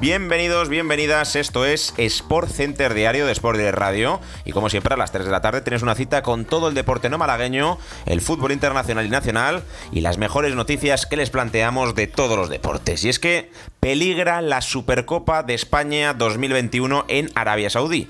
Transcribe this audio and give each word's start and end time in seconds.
Bienvenidos, 0.00 0.68
bienvenidas. 0.68 1.36
Esto 1.36 1.64
es 1.64 1.94
Sport 1.96 2.50
Center 2.50 2.94
Diario 2.94 3.26
de 3.26 3.32
Sport 3.32 3.58
de 3.58 3.70
Radio. 3.70 4.18
Y 4.44 4.50
como 4.50 4.68
siempre, 4.68 4.94
a 4.94 4.96
las 4.96 5.12
3 5.12 5.24
de 5.24 5.30
la 5.30 5.40
tarde 5.40 5.60
tienes 5.60 5.82
una 5.82 5.94
cita 5.94 6.24
con 6.24 6.44
todo 6.46 6.66
el 6.66 6.74
deporte 6.74 7.08
no 7.08 7.16
malagueño, 7.16 7.78
el 8.06 8.20
fútbol 8.20 8.50
internacional 8.50 9.06
y 9.06 9.08
nacional 9.08 9.62
y 9.92 10.00
las 10.00 10.18
mejores 10.18 10.56
noticias 10.56 11.06
que 11.06 11.16
les 11.16 11.30
planteamos 11.30 11.94
de 11.94 12.08
todos 12.08 12.36
los 12.36 12.48
deportes. 12.48 13.04
Y 13.04 13.08
es 13.08 13.20
que 13.20 13.52
peligra 13.78 14.42
la 14.42 14.62
Supercopa 14.62 15.44
de 15.44 15.54
España 15.54 16.12
2021 16.12 17.04
en 17.06 17.30
Arabia 17.36 17.70
Saudí. 17.70 18.08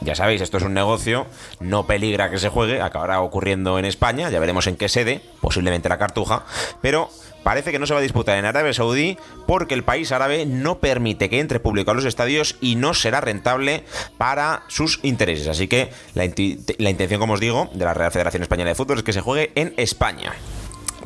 Ya 0.00 0.14
sabéis, 0.14 0.40
esto 0.40 0.56
es 0.56 0.62
un 0.62 0.72
negocio, 0.72 1.26
no 1.60 1.86
peligra 1.86 2.30
que 2.30 2.38
se 2.38 2.48
juegue, 2.48 2.80
acabará 2.80 3.20
ocurriendo 3.20 3.78
en 3.78 3.84
España, 3.84 4.30
ya 4.30 4.40
veremos 4.40 4.66
en 4.66 4.76
qué 4.76 4.88
sede, 4.88 5.20
posiblemente 5.42 5.90
la 5.90 5.98
Cartuja, 5.98 6.44
pero 6.80 7.10
parece 7.42 7.72
que 7.72 7.78
no 7.78 7.86
se 7.86 7.94
va 7.94 8.00
a 8.00 8.02
disputar 8.02 8.38
en 8.38 8.44
Arabia 8.44 8.72
Saudí 8.72 9.18
porque 9.46 9.74
el 9.74 9.84
país 9.84 10.12
árabe 10.12 10.46
no 10.46 10.78
permite 10.78 11.28
que 11.28 11.40
entre 11.40 11.60
público 11.60 11.90
a 11.90 11.94
los 11.94 12.04
estadios 12.04 12.56
y 12.60 12.76
no 12.76 12.94
será 12.94 13.20
rentable 13.20 13.84
para 14.18 14.62
sus 14.68 15.00
intereses. 15.02 15.48
Así 15.48 15.68
que 15.68 15.90
la, 16.14 16.24
intención, 16.24 17.20
como 17.20 17.34
os 17.34 17.40
digo, 17.40 17.70
de 17.74 17.84
la 17.84 17.94
Real 17.94 18.12
Federación 18.12 18.42
Española 18.42 18.70
de 18.70 18.74
Fútbol 18.74 18.98
es 18.98 19.04
que 19.04 19.12
se 19.12 19.20
juegue 19.20 19.52
en 19.54 19.74
España. 19.76 20.32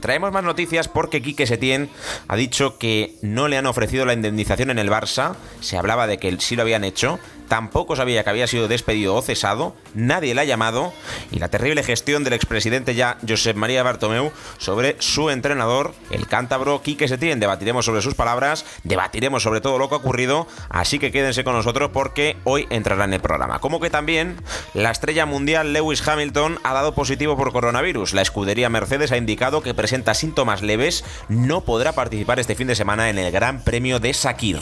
Traemos 0.01 0.31
más 0.31 0.45
noticias 0.45 0.89
porque 0.89 1.23
Quique 1.23 1.47
Setién 1.47 1.89
ha 2.28 2.37
dicho 2.37 2.78
que 2.78 3.15
no 3.23 3.48
le 3.48 3.56
han 3.56 3.67
ofrecido 3.67 4.05
la 4.05 4.12
indemnización 4.12 4.71
en 4.71 4.78
el 4.78 4.91
Barça. 4.91 5.34
Se 5.61 5.78
hablaba 5.78 6.06
de 6.06 6.19
que 6.19 6.39
sí 6.39 6.55
lo 6.55 6.62
habían 6.62 6.84
hecho, 6.84 7.19
tampoco 7.49 7.97
sabía 7.97 8.25
que 8.25 8.31
había 8.31 8.47
sido 8.47 8.69
despedido 8.69 9.15
o 9.15 9.23
cesado, 9.23 9.75
nadie 9.95 10.35
le 10.35 10.41
ha 10.41 10.45
llamado 10.45 10.93
y 11.31 11.39
la 11.39 11.49
terrible 11.49 11.83
gestión 11.83 12.25
del 12.25 12.33
expresidente 12.33 12.95
ya 12.95 13.19
Josep 13.27 13.57
María 13.57 13.83
Bartomeu 13.83 14.33
sobre 14.59 14.97
su 15.01 15.31
entrenador, 15.31 15.95
el 16.11 16.27
cántabro 16.27 16.83
Quique 16.83 17.09
Setién. 17.09 17.41
Debatiremos 17.41 17.85
sobre 17.85 18.03
sus 18.03 18.15
palabras, 18.15 18.65
debatiremos 18.85 19.43
sobre 19.43 19.61
todo 19.61 19.79
lo 19.79 19.89
que 19.89 19.95
ha 19.95 19.99
ocurrido, 19.99 20.47
así 20.69 20.99
que 20.99 21.13
quédense 21.13 21.45
con 21.45 21.55
nosotros 21.55 21.91
porque 21.93 22.37
hoy 22.45 22.67
entrará 22.71 23.05
en 23.05 23.15
el 23.15 23.21
programa. 23.21 23.59
Como 23.59 23.81
que 23.81 23.91
también 23.91 24.37
la 24.75 24.91
estrella 24.91 25.27
mundial 25.27 25.73
Lewis 25.73 26.06
Hamilton 26.06 26.59
ha 26.62 26.73
dado 26.73 26.95
positivo 26.95 27.37
por 27.37 27.53
coronavirus. 27.53 28.15
La 28.15 28.23
escudería 28.23 28.69
Mercedes 28.69 29.12
ha 29.12 29.17
indicado 29.17 29.62
que 29.62 29.75
presenta 29.75 30.15
síntomas 30.15 30.62
leves, 30.62 31.05
no 31.29 31.62
podrá 31.62 31.93
participar 31.93 32.41
este 32.41 32.55
fin 32.55 32.67
de 32.67 32.75
semana 32.75 33.11
en 33.11 33.19
el 33.19 33.33
Gran 33.33 33.62
Premio 33.62 34.01
de 34.01 34.15
Sakir. 34.15 34.61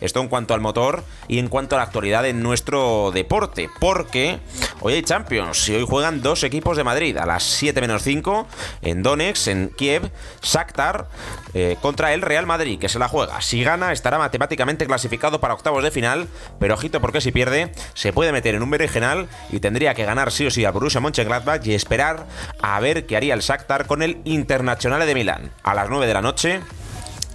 Esto 0.00 0.20
en 0.20 0.28
cuanto 0.28 0.54
al 0.54 0.60
motor 0.60 1.04
y 1.28 1.38
en 1.38 1.48
cuanto 1.48 1.76
a 1.76 1.78
la 1.78 1.84
actualidad 1.84 2.05
en 2.14 2.42
nuestro 2.42 3.10
deporte, 3.12 3.68
porque 3.80 4.38
hoy 4.80 4.94
hay 4.94 5.02
Champions 5.02 5.68
y 5.68 5.74
hoy 5.74 5.84
juegan 5.86 6.22
dos 6.22 6.44
equipos 6.44 6.76
de 6.76 6.84
Madrid 6.84 7.16
a 7.16 7.26
las 7.26 7.42
7 7.42 7.80
menos 7.80 8.02
5 8.02 8.46
en 8.82 9.02
Donetsk, 9.02 9.48
en 9.48 9.70
Kiev, 9.76 10.10
Shakhtar 10.40 11.08
eh, 11.52 11.76
contra 11.82 12.14
el 12.14 12.22
Real 12.22 12.46
Madrid, 12.46 12.78
que 12.78 12.88
se 12.88 12.98
la 12.98 13.08
juega. 13.08 13.40
Si 13.40 13.62
gana, 13.62 13.92
estará 13.92 14.18
matemáticamente 14.18 14.86
clasificado 14.86 15.40
para 15.40 15.54
octavos 15.54 15.82
de 15.82 15.90
final, 15.90 16.28
pero 16.60 16.74
ojito 16.74 17.00
porque 17.00 17.20
si 17.20 17.32
pierde, 17.32 17.72
se 17.94 18.12
puede 18.12 18.30
meter 18.32 18.54
en 18.54 18.62
un 18.62 18.70
berenjenal 18.70 19.28
y 19.50 19.58
tendría 19.58 19.94
que 19.94 20.04
ganar 20.04 20.30
sí 20.30 20.46
o 20.46 20.50
sí 20.50 20.64
a 20.64 20.70
Borussia 20.70 21.00
Mönchengladbach 21.00 21.66
y 21.66 21.74
esperar 21.74 22.26
a 22.62 22.78
ver 22.80 23.06
qué 23.06 23.16
haría 23.16 23.34
el 23.34 23.40
Shakhtar 23.40 23.86
con 23.86 24.02
el 24.02 24.18
Internacional 24.24 25.04
de 25.04 25.14
Milán. 25.14 25.50
A 25.64 25.74
las 25.74 25.90
9 25.90 26.06
de 26.06 26.14
la 26.14 26.22
noche, 26.22 26.60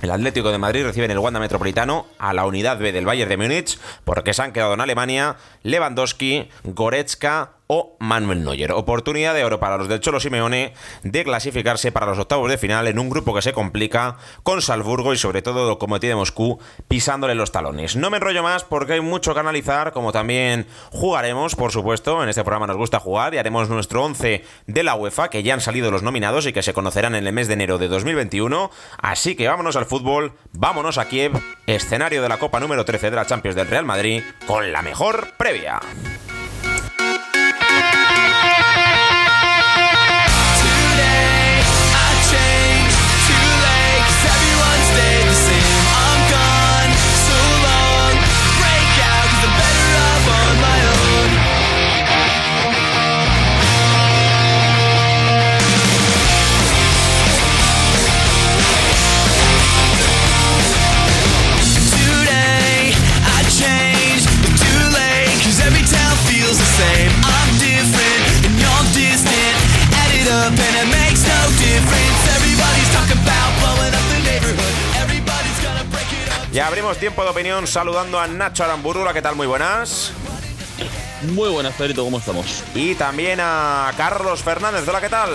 el 0.01 0.11
Atlético 0.11 0.51
de 0.51 0.57
Madrid 0.57 0.83
recibe 0.83 1.05
en 1.05 1.11
el 1.11 1.19
Wanda 1.19 1.39
Metropolitano 1.39 2.07
a 2.17 2.33
la 2.33 2.45
unidad 2.45 2.79
B 2.79 2.91
del 2.91 3.05
Bayern 3.05 3.29
de 3.29 3.37
Múnich 3.37 3.79
porque 4.03 4.33
se 4.33 4.41
han 4.41 4.51
quedado 4.51 4.73
en 4.73 4.81
Alemania 4.81 5.37
Lewandowski, 5.63 6.49
Goretzka 6.63 7.51
o 7.73 7.95
Manuel 7.99 8.43
Neuer. 8.43 8.73
Oportunidad 8.73 9.33
de 9.33 9.45
oro 9.45 9.61
para 9.61 9.77
los 9.77 9.87
del 9.87 10.01
Cholo 10.01 10.19
Simeone 10.19 10.73
de 11.03 11.23
clasificarse 11.23 11.93
para 11.93 12.05
los 12.05 12.19
octavos 12.19 12.49
de 12.51 12.57
final 12.57 12.85
en 12.87 12.99
un 12.99 13.09
grupo 13.09 13.33
que 13.33 13.41
se 13.41 13.53
complica 13.53 14.17
con 14.43 14.61
Salzburgo 14.61 15.13
y 15.13 15.17
sobre 15.17 15.41
todo 15.41 15.79
como 15.79 16.01
tiene 16.01 16.17
Moscú 16.17 16.59
pisándole 16.89 17.33
los 17.33 17.53
talones. 17.53 17.95
No 17.95 18.09
me 18.09 18.17
enrollo 18.17 18.43
más 18.43 18.65
porque 18.65 18.93
hay 18.93 18.99
mucho 18.99 19.33
que 19.33 19.39
analizar, 19.39 19.93
como 19.93 20.11
también 20.11 20.67
jugaremos, 20.91 21.55
por 21.55 21.71
supuesto, 21.71 22.21
en 22.21 22.27
este 22.27 22.43
programa 22.43 22.67
nos 22.67 22.75
gusta 22.75 22.99
jugar 22.99 23.33
y 23.33 23.37
haremos 23.37 23.69
nuestro 23.69 24.03
11 24.03 24.43
de 24.67 24.83
la 24.83 24.95
UEFA 24.95 25.29
que 25.29 25.41
ya 25.41 25.53
han 25.53 25.61
salido 25.61 25.91
los 25.91 26.03
nominados 26.03 26.45
y 26.47 26.51
que 26.51 26.63
se 26.63 26.73
conocerán 26.73 27.15
en 27.15 27.25
el 27.25 27.31
mes 27.31 27.47
de 27.47 27.53
enero 27.53 27.77
de 27.77 27.87
2021. 27.87 28.69
Así 28.97 29.35
que 29.35 29.47
vámonos 29.47 29.77
al 29.77 29.85
fútbol, 29.85 30.33
vámonos 30.51 30.97
a 30.97 31.07
Kiev, 31.07 31.39
escenario 31.67 32.21
de 32.21 32.27
la 32.27 32.37
Copa 32.37 32.59
número 32.59 32.83
13 32.83 33.11
de 33.11 33.15
la 33.15 33.25
Champions 33.25 33.55
del 33.55 33.69
Real 33.69 33.85
Madrid 33.85 34.23
con 34.45 34.73
la 34.73 34.81
mejor 34.81 35.29
previa. 35.37 35.79
Tiempo 76.99 77.23
de 77.23 77.29
opinión 77.29 77.67
saludando 77.67 78.19
a 78.19 78.27
Nacho 78.27 78.63
Aramburura, 78.63 79.11
¿qué 79.13 79.21
tal? 79.21 79.35
Muy 79.35 79.47
buenas. 79.47 80.11
Muy 81.23 81.49
buenas, 81.49 81.73
Pedrito, 81.73 82.03
¿cómo 82.03 82.19
estamos? 82.19 82.63
Y 82.75 82.95
también 82.95 83.39
a 83.41 83.91
Carlos 83.97 84.43
Fernández, 84.43 84.87
hola, 84.87 85.01
¿qué 85.01 85.09
tal? 85.09 85.31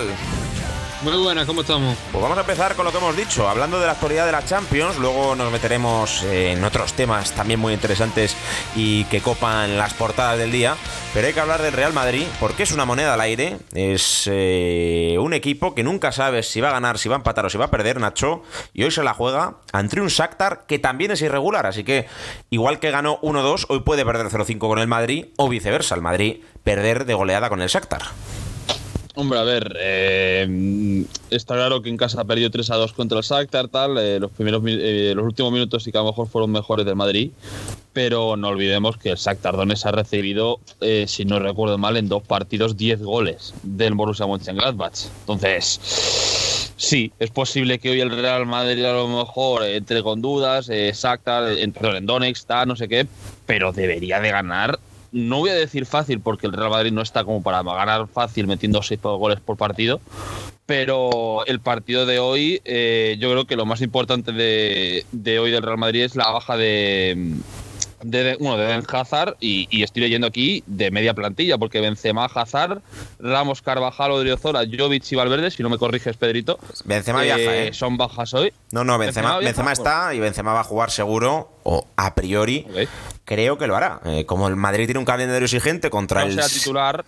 Muy 1.02 1.14
buenas, 1.22 1.44
¿cómo 1.44 1.60
estamos? 1.60 1.94
Pues 2.10 2.22
vamos 2.22 2.38
a 2.38 2.40
empezar 2.40 2.74
con 2.74 2.86
lo 2.86 2.90
que 2.90 2.96
hemos 2.96 3.14
dicho, 3.14 3.46
hablando 3.46 3.78
de 3.78 3.84
la 3.84 3.92
actualidad 3.92 4.24
de 4.24 4.32
la 4.32 4.42
Champions, 4.42 4.96
luego 4.96 5.34
nos 5.34 5.52
meteremos 5.52 6.22
en 6.22 6.64
otros 6.64 6.94
temas 6.94 7.32
también 7.32 7.60
muy 7.60 7.74
interesantes 7.74 8.34
y 8.74 9.04
que 9.04 9.20
copan 9.20 9.76
las 9.76 9.92
portadas 9.92 10.38
del 10.38 10.50
día, 10.50 10.74
pero 11.12 11.26
hay 11.26 11.34
que 11.34 11.40
hablar 11.40 11.60
del 11.60 11.74
Real 11.74 11.92
Madrid 11.92 12.24
porque 12.40 12.62
es 12.62 12.72
una 12.72 12.86
moneda 12.86 13.12
al 13.12 13.20
aire, 13.20 13.58
es 13.74 14.28
eh, 14.32 15.18
un 15.20 15.34
equipo 15.34 15.74
que 15.74 15.82
nunca 15.82 16.12
sabes 16.12 16.48
si 16.48 16.62
va 16.62 16.70
a 16.70 16.72
ganar, 16.72 16.96
si 16.98 17.10
va 17.10 17.16
a 17.16 17.18
empatar 17.18 17.44
o 17.44 17.50
si 17.50 17.58
va 17.58 17.66
a 17.66 17.70
perder, 17.70 18.00
Nacho, 18.00 18.42
y 18.72 18.82
hoy 18.84 18.90
se 18.90 19.02
la 19.02 19.12
juega 19.12 19.58
ante 19.72 20.00
un 20.00 20.08
Shakhtar 20.08 20.64
que 20.66 20.78
también 20.78 21.10
es 21.10 21.20
irregular, 21.20 21.66
así 21.66 21.84
que 21.84 22.06
igual 22.48 22.80
que 22.80 22.90
ganó 22.90 23.20
1-2, 23.20 23.66
hoy 23.68 23.80
puede 23.80 24.06
perder 24.06 24.28
0-5 24.28 24.58
con 24.58 24.78
el 24.78 24.88
Madrid 24.88 25.26
o 25.36 25.50
viceversa, 25.50 25.94
el 25.94 26.00
Madrid 26.00 26.42
perder 26.64 27.04
de 27.04 27.12
goleada 27.12 27.50
con 27.50 27.60
el 27.60 27.68
Shakhtar. 27.68 28.02
Hombre, 29.18 29.38
a 29.38 29.44
ver, 29.44 29.74
eh, 29.80 31.06
está 31.30 31.54
claro 31.54 31.80
que 31.80 31.88
en 31.88 31.96
casa 31.96 32.20
ha 32.20 32.24
perdido 32.24 32.50
3 32.50 32.70
a 32.70 32.76
2 32.76 32.92
contra 32.92 33.16
el 33.16 33.24
Shakhtar, 33.24 33.68
tal. 33.68 33.96
Eh, 33.96 34.20
los, 34.20 34.30
primeros, 34.30 34.62
eh, 34.66 35.14
los 35.16 35.24
últimos 35.24 35.50
minutos 35.52 35.84
sí 35.84 35.90
que 35.90 35.96
a 35.96 36.02
lo 36.02 36.08
mejor 36.08 36.28
fueron 36.28 36.52
mejores 36.52 36.84
del 36.84 36.96
Madrid, 36.96 37.30
pero 37.94 38.36
no 38.36 38.48
olvidemos 38.48 38.98
que 38.98 39.08
el 39.08 39.16
Shakhtar 39.16 39.56
Donetsk 39.56 39.86
ha 39.86 39.92
recibido, 39.92 40.60
eh, 40.82 41.06
si 41.08 41.24
no 41.24 41.38
recuerdo 41.38 41.78
mal, 41.78 41.96
en 41.96 42.10
dos 42.10 42.24
partidos 42.24 42.76
10 42.76 43.00
goles 43.04 43.54
del 43.62 43.94
Borussia 43.94 44.26
Mönchengladbach. 44.26 45.06
Entonces, 45.20 45.80
sí, 46.76 47.10
es 47.18 47.30
posible 47.30 47.78
que 47.78 47.92
hoy 47.92 48.02
el 48.02 48.10
Real 48.10 48.44
Madrid 48.44 48.84
a 48.84 48.92
lo 48.92 49.08
mejor 49.08 49.64
entre 49.64 50.02
con 50.02 50.20
dudas, 50.20 50.68
Shakhtar, 50.68 51.52
en, 51.52 51.72
perdón, 51.72 51.96
en 51.96 52.04
Donetsk, 52.04 52.42
está, 52.42 52.66
no 52.66 52.76
sé 52.76 52.86
qué, 52.86 53.06
pero 53.46 53.72
debería 53.72 54.20
de 54.20 54.30
ganar 54.30 54.78
no 55.16 55.38
voy 55.38 55.48
a 55.48 55.54
decir 55.54 55.86
fácil 55.86 56.20
porque 56.20 56.46
el 56.46 56.52
Real 56.52 56.68
Madrid 56.68 56.92
no 56.92 57.00
está 57.00 57.24
como 57.24 57.42
para 57.42 57.62
ganar 57.62 58.06
fácil 58.06 58.46
metiendo 58.46 58.82
seis 58.82 59.00
goles 59.00 59.40
por 59.40 59.56
partido, 59.56 59.98
pero 60.66 61.46
el 61.46 61.60
partido 61.60 62.04
de 62.04 62.18
hoy, 62.18 62.60
eh, 62.66 63.16
yo 63.18 63.30
creo 63.30 63.46
que 63.46 63.56
lo 63.56 63.64
más 63.64 63.80
importante 63.80 64.32
de, 64.32 65.06
de, 65.12 65.38
hoy 65.38 65.50
del 65.50 65.62
Real 65.62 65.78
Madrid 65.78 66.02
es 66.02 66.16
la 66.16 66.30
baja 66.30 66.58
de, 66.58 67.32
de, 68.06 68.36
bueno, 68.36 68.56
de 68.56 68.84
Hazard 68.92 69.36
y, 69.40 69.82
estoy 69.82 70.02
leyendo 70.02 70.26
aquí 70.26 70.62
de 70.66 70.90
media 70.90 71.14
plantilla, 71.14 71.58
porque 71.58 71.80
Benzema, 71.80 72.26
Hazard, 72.26 72.80
Ramos, 73.18 73.62
Carvajal, 73.62 74.12
Odriozola, 74.12 74.64
Jovic 74.66 75.10
y 75.10 75.16
Valverde, 75.16 75.50
si 75.50 75.62
no 75.62 75.68
me 75.68 75.78
corriges, 75.78 76.16
Pedrito. 76.16 76.58
Benzema 76.84 77.22
viaja, 77.22 77.56
¿eh? 77.56 77.72
Son 77.72 77.96
bajas 77.96 78.32
hoy. 78.34 78.52
No, 78.70 78.84
no, 78.84 78.98
Benzema, 78.98 79.38
Benzema, 79.38 79.72
está 79.72 80.14
y 80.14 80.20
Benzema 80.20 80.52
va 80.52 80.60
a 80.60 80.64
jugar 80.64 80.90
seguro, 80.90 81.50
o 81.64 81.86
a 81.96 82.14
priori. 82.14 82.66
Creo 83.24 83.58
que 83.58 83.66
lo 83.66 83.74
hará. 83.74 84.00
Eh, 84.04 84.24
como 84.24 84.46
el 84.46 84.54
Madrid 84.54 84.84
tiene 84.86 85.00
un 85.00 85.04
calendario 85.04 85.46
exigente 85.46 85.90
contra 85.90 86.20
no 86.20 86.28
el. 86.28 86.34
Sea 86.34 86.48
titular. 86.48 87.04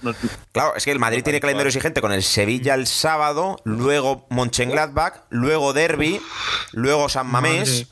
Claro, 0.50 0.74
es 0.76 0.84
que 0.84 0.90
el 0.90 0.98
Madrid 0.98 1.22
tiene 1.22 1.38
calendario 1.38 1.68
exigente 1.68 2.00
con 2.00 2.12
el 2.12 2.24
Sevilla 2.24 2.74
el 2.74 2.88
sábado, 2.88 3.56
luego 3.62 4.26
Mönchengladbach, 4.30 5.22
luego 5.30 5.72
Derby, 5.72 6.20
luego 6.72 7.08
San 7.08 7.28
Mamés 7.28 7.86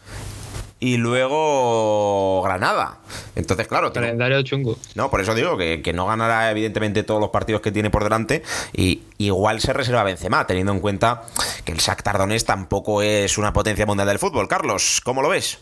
y 0.78 0.96
luego 0.98 2.42
Granada. 2.42 2.98
Entonces, 3.34 3.66
claro. 3.66 3.92
Calendario 3.92 4.42
chungo. 4.42 4.78
No, 4.94 5.10
por 5.10 5.20
eso 5.20 5.34
digo 5.34 5.56
que, 5.56 5.82
que, 5.82 5.92
no 5.92 6.06
ganará, 6.06 6.50
evidentemente, 6.50 7.02
todos 7.02 7.20
los 7.20 7.30
partidos 7.30 7.62
que 7.62 7.72
tiene 7.72 7.90
por 7.90 8.04
delante. 8.04 8.42
Y 8.74 9.02
igual 9.18 9.60
se 9.60 9.72
reserva 9.72 10.02
Benzema, 10.02 10.46
teniendo 10.46 10.72
en 10.72 10.80
cuenta 10.80 11.22
que 11.64 11.72
el 11.72 11.78
Shakhtar 11.78 12.18
Donetsk 12.18 12.46
tampoco 12.46 13.02
es 13.02 13.38
una 13.38 13.52
potencia 13.52 13.86
mundial 13.86 14.08
del 14.08 14.18
fútbol. 14.18 14.48
Carlos, 14.48 15.00
¿cómo 15.02 15.22
lo 15.22 15.28
ves? 15.28 15.58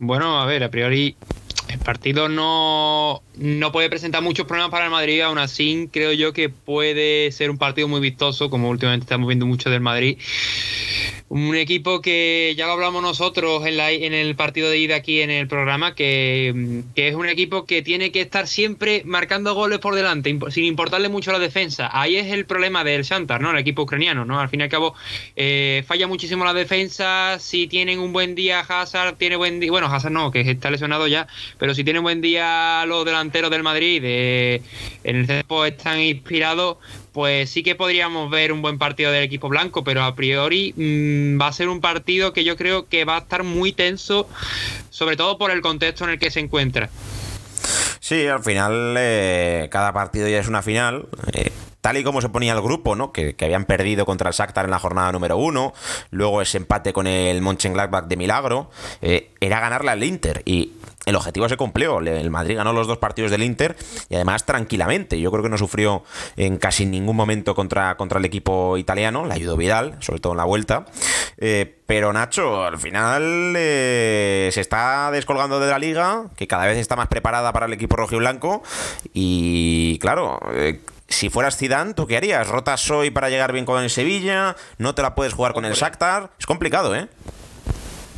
Bueno, 0.00 0.40
a 0.40 0.46
ver, 0.46 0.64
a 0.64 0.70
priori 0.70 1.16
el 1.68 1.78
partido 1.78 2.28
no, 2.28 3.22
no 3.36 3.72
puede 3.72 3.90
presentar 3.90 4.22
muchos 4.22 4.46
problemas 4.46 4.70
para 4.70 4.86
el 4.86 4.90
Madrid, 4.90 5.20
aún 5.20 5.38
así 5.38 5.88
creo 5.92 6.12
yo 6.12 6.32
que 6.32 6.48
puede 6.48 7.30
ser 7.32 7.50
un 7.50 7.58
partido 7.58 7.88
muy 7.88 8.00
vistoso, 8.00 8.50
como 8.50 8.68
últimamente 8.70 9.04
estamos 9.04 9.28
viendo 9.28 9.46
mucho 9.46 9.70
del 9.70 9.80
Madrid. 9.80 10.18
Un 11.30 11.56
equipo 11.56 12.00
que 12.00 12.54
ya 12.56 12.66
lo 12.66 12.72
hablamos 12.72 13.02
nosotros 13.02 13.66
en, 13.66 13.76
la, 13.76 13.90
en 13.90 14.14
el 14.14 14.34
partido 14.34 14.70
de 14.70 14.78
ida 14.78 14.96
aquí 14.96 15.20
en 15.20 15.28
el 15.28 15.46
programa, 15.46 15.94
que, 15.94 16.82
que, 16.94 17.08
es 17.08 17.14
un 17.14 17.28
equipo 17.28 17.66
que 17.66 17.82
tiene 17.82 18.10
que 18.12 18.22
estar 18.22 18.46
siempre 18.46 19.02
marcando 19.04 19.54
goles 19.54 19.78
por 19.78 19.94
delante, 19.94 20.38
sin 20.48 20.64
importarle 20.64 21.10
mucho 21.10 21.30
la 21.30 21.38
defensa. 21.38 21.90
Ahí 21.92 22.16
es 22.16 22.32
el 22.32 22.46
problema 22.46 22.82
del 22.82 23.02
Shantar, 23.02 23.42
¿no? 23.42 23.50
El 23.50 23.58
equipo 23.58 23.82
ucraniano, 23.82 24.24
¿no? 24.24 24.40
Al 24.40 24.48
fin 24.48 24.60
y 24.60 24.62
al 24.62 24.68
cabo, 24.70 24.94
eh, 25.36 25.84
falla 25.86 26.08
muchísimo 26.08 26.46
la 26.46 26.54
defensa. 26.54 27.38
Si 27.38 27.66
tienen 27.66 27.98
un 27.98 28.14
buen 28.14 28.34
día, 28.34 28.60
Hazard 28.60 29.16
tiene 29.16 29.36
buen 29.36 29.60
día. 29.60 29.70
Bueno, 29.70 29.88
Hazard 29.88 30.12
no, 30.12 30.30
que 30.30 30.40
está 30.40 30.70
lesionado 30.70 31.08
ya, 31.08 31.26
pero 31.58 31.74
si 31.74 31.84
tienen 31.84 32.02
buen 32.02 32.20
día 32.20 32.84
los 32.86 33.04
delanteros 33.04 33.50
del 33.50 33.62
Madrid, 33.62 34.02
en 34.04 35.16
el 35.16 35.26
tiempo 35.26 35.64
están 35.64 36.00
inspirados 36.00 36.78
pues 37.18 37.50
sí 37.50 37.64
que 37.64 37.74
podríamos 37.74 38.30
ver 38.30 38.52
un 38.52 38.62
buen 38.62 38.78
partido 38.78 39.10
del 39.10 39.24
equipo 39.24 39.48
blanco, 39.48 39.82
pero 39.82 40.04
a 40.04 40.14
priori 40.14 40.72
mmm, 40.76 41.40
va 41.40 41.48
a 41.48 41.52
ser 41.52 41.68
un 41.68 41.80
partido 41.80 42.32
que 42.32 42.44
yo 42.44 42.56
creo 42.56 42.88
que 42.88 43.04
va 43.04 43.16
a 43.16 43.18
estar 43.18 43.42
muy 43.42 43.72
tenso, 43.72 44.28
sobre 44.90 45.16
todo 45.16 45.36
por 45.36 45.50
el 45.50 45.60
contexto 45.60 46.04
en 46.04 46.10
el 46.10 46.20
que 46.20 46.30
se 46.30 46.38
encuentra. 46.38 46.90
Sí, 47.98 48.26
al 48.28 48.44
final 48.44 48.94
eh, 48.96 49.68
cada 49.70 49.92
partido 49.92 50.28
ya 50.28 50.38
es 50.38 50.46
una 50.46 50.62
final. 50.62 51.08
Eh, 51.32 51.50
tal 51.80 51.96
y 51.96 52.04
como 52.04 52.20
se 52.20 52.28
ponía 52.28 52.52
el 52.52 52.60
grupo, 52.60 52.94
¿no? 52.96 53.12
Que, 53.12 53.34
habían 53.40 53.64
perdido 53.64 54.06
contra 54.06 54.28
el 54.28 54.34
Shakhtar 54.34 54.66
en 54.66 54.70
la 54.70 54.78
jornada 54.78 55.10
número 55.10 55.36
uno, 55.36 55.72
luego 56.10 56.40
ese 56.40 56.58
empate 56.58 56.92
con 56.92 57.06
el 57.06 57.42
Mönchengladbach 57.42 58.06
de 58.06 58.16
milagro, 58.16 58.70
eh, 59.02 59.30
era 59.40 59.60
ganarle 59.60 59.90
al 59.90 60.04
Inter 60.04 60.42
y 60.44 60.72
el 61.08 61.16
objetivo 61.16 61.48
se 61.48 61.56
cumplió. 61.56 62.00
El 62.00 62.30
Madrid 62.30 62.56
ganó 62.56 62.72
los 62.72 62.86
dos 62.86 62.98
partidos 62.98 63.30
del 63.30 63.42
Inter 63.42 63.76
y 64.10 64.16
además 64.16 64.44
tranquilamente. 64.44 65.18
Yo 65.18 65.30
creo 65.30 65.42
que 65.42 65.48
no 65.48 65.56
sufrió 65.56 66.04
en 66.36 66.58
casi 66.58 66.84
ningún 66.84 67.16
momento 67.16 67.54
contra, 67.54 67.96
contra 67.96 68.18
el 68.18 68.24
equipo 68.26 68.76
italiano. 68.76 69.24
Le 69.24 69.32
ayudó 69.34 69.56
Vidal, 69.56 69.96
sobre 70.00 70.20
todo 70.20 70.34
en 70.34 70.36
la 70.36 70.44
vuelta. 70.44 70.84
Eh, 71.38 71.76
pero 71.86 72.12
Nacho, 72.12 72.62
al 72.62 72.78
final 72.78 73.54
eh, 73.56 74.50
se 74.52 74.60
está 74.60 75.10
descolgando 75.10 75.58
de 75.60 75.70
la 75.70 75.78
liga, 75.78 76.26
que 76.36 76.46
cada 76.46 76.66
vez 76.66 76.76
está 76.76 76.94
más 76.94 77.08
preparada 77.08 77.52
para 77.54 77.64
el 77.66 77.72
equipo 77.72 77.96
rojo 77.96 78.14
y 78.14 78.18
blanco. 78.18 78.62
Y 79.14 79.98
claro. 80.00 80.38
Eh, 80.52 80.80
si 81.08 81.30
fueras 81.30 81.56
Zidane, 81.56 81.94
¿tú 81.94 82.06
qué 82.06 82.18
harías? 82.18 82.46
¿Rotas 82.48 82.90
hoy 82.90 83.10
para 83.10 83.30
llegar 83.30 83.52
bien 83.52 83.64
con 83.64 83.82
el 83.82 83.88
Sevilla? 83.88 84.56
¿No 84.76 84.94
te 84.94 85.00
la 85.00 85.14
puedes 85.14 85.32
jugar 85.32 85.54
con 85.54 85.64
el 85.64 85.72
Shakhtar? 85.72 86.32
Es 86.38 86.44
complicado, 86.44 86.94
¿eh? 86.94 87.08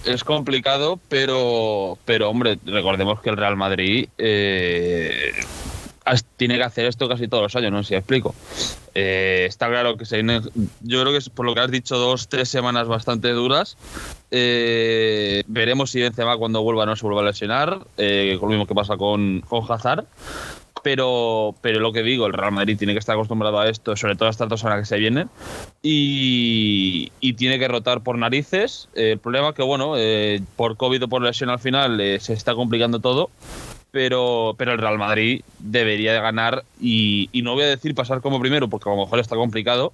Es 0.05 0.25
complicado, 0.25 0.99
pero, 1.09 1.99
pero 2.05 2.31
hombre, 2.31 2.59
recordemos 2.65 3.21
que 3.21 3.31
el 3.31 3.37
Real 3.37 3.57
Madrid 3.57 4.09
eh, 4.19 5.33
tiene 6.37 6.57
que 6.57 6.65
hacer 6.65 6.87
esto 6.87 7.09
casi 7.09 7.29
todos 7.29 7.43
los 7.43 7.57
años, 7.57 7.73
no 7.73 7.83
sé 7.83 7.89
si 7.89 7.95
explico. 7.95 8.35
Eh, 8.95 9.45
está 9.49 9.69
claro 9.69 9.97
que 9.97 10.05
se 10.05 10.17
viene, 10.17 10.41
yo 10.81 11.01
creo 11.01 11.13
que 11.13 11.19
es 11.19 11.29
por 11.29 11.47
lo 11.47 11.55
que 11.55 11.61
has 11.61 11.71
dicho, 11.71 11.97
dos, 11.97 12.29
tres 12.29 12.49
semanas 12.49 12.89
bastante 12.89 13.31
duras. 13.31 13.77
Eh, 14.31 15.45
veremos 15.47 15.91
si 15.91 16.01
Benzema 16.01 16.37
cuando 16.37 16.63
vuelva 16.63 16.87
no 16.87 16.97
se 16.97 17.03
vuelva 17.03 17.23
a 17.23 17.25
lesionar, 17.25 17.79
con 17.97 18.41
lo 18.41 18.49
mismo 18.49 18.67
que 18.67 18.75
pasa 18.75 18.97
con, 18.97 19.43
con 19.43 19.65
Hazard 19.71 20.07
pero, 20.83 21.55
pero 21.61 21.81
lo 21.81 21.93
que 21.93 22.03
digo, 22.03 22.27
el 22.27 22.33
Real 22.33 22.53
Madrid 22.53 22.77
tiene 22.79 22.93
que 22.93 22.99
estar 22.99 23.15
acostumbrado 23.15 23.59
a 23.59 23.69
esto, 23.69 23.97
sobre 23.97 24.17
todo 24.17 24.29
estas 24.29 24.49
dos 24.49 24.65
horas 24.65 24.81
que 24.81 24.87
se 24.87 24.99
vienen, 24.99 25.29
y, 25.83 27.13
y 27.21 27.33
tiene 27.35 27.59
que 27.59 27.69
rotar 27.69 28.03
por 28.03 28.17
narices. 28.19 28.89
Eh, 28.95 29.13
el 29.13 29.19
problema 29.19 29.51
es 29.51 29.55
que, 29.55 29.63
bueno, 29.63 29.95
eh, 29.97 30.41
por 30.57 30.77
COVID 30.77 31.05
o 31.05 31.09
por 31.09 31.23
lesión 31.23 31.51
al 31.51 31.59
final 31.59 32.01
eh, 32.01 32.21
se 32.21 32.33
está 32.33 32.55
complicando 32.55 33.01
todo, 33.01 33.31
pero, 33.91 34.55
pero 34.57 34.73
el 34.73 34.79
Real 34.79 34.99
Madrid 34.99 35.43
debería 35.59 36.13
de 36.13 36.21
ganar 36.21 36.65
y, 36.81 37.29
no 37.43 37.55
voy 37.55 37.65
a 37.65 37.69
decir 37.69 37.95
pasar 37.95 38.21
como 38.21 38.41
primero 38.41 38.69
porque 38.69 38.89
a 38.89 38.95
lo 38.95 39.01
mejor 39.01 39.19
está 39.19 39.37
complicado, 39.37 39.93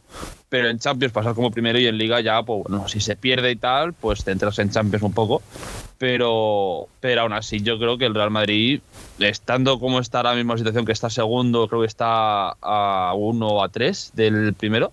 pero 0.48 0.68
en 0.68 0.78
Champions 0.78 1.12
pasar 1.12 1.34
como 1.34 1.50
primero 1.50 1.78
y 1.78 1.86
en 1.86 1.96
Liga 1.96 2.20
ya, 2.20 2.42
pues 2.42 2.64
bueno, 2.64 2.88
si 2.88 3.00
se 3.00 3.16
pierde 3.16 3.50
y 3.52 3.56
tal, 3.56 3.92
pues 3.92 4.24
te 4.24 4.32
entras 4.32 4.58
en 4.58 4.70
Champions 4.70 5.02
un 5.02 5.12
poco, 5.12 5.42
pero, 5.98 6.88
pero 7.00 7.22
aún 7.22 7.32
así 7.32 7.60
yo 7.60 7.78
creo 7.78 7.98
que 7.98 8.06
el 8.06 8.14
Real 8.14 8.30
Madrid, 8.30 8.80
estando 9.18 9.78
como 9.78 10.00
está 10.00 10.18
ahora 10.18 10.34
mismo 10.34 10.56
situación 10.58 10.84
que 10.84 10.92
está 10.92 11.08
segundo, 11.08 11.68
creo 11.68 11.80
que 11.80 11.86
está 11.86 12.50
a 12.60 13.14
uno 13.14 13.48
o 13.48 13.62
a 13.62 13.68
tres 13.68 14.10
del 14.14 14.54
primero, 14.54 14.92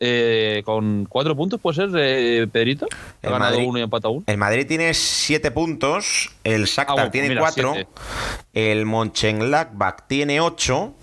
eh, 0.00 0.62
con 0.64 1.06
cuatro 1.08 1.34
puntos, 1.36 1.60
puede 1.60 1.76
ser, 1.76 1.88
eh, 1.96 2.46
Pedrito. 2.50 2.86
Ha 2.92 3.26
El 3.26 3.32
ganado 3.32 3.52
Madrid- 3.52 3.68
uno 3.68 3.78
y 3.78 3.82
empatado 3.82 4.12
uno. 4.14 4.24
El 4.26 4.36
Madrid 4.38 4.66
tiene 4.66 4.92
7 4.94 5.50
puntos, 5.50 6.30
el 6.44 6.64
Shakhtar 6.66 6.86
Ah, 6.90 6.94
bueno, 6.94 7.10
tiene 7.10 7.28
mira, 7.30 7.40
4, 7.40 7.72
siete. 7.74 7.90
el 8.54 8.86
Mönchengladbach 8.86 10.06
tiene 10.06 10.40
8 10.40 10.94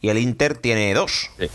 y 0.00 0.08
el 0.08 0.18
Inter 0.18 0.56
tiene 0.56 0.94
2. 0.94 1.30
Sí. 1.38 1.46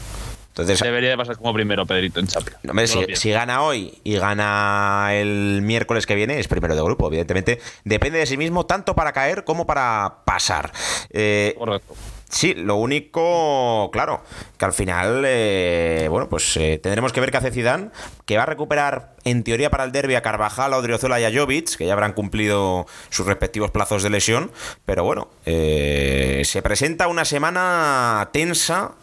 Entonces, 0.49 0.81
Debería 0.81 1.09
de 1.09 1.17
pasar 1.17 1.35
como 1.35 1.51
primero, 1.51 1.83
Pedrito, 1.87 2.19
en 2.19 2.27
Champions. 2.27 2.59
hombre, 2.69 2.85
No 3.09 3.15
si 3.15 3.31
gana 3.31 3.63
hoy 3.63 3.97
y 4.03 4.13
gana 4.17 5.07
el 5.13 5.61
miércoles 5.63 6.05
que 6.05 6.13
viene, 6.13 6.39
es 6.39 6.47
primero 6.47 6.75
de 6.75 6.83
grupo, 6.83 7.07
evidentemente. 7.07 7.59
Depende 7.85 8.19
de 8.19 8.27
sí 8.27 8.37
mismo 8.37 8.67
tanto 8.67 8.93
para 8.93 9.13
caer 9.13 9.45
como 9.45 9.65
para 9.65 10.17
pasar. 10.25 10.71
Eh, 11.09 11.55
Correcto. 11.57 11.95
Sí, 12.33 12.55
lo 12.55 12.77
único, 12.77 13.91
claro, 13.93 14.23
que 14.57 14.65
al 14.65 14.73
final, 14.73 15.23
eh, 15.23 16.07
bueno, 16.09 16.27
pues 16.29 16.57
eh, 16.57 16.79
tendremos 16.81 17.13
que 17.13 17.19
ver 17.19 17.29
qué 17.29 17.37
hace 17.37 17.51
Zidane, 17.51 17.91
que 18.25 18.37
va 18.37 18.43
a 18.43 18.47
recuperar 18.47 19.13
en 19.23 19.43
teoría 19.43 19.69
para 19.69 19.83
el 19.83 19.91
derby 19.91 20.15
a 20.15 20.23
Carvajal, 20.23 20.73
a 20.73 20.77
Odriozola 20.77 21.19
y 21.19 21.25
a 21.25 21.31
Jovic, 21.31 21.75
que 21.77 21.85
ya 21.85 21.93
habrán 21.93 22.13
cumplido 22.13 22.87
sus 23.11 23.27
respectivos 23.27 23.69
plazos 23.69 24.01
de 24.01 24.09
lesión, 24.09 24.51
pero 24.83 25.03
bueno, 25.03 25.27
eh, 25.45 26.41
se 26.43 26.63
presenta 26.63 27.07
una 27.07 27.23
semana 27.23 28.27
tensa 28.33 28.93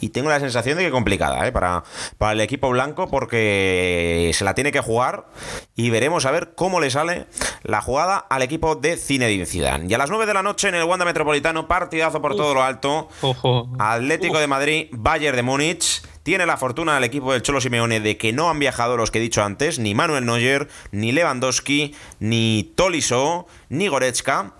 y 0.00 0.10
tengo 0.10 0.28
la 0.28 0.40
sensación 0.40 0.78
de 0.78 0.84
que 0.84 0.90
complicada 0.90 1.46
¿eh? 1.46 1.52
para, 1.52 1.84
para 2.18 2.32
el 2.32 2.40
equipo 2.40 2.70
blanco 2.70 3.08
porque 3.08 4.30
se 4.34 4.44
la 4.44 4.54
tiene 4.54 4.72
que 4.72 4.80
jugar 4.80 5.26
y 5.74 5.90
veremos 5.90 6.26
a 6.26 6.30
ver 6.30 6.54
cómo 6.54 6.80
le 6.80 6.90
sale 6.90 7.26
la 7.62 7.80
jugada 7.80 8.18
al 8.18 8.42
equipo 8.42 8.74
de 8.74 8.96
Zinedine 8.96 9.46
Zidane. 9.46 9.86
Y 9.88 9.94
a 9.94 9.98
las 9.98 10.10
9 10.10 10.26
de 10.26 10.34
la 10.34 10.42
noche 10.42 10.68
en 10.68 10.74
el 10.74 10.84
Wanda 10.84 11.04
Metropolitano, 11.04 11.68
partidazo 11.68 12.20
por 12.20 12.36
todo 12.36 12.54
lo 12.54 12.62
alto. 12.62 13.08
Ojo. 13.20 13.68
Atlético 13.78 14.38
de 14.38 14.46
Madrid, 14.46 14.88
Bayern 14.92 15.36
de 15.36 15.42
Múnich. 15.42 16.02
Tiene 16.28 16.44
la 16.44 16.58
fortuna 16.58 16.94
del 16.94 17.04
equipo 17.04 17.32
del 17.32 17.40
Cholo 17.40 17.58
Simeone 17.58 18.00
de 18.00 18.18
que 18.18 18.34
no 18.34 18.50
han 18.50 18.58
viajado 18.58 18.98
los 18.98 19.10
que 19.10 19.16
he 19.16 19.22
dicho 19.22 19.42
antes, 19.42 19.78
ni 19.78 19.94
Manuel 19.94 20.26
Neuer, 20.26 20.68
ni 20.92 21.10
Lewandowski, 21.10 21.94
ni 22.20 22.70
Tolisso, 22.74 23.46
ni 23.70 23.88
Goretzka. 23.88 24.52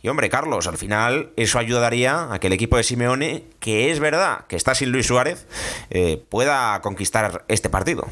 Y 0.00 0.08
hombre, 0.08 0.30
Carlos, 0.30 0.66
al 0.66 0.78
final 0.78 1.28
eso 1.36 1.58
ayudaría 1.58 2.32
a 2.32 2.38
que 2.38 2.46
el 2.46 2.54
equipo 2.54 2.78
de 2.78 2.84
Simeone, 2.84 3.44
que 3.58 3.90
es 3.90 4.00
verdad 4.00 4.46
que 4.48 4.56
está 4.56 4.74
sin 4.74 4.92
Luis 4.92 5.08
Suárez, 5.08 5.46
eh, 5.90 6.24
pueda 6.30 6.80
conquistar 6.80 7.44
este 7.48 7.68
partido 7.68 8.08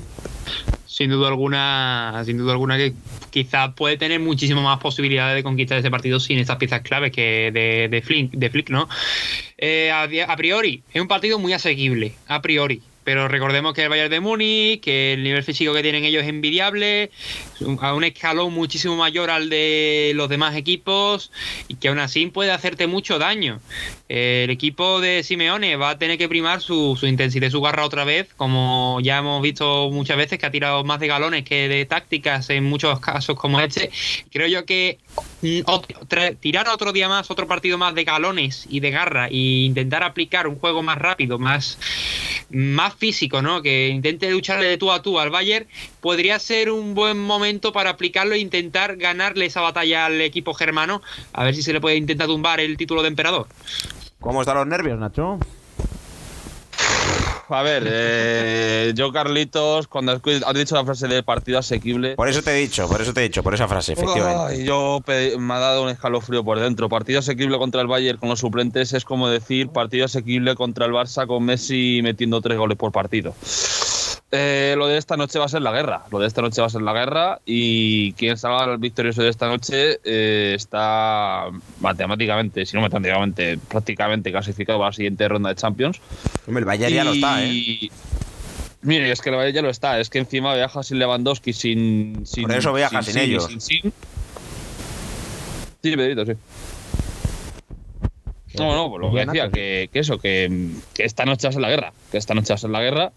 sin 0.99 1.11
duda 1.11 1.29
alguna, 1.29 2.23
sin 2.27 2.39
duda 2.39 2.53
alguna 2.53 2.77
que 2.77 2.93
quizá 3.31 3.73
puede 3.73 3.97
tener 3.97 4.19
muchísimo 4.19 4.63
más 4.63 4.81
posibilidades 4.81 5.37
de 5.37 5.45
conquistar 5.45 5.79
ese 5.79 5.93
partido 5.93 6.19
sin 6.19 6.41
estas 6.41 6.57
piezas 6.57 6.81
claves 6.81 7.13
que 7.13 7.53
de, 7.53 8.03
Flink, 8.03 8.33
de 8.33 8.51
Flick, 8.51 8.69
¿no? 8.69 8.89
Eh, 9.57 9.93
a, 9.93 10.37
priori, 10.37 10.83
es 10.93 11.01
un 11.01 11.07
partido 11.07 11.39
muy 11.39 11.53
asequible, 11.53 12.15
a 12.27 12.43
priori. 12.43 12.83
Pero 13.09 13.27
recordemos 13.27 13.73
que 13.73 13.85
el 13.85 13.89
Bayern 13.89 14.11
de 14.11 14.21
Múnich, 14.21 14.83
que 14.83 15.15
el 15.15 15.23
nivel 15.23 15.43
físico 15.43 15.73
que 15.73 15.81
tienen 15.81 16.05
ellos 16.05 16.25
es 16.25 16.29
envidiable, 16.29 17.11
a 17.81 17.95
un 17.95 18.05
escalón 18.05 18.53
muchísimo 18.53 18.97
mayor 18.97 19.31
al 19.31 19.49
de 19.49 20.13
los 20.15 20.29
demás 20.29 20.55
equipos 20.55 21.33
y 21.69 21.77
que 21.77 21.89
aún 21.89 22.01
así 22.01 22.27
puede 22.27 22.51
hacerte 22.51 22.87
mucho 22.87 23.19
daño. 23.19 23.61
El 24.11 24.51
equipo 24.51 25.01
de 25.01 25.23
Simeone 25.23 25.77
va 25.77 25.89
a 25.89 25.99
tener 25.99 26.19
que 26.19 26.29
primar 26.29 26.61
su, 26.61 26.99
intensidad 27.01 27.47
y 27.47 27.51
su 27.51 27.63
garra 27.63 27.87
otra 27.87 28.05
vez, 28.05 28.29
como 28.37 29.01
ya 29.01 29.17
hemos 29.17 29.41
visto 29.41 29.89
muchas 29.91 30.19
veces 30.19 30.39
que 30.39 30.45
ha 30.45 30.51
tirado 30.51 30.85
más 30.85 31.01
de 31.01 31.07
galones 31.07 31.45
que 31.45 31.67
de 31.67 31.87
tácticas 31.87 32.51
en 32.51 32.65
muchos 32.65 33.01
casos 33.01 33.39
como 33.39 33.59
este. 33.59 33.91
Creo 34.31 34.49
yo 34.49 34.67
que 34.67 34.99
mm, 35.43 36.37
tirar 36.41 36.69
otro 36.69 36.93
día 36.93 37.09
más, 37.09 37.31
otro 37.31 37.47
partido 37.47 37.79
más 37.79 37.95
de 37.95 38.05
galones 38.05 38.67
y 38.69 38.81
de 38.81 38.91
garra 38.91 39.29
e 39.29 39.37
intentar 39.37 40.03
aplicar 40.03 40.47
un 40.47 40.59
juego 40.59 40.83
más 40.83 40.99
rápido, 40.99 41.39
más 41.39 41.79
más 42.51 42.95
físico, 42.95 43.43
¿no? 43.43 43.63
Que 43.63 43.89
intente 43.89 44.31
lucharle 44.31 44.67
de 44.67 44.79
tú 44.79 44.91
a 44.91 45.03
tú 45.03 45.19
al 45.19 45.31
Bayern, 45.31 45.67
podría 46.01 46.39
ser 46.39 46.71
un 46.71 46.95
buen 46.95 47.19
momento 47.19 47.73
para 47.73 47.91
aplicarlo 47.91 48.35
e 48.35 48.39
intentar 48.39 48.97
ganarle 48.97 49.47
esa 49.47 49.61
batalla 49.61 50.07
al 50.07 50.21
equipo 50.21 50.55
germano, 50.55 51.03
a 51.33 51.45
ver 51.45 51.55
si 51.55 51.63
se 51.63 51.73
le 51.73 51.81
puede 51.81 51.97
intentar 51.97 52.27
tumbar 52.27 52.61
el 52.61 52.77
título 52.77 53.03
de 53.03 53.09
emperador. 53.09 53.47
¿Cómo 54.21 54.41
están 54.41 54.57
los 54.57 54.67
nervios, 54.67 54.99
Nacho? 54.99 55.39
A 57.49 57.63
ver, 57.63 57.85
eh, 57.87 58.93
yo 58.95 59.13
Carlitos, 59.13 59.89
cuando 59.89 60.13
has 60.13 60.55
dicho 60.55 60.75
la 60.75 60.85
frase 60.85 61.09
de 61.09 61.23
partido 61.23 61.59
asequible... 61.59 62.15
Por 62.15 62.29
eso 62.29 62.43
te 62.43 62.53
he 62.53 62.61
dicho, 62.61 62.89
por 62.89 63.01
eso 63.01 63.13
te 63.13 63.21
he 63.21 63.25
dicho, 63.25 63.43
por 63.43 63.55
esa 63.55 63.69
frase, 63.69 63.93
efectivamente. 63.95 64.65
yo 64.65 65.03
me 65.07 65.55
ha 65.55 65.59
dado 65.59 65.83
un 65.83 65.89
escalofrío 65.89 66.45
por 66.45 66.61
dentro. 66.61 66.89
Partido 66.89 67.21
asequible 67.21 67.59
contra 67.59 67.81
el 67.81 67.87
Bayern 67.87 68.19
con 68.19 68.29
los 68.29 68.41
suplentes 68.41 68.93
es 68.93 69.05
como 69.05 69.29
decir 69.29 69.69
partido 69.69 70.05
asequible 70.05 70.55
contra 70.55 70.87
el 70.87 70.93
Barça 70.93 71.27
con 71.27 71.45
Messi 71.45 72.01
metiendo 72.03 72.41
tres 72.41 72.59
goles 72.59 72.77
por 72.77 72.93
partido. 72.93 73.35
Eh, 74.31 74.75
lo 74.77 74.87
de 74.87 74.99
esta 74.99 75.17
noche 75.17 75.39
va 75.39 75.47
a 75.47 75.49
ser 75.49 75.63
la 75.63 75.73
guerra. 75.73 76.05
Lo 76.11 76.19
de 76.19 76.27
esta 76.27 76.43
noche 76.43 76.61
va 76.61 76.67
a 76.67 76.71
ser 76.71 76.83
la 76.83 76.93
guerra 76.93 77.41
y 77.47 78.13
quien 78.13 78.37
salga 78.37 78.73
el 78.73 78.79
victorioso 78.79 79.23
de 79.23 79.31
esta 79.31 79.49
noche 79.49 80.01
eh, 80.05 80.53
está 80.55 81.47
matemáticamente, 81.81 82.67
si 82.67 82.77
no 82.77 82.83
matemáticamente, 82.83 83.57
prácticamente 83.57 84.31
clasificado 84.31 84.79
para 84.79 84.91
la 84.91 84.93
siguiente 84.93 85.27
ronda 85.27 85.49
de 85.49 85.55
Champions. 85.55 86.01
el 86.47 86.65
Bayern 86.65 86.95
ya 86.95 87.05
lo 87.05 87.13
está, 87.13 87.43
¿eh? 87.43 87.91
Mire, 88.83 89.11
es 89.11 89.21
que 89.23 89.31
el 89.31 89.37
Bayern 89.37 89.55
ya 89.55 89.63
lo 89.63 89.71
está. 89.71 89.99
Es 89.99 90.11
que 90.11 90.19
encima 90.19 90.55
viaja 90.55 90.83
sin 90.83 90.99
Lewandowski, 90.99 91.53
sin. 91.53 92.27
sin 92.27 92.45
Por 92.45 92.57
eso 92.57 92.73
viaja 92.73 93.03
sin, 93.03 93.19
ellos. 93.19 93.47
Sin, 93.47 93.61
sin, 93.61 93.93
Sí, 95.83 95.97
Pedrito, 95.97 96.27
sí. 96.27 96.33
No, 98.59 98.75
no, 98.75 98.91
pues 98.91 99.01
lo 99.01 99.13
que 99.13 99.27
decía, 99.27 99.51
que, 99.51 99.91
eso, 99.93 100.19
que, 100.19 100.71
esta 100.99 101.25
noche 101.25 101.47
va 101.47 101.51
a 101.51 101.53
ser 101.53 101.63
la 101.63 101.71
guerra. 101.71 101.93
Que 102.11 102.19
esta 102.19 102.35
noche 102.35 102.49
va 102.51 102.55
a 102.55 102.59
ser 102.59 102.71
la 102.71 102.83
guerra. 102.83 103.13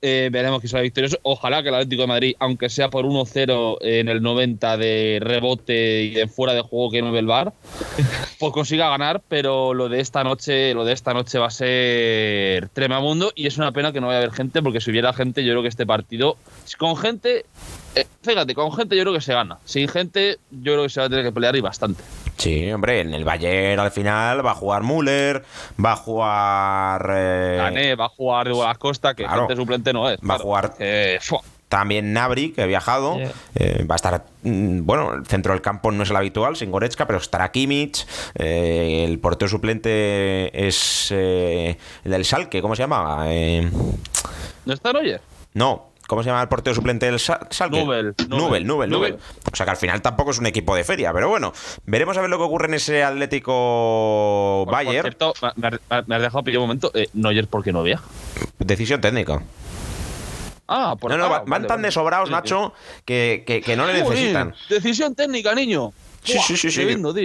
Eh, 0.00 0.28
veremos 0.30 0.60
quién 0.60 0.70
será 0.70 0.82
victorioso. 0.82 1.18
Ojalá 1.22 1.62
que 1.62 1.68
el 1.68 1.74
Atlético 1.74 2.02
de 2.02 2.08
Madrid, 2.08 2.34
aunque 2.38 2.68
sea 2.68 2.88
por 2.88 3.04
1-0 3.04 3.78
en 3.80 4.08
el 4.08 4.22
90 4.22 4.76
de 4.76 5.18
rebote 5.20 6.02
y 6.02 6.10
de 6.10 6.28
fuera 6.28 6.54
de 6.54 6.62
juego 6.62 6.90
que 6.90 7.02
no 7.02 7.12
ve 7.12 7.18
el 7.18 7.26
bar, 7.26 7.52
pues 8.38 8.52
consiga 8.52 8.88
ganar. 8.88 9.22
Pero 9.28 9.74
lo 9.74 9.88
de 9.88 10.00
esta 10.00 10.24
noche, 10.24 10.74
lo 10.74 10.84
de 10.84 10.92
esta 10.92 11.14
noche 11.14 11.38
va 11.38 11.46
a 11.46 11.50
ser 11.50 12.68
tremamundo. 12.70 13.32
Y 13.34 13.46
es 13.46 13.58
una 13.58 13.72
pena 13.72 13.92
que 13.92 14.00
no 14.00 14.06
vaya 14.06 14.18
a 14.18 14.22
haber 14.22 14.32
gente, 14.34 14.62
porque 14.62 14.80
si 14.80 14.90
hubiera 14.90 15.12
gente, 15.12 15.44
yo 15.44 15.52
creo 15.52 15.62
que 15.62 15.68
este 15.68 15.86
partido, 15.86 16.36
con 16.78 16.96
gente, 16.96 17.44
eh, 17.94 18.06
fíjate, 18.22 18.54
con 18.54 18.72
gente 18.72 18.96
yo 18.96 19.02
creo 19.02 19.14
que 19.14 19.20
se 19.20 19.34
gana. 19.34 19.58
Sin 19.64 19.88
gente, 19.88 20.38
yo 20.50 20.74
creo 20.74 20.82
que 20.84 20.90
se 20.90 21.00
va 21.00 21.06
a 21.06 21.08
tener 21.08 21.24
que 21.24 21.32
pelear 21.32 21.56
y 21.56 21.60
bastante. 21.60 22.02
Sí, 22.38 22.70
hombre, 22.70 23.00
en 23.00 23.14
el 23.14 23.24
Bayern 23.24 23.80
al 23.80 23.90
final 23.90 24.46
va 24.46 24.52
a 24.52 24.54
jugar 24.54 24.84
Müller, 24.84 25.44
va 25.84 25.92
a 25.92 25.96
jugar. 25.96 27.12
Eh, 27.12 27.96
va 27.96 28.04
a 28.04 28.08
jugar 28.08 28.48
de 28.48 28.54
las 28.54 28.78
Costa, 28.78 29.14
que 29.14 29.28
gente 29.28 29.56
suplente 29.56 29.92
no 29.92 30.08
es. 30.08 30.18
Va 30.20 30.34
a 30.34 30.38
jugar. 30.38 30.74
también 31.68 32.12
Nabri, 32.12 32.52
que 32.52 32.62
ha 32.62 32.66
viajado. 32.66 33.18
Eh, 33.56 33.84
va 33.90 33.94
a 33.94 33.96
estar. 33.96 34.24
Mm, 34.42 34.86
bueno, 34.86 35.14
el 35.14 35.26
centro 35.26 35.52
del 35.52 35.60
campo 35.60 35.90
no 35.90 36.04
es 36.04 36.10
el 36.10 36.16
habitual, 36.16 36.54
sin 36.54 36.70
Goretzka, 36.70 37.06
pero 37.08 37.18
estará 37.18 37.50
Kimmich. 37.50 38.06
Eh, 38.36 39.04
el 39.04 39.18
portero 39.18 39.48
suplente 39.48 40.66
es 40.66 41.10
el 41.10 41.76
del 42.04 42.24
Salque, 42.24 42.62
¿cómo 42.62 42.76
se 42.76 42.82
llama? 42.82 43.26
¿No 44.64 44.72
está 44.72 44.92
Neuer? 44.92 45.20
No, 45.54 45.88
¿Cómo 46.08 46.22
se 46.22 46.30
llama 46.30 46.40
el 46.40 46.48
portero 46.48 46.74
suplente 46.74 47.04
del 47.04 47.20
Salque? 47.20 47.84
Nubel. 47.84 48.14
Nubel, 48.28 48.66
Nubel, 48.66 48.88
Nubel. 48.88 49.18
O 49.52 49.54
sea 49.54 49.66
que 49.66 49.70
al 49.72 49.76
final 49.76 50.00
tampoco 50.00 50.30
es 50.30 50.38
un 50.38 50.46
equipo 50.46 50.74
de 50.74 50.82
feria, 50.82 51.12
pero 51.12 51.28
bueno, 51.28 51.52
veremos 51.84 52.16
a 52.16 52.22
ver 52.22 52.30
lo 52.30 52.38
que 52.38 52.44
ocurre 52.44 52.66
en 52.68 52.74
ese 52.74 53.04
Atlético 53.04 54.64
Bayern. 54.70 55.14
Por 55.14 55.34
cierto, 55.34 55.34
me, 55.56 56.16
has 56.16 56.22
dejado 56.22 56.42
pillar 56.42 56.60
un 56.60 56.64
momento. 56.64 56.90
Eh, 56.94 57.10
Neuer, 57.12 57.46
¿por 57.46 57.62
qué 57.62 57.74
no 57.74 57.82
viaja? 57.82 58.04
Decisión 58.58 59.02
técnica. 59.02 59.42
Ah, 60.66 60.96
por 60.98 61.10
No, 61.10 61.18
no, 61.18 61.44
van 61.44 61.66
tan 61.66 61.82
desobrados, 61.82 62.30
Nacho, 62.30 62.72
que, 63.04 63.44
que, 63.46 63.76
no 63.76 63.86
le 63.86 64.02
necesitan. 64.02 64.54
Decisión 64.70 65.14
técnica, 65.14 65.54
niño. 65.54 65.92
Sí, 66.22 66.38
sí, 66.46 66.56
sí, 66.56 66.70
sí. 66.70 66.82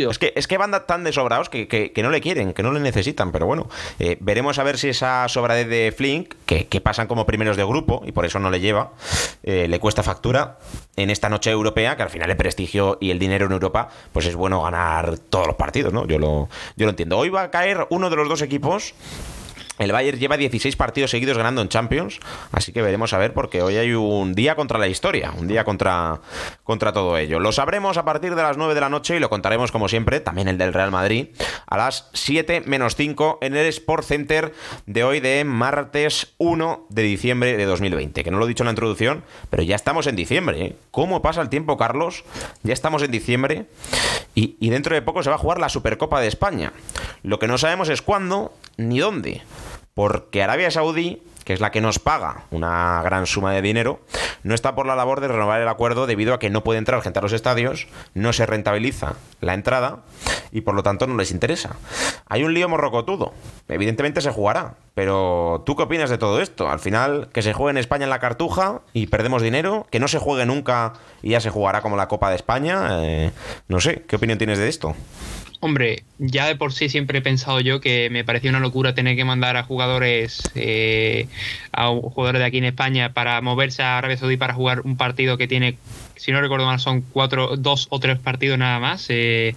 Es 0.09 0.19
que, 0.19 0.33
es 0.35 0.47
que 0.47 0.57
van 0.57 0.71
tan 0.85 1.03
desobrados 1.03 1.49
que, 1.49 1.67
que, 1.67 2.03
no 2.03 2.09
le 2.09 2.21
quieren, 2.21 2.53
que 2.53 2.63
no 2.63 2.71
le 2.71 2.79
necesitan. 2.79 3.31
Pero 3.31 3.45
bueno, 3.45 3.67
eh, 3.99 4.17
veremos 4.19 4.59
a 4.59 4.63
ver 4.63 4.77
si 4.77 4.89
esa 4.89 5.27
sobradez 5.27 5.67
de 5.67 5.93
Flink, 5.95 6.33
que, 6.45 6.81
pasan 6.81 7.07
como 7.07 7.25
primeros 7.25 7.57
de 7.57 7.63
grupo 7.63 8.03
y 8.05 8.11
por 8.11 8.25
eso 8.25 8.39
no 8.39 8.49
le 8.49 8.59
lleva, 8.59 8.91
eh, 9.43 9.67
le 9.67 9.79
cuesta 9.79 10.03
factura 10.03 10.59
en 10.95 11.09
esta 11.09 11.29
noche 11.29 11.51
europea, 11.51 11.95
que 11.95 12.03
al 12.03 12.09
final 12.09 12.29
el 12.29 12.37
prestigio 12.37 12.97
y 13.01 13.11
el 13.11 13.19
dinero 13.19 13.45
en 13.45 13.51
Europa, 13.53 13.89
pues 14.11 14.25
es 14.25 14.35
bueno 14.35 14.61
ganar 14.61 15.17
todos 15.17 15.47
los 15.47 15.55
partidos, 15.55 15.93
¿no? 15.93 16.05
Yo 16.07 16.19
lo, 16.19 16.49
yo 16.75 16.85
lo 16.85 16.89
entiendo. 16.89 17.17
Hoy 17.17 17.29
va 17.29 17.43
a 17.43 17.51
caer 17.51 17.87
uno 17.89 18.09
de 18.09 18.15
los 18.15 18.29
dos 18.29 18.41
equipos 18.41 18.93
el 19.79 19.91
Bayern 19.91 20.19
lleva 20.19 20.37
16 20.37 20.75
partidos 20.75 21.09
seguidos 21.11 21.37
ganando 21.37 21.61
en 21.61 21.67
Champions, 21.67 22.19
así 22.51 22.71
que 22.71 22.83
veremos 22.83 23.11
a 23.13 23.17
ver 23.17 23.33
porque 23.33 23.63
hoy 23.63 23.77
hay 23.77 23.93
un 23.93 24.35
día 24.35 24.55
contra 24.55 24.77
la 24.77 24.87
historia, 24.87 25.33
un 25.35 25.47
día 25.47 25.63
contra, 25.63 26.21
contra 26.63 26.93
todo 26.93 27.17
ello. 27.17 27.39
Lo 27.39 27.51
sabremos 27.51 27.97
a 27.97 28.05
partir 28.05 28.35
de 28.35 28.43
las 28.43 28.55
9 28.55 28.75
de 28.75 28.81
la 28.81 28.89
noche 28.89 29.15
y 29.15 29.19
lo 29.19 29.31
contaremos 29.31 29.71
como 29.71 29.89
siempre, 29.89 30.19
también 30.19 30.47
el 30.47 30.59
del 30.59 30.73
Real 30.73 30.91
Madrid, 30.91 31.29
a 31.65 31.77
las 31.77 32.09
7 32.13 32.63
menos 32.67 32.95
5 32.95 33.39
en 33.41 33.55
el 33.55 33.65
Sport 33.65 34.05
Center 34.05 34.53
de 34.85 35.03
hoy 35.03 35.19
de 35.19 35.43
martes 35.43 36.35
1 36.37 36.85
de 36.89 37.01
diciembre 37.01 37.57
de 37.57 37.65
2020, 37.65 38.23
que 38.23 38.29
no 38.29 38.37
lo 38.37 38.45
he 38.45 38.49
dicho 38.49 38.63
en 38.63 38.67
la 38.67 38.73
introducción, 38.73 39.23
pero 39.49 39.63
ya 39.63 39.75
estamos 39.75 40.05
en 40.05 40.15
diciembre. 40.15 40.65
¿eh? 40.65 40.75
¿Cómo 40.91 41.23
pasa 41.23 41.41
el 41.41 41.49
tiempo, 41.49 41.77
Carlos? 41.77 42.25
Ya 42.61 42.73
estamos 42.73 43.01
en 43.01 43.09
diciembre 43.09 43.65
y, 44.35 44.55
y 44.59 44.69
dentro 44.69 44.93
de 44.93 45.01
poco 45.01 45.23
se 45.23 45.31
va 45.31 45.35
a 45.35 45.39
jugar 45.39 45.59
la 45.59 45.69
Supercopa 45.69 46.21
de 46.21 46.27
España. 46.27 46.73
Lo 47.23 47.39
que 47.39 47.47
no 47.47 47.57
sabemos 47.57 47.89
es 47.89 48.03
cuándo 48.03 48.53
ni 48.77 48.99
dónde 48.99 49.41
porque 49.93 50.41
Arabia 50.43 50.71
Saudí, 50.71 51.21
que 51.43 51.53
es 51.53 51.59
la 51.59 51.71
que 51.71 51.81
nos 51.81 51.99
paga 51.99 52.45
una 52.51 53.01
gran 53.03 53.25
suma 53.27 53.53
de 53.53 53.61
dinero, 53.61 53.99
no 54.43 54.55
está 54.55 54.75
por 54.75 54.85
la 54.85 54.95
labor 54.95 55.21
de 55.21 55.27
renovar 55.27 55.61
el 55.61 55.67
acuerdo 55.67 56.07
debido 56.07 56.33
a 56.33 56.39
que 56.39 56.49
no 56.49 56.63
puede 56.63 56.79
entrar 56.79 57.01
gente 57.01 57.19
a 57.19 57.21
los 57.21 57.33
estadios, 57.33 57.87
no 58.13 58.33
se 58.33 58.45
rentabiliza 58.45 59.15
la 59.41 59.53
entrada 59.53 59.99
y 60.51 60.61
por 60.61 60.75
lo 60.75 60.83
tanto 60.83 61.07
no 61.07 61.15
les 61.17 61.31
interesa. 61.31 61.75
Hay 62.27 62.43
un 62.43 62.53
lío 62.53 62.69
morrocotudo. 62.69 63.33
Evidentemente 63.67 64.21
se 64.21 64.31
jugará, 64.31 64.75
pero 64.93 65.63
¿tú 65.65 65.75
qué 65.75 65.83
opinas 65.83 66.09
de 66.09 66.17
todo 66.17 66.41
esto? 66.41 66.69
Al 66.69 66.79
final, 66.79 67.29
que 67.33 67.41
se 67.41 67.53
juegue 67.53 67.71
en 67.71 67.77
España 67.77 68.05
en 68.05 68.09
la 68.09 68.19
cartuja 68.19 68.81
y 68.93 69.07
perdemos 69.07 69.41
dinero, 69.41 69.87
que 69.89 69.99
no 69.99 70.07
se 70.07 70.19
juegue 70.19 70.45
nunca 70.45 70.93
y 71.21 71.31
ya 71.31 71.41
se 71.41 71.49
jugará 71.49 71.81
como 71.81 71.97
la 71.97 72.07
Copa 72.07 72.29
de 72.29 72.35
España. 72.35 73.03
Eh, 73.03 73.31
no 73.67 73.79
sé, 73.79 74.03
¿qué 74.07 74.15
opinión 74.15 74.37
tienes 74.37 74.59
de 74.59 74.69
esto? 74.69 74.95
Hombre, 75.63 76.03
ya 76.17 76.45
de 76.45 76.57
por 76.57 76.73
sí 76.73 76.89
siempre 76.89 77.19
he 77.19 77.21
pensado 77.21 77.61
yo 77.61 77.79
que 77.79 78.09
me 78.09 78.25
parecía 78.25 78.49
una 78.49 78.59
locura 78.59 78.93
tener 78.93 79.15
que 79.15 79.23
mandar 79.23 79.55
a 79.55 79.63
jugadores 79.63 80.43
eh, 80.55 81.29
a 81.71 81.87
jugadores 81.87 82.41
de 82.41 82.45
aquí 82.45 82.57
en 82.57 82.65
España 82.65 83.13
para 83.13 83.39
moverse 83.39 83.81
a 83.81 83.97
Arabia 83.97 84.17
Saudí 84.17 84.35
para 84.35 84.53
jugar 84.53 84.81
un 84.81 84.97
partido 84.97 85.37
que 85.37 85.47
tiene, 85.47 85.77
si 86.17 86.33
no 86.33 86.41
recuerdo 86.41 86.65
mal, 86.65 86.81
son 86.81 86.99
cuatro, 86.99 87.55
dos 87.55 87.87
o 87.91 88.01
tres 88.01 88.19
partidos 88.19 88.57
nada 88.57 88.81
más, 88.81 89.05
eh, 89.07 89.55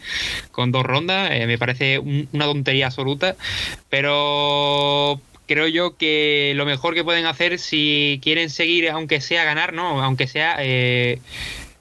con 0.52 0.70
dos 0.70 0.84
rondas. 0.84 1.32
Eh, 1.32 1.48
me 1.48 1.58
parece 1.58 1.98
una 1.98 2.44
tontería 2.44 2.86
absoluta, 2.86 3.34
pero 3.90 5.20
creo 5.48 5.66
yo 5.66 5.96
que 5.96 6.52
lo 6.54 6.66
mejor 6.66 6.94
que 6.94 7.02
pueden 7.02 7.26
hacer 7.26 7.58
si 7.58 8.20
quieren 8.22 8.48
seguir, 8.50 8.90
aunque 8.90 9.20
sea 9.20 9.42
ganar, 9.42 9.72
no, 9.72 10.00
aunque 10.00 10.28
sea 10.28 10.58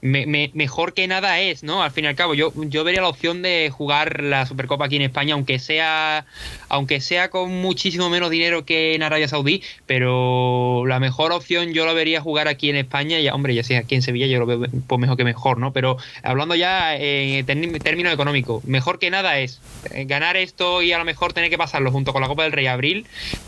mejor 0.06 0.94
que 0.94 1.08
nada 1.08 1.40
es, 1.40 1.64
¿no? 1.64 1.82
Al 1.82 1.92
fin 1.92 2.06
y 2.06 2.08
al 2.08 2.16
cabo, 2.16 2.36
yo, 2.36 2.54
yo 2.56 2.84
vería 2.84 3.02
la 3.02 3.10
opción 3.10 3.42
de 3.42 3.72
jugar 3.72 4.22
la 4.22 4.46
Supercopa 4.46 4.86
aquí 4.86 4.98
en 4.98 5.02
España, 5.02 5.34
aunque 5.34 5.58
sea, 5.58 6.26
aunque 6.70 7.02
sea 7.02 7.30
con 7.30 7.52
muchísimo 7.62 8.10
menos 8.10 8.30
dinero 8.30 8.66
que 8.66 8.94
en 8.94 9.02
Arabia 9.02 9.28
Saudí, 9.28 9.64
pero 9.88 10.86
la 10.86 11.00
mejor 11.00 11.32
opción 11.32 11.74
yo 11.74 11.86
lo 11.86 11.96
vería 11.96 12.22
jugar 12.22 12.48
aquí 12.48 12.70
en 12.70 12.76
España, 12.76 13.20
ya, 13.20 13.34
hombre, 13.34 13.56
ya 13.56 13.64
sea 13.64 13.80
aquí 13.80 13.96
en 13.96 14.04
Sevilla, 14.04 14.28
yo 14.28 14.40
lo 14.40 14.46
veo 14.46 14.70
pues 14.86 15.02
mejor 15.02 15.18
que 15.18 15.24
mejor, 15.24 15.58
¿no? 15.58 15.74
Pero 15.74 15.98
hablando 16.22 16.54
ya 16.54 16.96
en 16.96 17.46
términos 17.46 18.14
económicos, 18.14 18.64
mejor 18.66 19.00
que 19.00 19.10
nada 19.10 19.40
es 19.40 19.60
eh, 19.92 20.06
ganar 20.06 20.38
esto 20.38 20.84
y 20.84 20.92
a 20.92 21.00
lo 21.00 21.06
mejor 21.06 21.34
tener 21.34 21.50
que 21.50 21.58
pasarlo 21.58 21.92
junto 21.92 22.14
con 22.14 22.22
la 22.22 22.28
Copa 22.28 22.44
del 22.44 22.52
Rey 22.52 22.68
abril, 22.68 23.08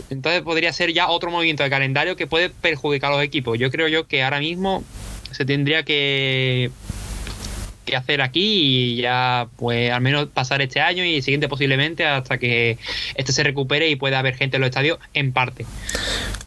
entonces 0.09 0.41
podría 0.41 0.73
ser 0.73 0.91
ya 0.91 1.07
otro 1.07 1.29
movimiento 1.29 1.63
de 1.63 1.69
calendario 1.69 2.15
que 2.15 2.25
puede 2.25 2.49
perjudicar 2.49 3.11
a 3.11 3.15
los 3.15 3.23
equipos. 3.23 3.59
Yo 3.59 3.69
creo 3.69 3.87
yo 3.87 4.07
que 4.07 4.23
ahora 4.23 4.39
mismo 4.39 4.83
se 5.31 5.45
tendría 5.45 5.83
que 5.83 6.71
que 7.87 7.95
hacer 7.95 8.21
aquí 8.21 8.97
y 8.97 9.01
ya 9.01 9.47
pues 9.55 9.91
al 9.91 10.01
menos 10.01 10.27
pasar 10.27 10.61
este 10.61 10.81
año 10.81 11.03
y 11.03 11.15
el 11.15 11.23
siguiente 11.23 11.47
posiblemente 11.47 12.05
hasta 12.05 12.37
que 12.37 12.77
este 13.15 13.31
se 13.31 13.43
recupere 13.43 13.89
y 13.89 13.95
pueda 13.95 14.19
haber 14.19 14.35
gente 14.35 14.57
en 14.57 14.61
los 14.61 14.69
estadios 14.69 14.99
en 15.13 15.31
parte. 15.31 15.65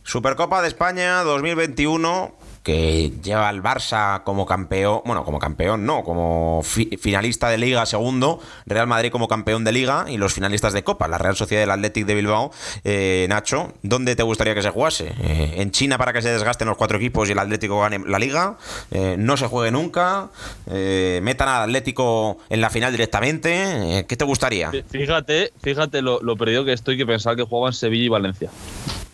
Supercopa 0.04 0.62
de 0.62 0.68
España 0.68 1.22
2021 1.22 2.34
que 2.62 3.12
lleva 3.22 3.48
al 3.48 3.62
Barça 3.62 4.22
como 4.24 4.46
campeón, 4.46 5.00
bueno, 5.04 5.24
como 5.24 5.38
campeón 5.38 5.86
no, 5.86 6.04
como 6.04 6.62
finalista 6.62 7.48
de 7.48 7.58
Liga 7.58 7.86
segundo, 7.86 8.40
Real 8.66 8.86
Madrid 8.86 9.10
como 9.10 9.28
campeón 9.28 9.64
de 9.64 9.72
Liga 9.72 10.06
y 10.08 10.18
los 10.18 10.34
finalistas 10.34 10.72
de 10.72 10.84
Copa, 10.84 11.08
la 11.08 11.18
Real 11.18 11.36
Sociedad 11.36 11.62
del 11.62 11.70
Athletic 11.70 12.06
de 12.06 12.14
Bilbao. 12.14 12.50
Eh, 12.84 13.26
Nacho, 13.28 13.72
¿dónde 13.82 14.14
te 14.16 14.22
gustaría 14.22 14.54
que 14.54 14.62
se 14.62 14.70
jugase? 14.70 15.12
Eh, 15.22 15.54
¿En 15.56 15.70
China 15.70 15.96
para 15.98 16.12
que 16.12 16.22
se 16.22 16.30
desgasten 16.30 16.68
los 16.68 16.76
cuatro 16.76 16.98
equipos 16.98 17.28
y 17.28 17.32
el 17.32 17.38
Atlético 17.38 17.80
gane 17.80 17.98
la 18.06 18.18
Liga? 18.18 18.56
Eh, 18.90 19.16
¿No 19.18 19.36
se 19.36 19.46
juegue 19.46 19.70
nunca? 19.70 20.28
¿Metan 20.66 21.48
al 21.48 21.62
Atlético 21.62 22.38
en 22.48 22.60
la 22.60 22.70
final 22.70 22.92
directamente? 22.92 24.04
¿Qué 24.06 24.16
te 24.16 24.24
gustaría? 24.24 24.70
Fíjate, 24.90 25.52
fíjate 25.62 26.02
lo, 26.02 26.20
lo 26.20 26.36
perdido 26.36 26.64
que 26.64 26.72
estoy 26.72 26.96
que 26.96 27.06
pensar 27.06 27.36
que 27.36 27.42
jugaban 27.42 27.72
Sevilla 27.72 28.04
y 28.04 28.08
Valencia. 28.08 28.50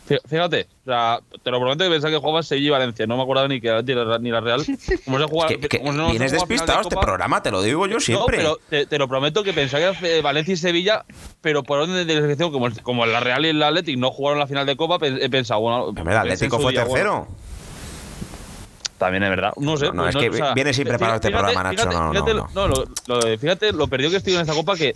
Fíjate, 0.06 0.68
o 0.82 0.84
sea, 0.84 1.20
te 1.42 1.50
lo 1.50 1.58
prometo 1.58 1.82
que 1.82 1.90
pensaba 1.90 2.12
que 2.12 2.18
jugaba 2.18 2.42
Sevilla 2.42 2.66
y 2.66 2.70
Valencia. 2.70 3.06
No 3.06 3.16
me 3.16 3.25
acordaba 3.25 3.48
ni 3.48 3.60
que 3.60 3.70
ni 4.20 4.30
la 4.30 4.40
Real. 4.40 4.64
Como 5.04 5.18
se 5.18 5.25
juega, 5.28 6.08
vienes 6.10 6.32
despistado 6.32 6.82
este 6.82 6.96
programa, 6.96 7.42
te 7.42 7.50
lo 7.50 7.60
digo 7.60 7.86
yo 7.86 7.98
siempre. 7.98 8.42
No, 8.42 8.56
pero 8.68 8.86
te, 8.86 8.98
lo 8.98 9.08
prometo 9.08 9.42
que 9.42 9.52
pensaba 9.52 9.92
que 9.92 10.12
era 10.12 10.22
Valencia 10.22 10.54
y 10.54 10.56
Sevilla, 10.56 11.04
pero 11.40 11.64
por 11.64 11.80
orden 11.80 12.06
de 12.06 12.14
selección, 12.14 12.52
como, 12.52 12.68
como 12.82 13.04
la 13.04 13.18
Real 13.18 13.44
y 13.46 13.48
el 13.48 13.62
Atlético 13.62 14.00
no 14.00 14.10
jugaron 14.10 14.38
la 14.38 14.46
final 14.46 14.64
de 14.64 14.76
Copa, 14.76 14.98
he 15.04 15.28
pensado, 15.28 15.60
bueno. 15.60 15.92
el 15.96 16.16
Atlético 16.16 16.60
fue 16.60 16.72
tercero. 16.72 17.26
También 18.98 19.25
es 19.25 19.30
verdad. 19.30 19.52
No 19.56 19.76
sé. 19.76 19.86
No, 19.92 20.04
pues 20.04 20.14
es 20.14 20.22
que 20.22 20.54
viene 20.54 20.72
sin 20.72 20.84
preparado 20.84 21.16
este 21.16 21.30
programa, 21.30 21.64
Nacho. 21.64 21.90
no, 21.90 22.12
fíjate, 22.12 22.34
no, 22.34 22.48
no. 22.54 22.68
Lo, 22.68 23.38
fíjate 23.38 23.72
lo 23.72 23.88
perdido 23.88 24.10
que 24.10 24.16
estoy 24.16 24.34
en 24.34 24.40
esta 24.40 24.54
copa, 24.54 24.75
que 24.76 24.94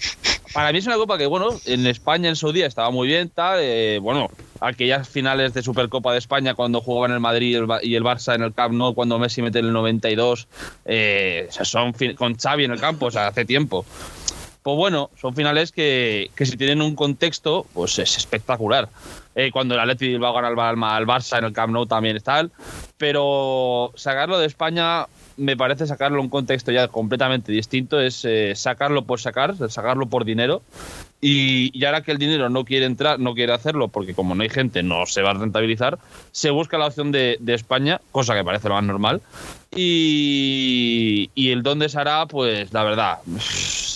para 0.55 0.73
mí 0.73 0.79
es 0.79 0.87
una 0.87 0.97
copa 0.97 1.19
que, 1.19 1.27
bueno, 1.27 1.49
en 1.67 1.87
España 1.87 2.29
en 2.29 2.37
su 2.37 2.53
día 2.53 2.67
estaba 2.67 2.91
muy 2.91 3.09
bien, 3.09 3.29
tal. 3.29 3.59
Eh, 3.61 3.99
bueno, 4.01 4.31
aquellas 4.61 5.09
finales 5.09 5.55
de 5.55 5.63
Supercopa 5.63 6.13
de 6.13 6.19
España 6.19 6.55
cuando 6.55 6.81
jugaban 6.81 7.13
el 7.13 7.21
Madrid 7.21 7.59
y 7.83 7.95
el, 7.95 8.05
Barça 8.05 8.35
en 8.35 8.43
el 8.43 8.55
Camp 8.55 8.75
Nou, 8.75 8.95
cuando 8.95 9.19
Messi 9.19 9.43
mete 9.43 9.59
el 9.61 9.73
92, 9.73 10.49
eh, 10.85 11.49
son 11.51 11.93
con 12.17 12.37
Xavi 12.37 12.65
en 12.65 12.73
el 12.73 12.81
campo, 12.81 13.07
o 13.07 13.11
sea, 13.11 13.29
hace 13.29 13.45
tiempo. 13.45 13.85
Pues 14.63 14.77
bueno, 14.77 15.11
son 15.19 15.35
finales 15.35 15.73
que, 15.73 16.31
que 16.37 16.45
si 16.45 16.59
tienen 16.59 16.83
un 16.83 16.95
contexto, 16.95 17.67
pues 17.73 17.99
es 17.99 18.19
espectacular. 18.19 18.91
Eh, 19.35 19.51
cuando 19.53 19.75
el 19.75 19.81
Atleti 19.81 20.17
va 20.19 20.31
a 20.31 20.33
ganar 20.33 20.53
al, 20.53 21.07
Barça 21.07 21.39
en 21.39 21.45
el 21.45 21.53
Camp 21.53 21.73
Nou 21.73 21.87
también 21.87 22.17
está. 22.17 22.47
Pero 22.99 23.93
sacarlo 23.97 24.39
de 24.39 24.47
España 24.47 25.07
me 25.41 25.57
parece 25.57 25.87
sacarlo 25.87 26.19
en 26.19 26.25
un 26.25 26.31
contexto 26.31 26.71
ya 26.71 26.89
completamente 26.89 27.51
distinto. 27.51 28.01
Es 28.01 28.25
eh, 28.25 28.53
sacarlo 28.55 29.05
por 29.05 29.21
sacar, 29.21 29.57
sacarlo 29.71 30.07
por 30.07 30.25
dinero. 30.25 30.63
Y, 31.23 31.85
ahora 31.85 32.01
que 32.01 32.13
el 32.13 32.19
dinero 32.19 32.49
no 32.49 32.65
quiere 32.65 32.87
entrar, 32.87 33.21
no 33.21 33.35
quiere 33.35 33.53
hacerlo, 33.53 33.89
porque 33.89 34.15
como 34.15 34.35
no 34.35 34.43
hay 34.43 34.49
gente, 34.49 34.83
no 34.83 35.05
se 35.05 35.21
va 35.21 35.31
a 35.31 35.35
rentabilizar, 35.35 35.99
se 36.33 36.51
busca 36.51 36.79
la 36.79 36.87
opción 36.87 37.13
de, 37.13 37.39
España, 37.47 38.01
cosa 38.11 38.35
que 38.35 38.43
parece 38.43 38.69
lo 38.69 38.75
más 38.75 38.85
normal. 38.85 39.21
Y, 39.75 41.31
el 41.37 41.63
dónde 41.63 41.89
se 41.89 41.99
hará, 41.99 42.25
pues 42.27 42.73
la 42.73 42.85
verdad, 42.85 43.19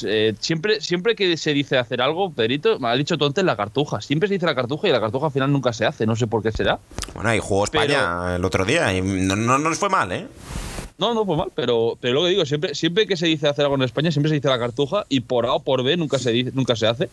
eh, 0.05 0.35
siempre, 0.39 0.81
siempre 0.83 1.15
que 1.15 1.37
se 1.39 1.55
dice 1.55 1.79
hacer 1.79 2.03
algo, 2.03 2.31
Pedrito, 2.31 2.79
me 2.79 2.89
ha 2.89 2.95
dicho 2.95 3.17
Tonte 3.17 3.43
la 3.43 3.57
cartuja. 3.57 4.03
Siempre 4.03 4.29
se 4.29 4.35
dice 4.35 4.47
la 4.47 4.55
cartuja 4.55 4.89
y 4.89 4.93
la 4.93 5.01
cartuja 5.01 5.27
al 5.27 5.33
final 5.33 5.51
nunca 5.51 5.73
se 5.73 5.87
hace, 5.87 6.05
no 6.05 6.17
sé 6.17 6.27
por 6.27 6.43
qué 6.43 6.53
será. 6.53 6.79
Bueno, 7.15 7.31
ahí 7.31 7.39
jugó 7.41 7.65
España 7.65 8.37
el 8.37 8.45
otro 8.45 8.67
día 8.67 8.95
y 8.95 9.01
no, 9.01 9.35
no, 9.35 9.59
nos 9.59 9.79
fue 9.79 9.89
mal, 9.89 10.13
¿eh? 10.13 10.27
No, 10.97 11.13
no 11.13 11.27
fue 11.27 11.37
mal, 11.37 11.51
pero, 11.55 11.99
pero 12.01 12.15
lo 12.15 12.23
que 12.23 12.29
digo, 12.31 12.47
siempre, 12.47 12.75
siempre 12.75 13.07
que 13.07 13.17
se 13.17 13.27
dice 13.27 13.49
hacer 13.49 13.65
algo 13.65 13.75
en 13.75 13.83
España, 13.83 14.13
siempre 14.13 14.29
se 14.29 14.37
dice 14.37 14.49
la 14.49 14.59
cartuja 14.59 15.05
y 15.09 15.21
por 15.21 15.45
A 15.47 15.55
o 15.55 15.61
por 15.61 15.83
B 15.83 15.97
nunca 15.97 16.19
se, 16.19 16.31
dice, 16.31 16.53
nunca 16.55 16.77
se 16.77 16.87
hace. 16.87 17.09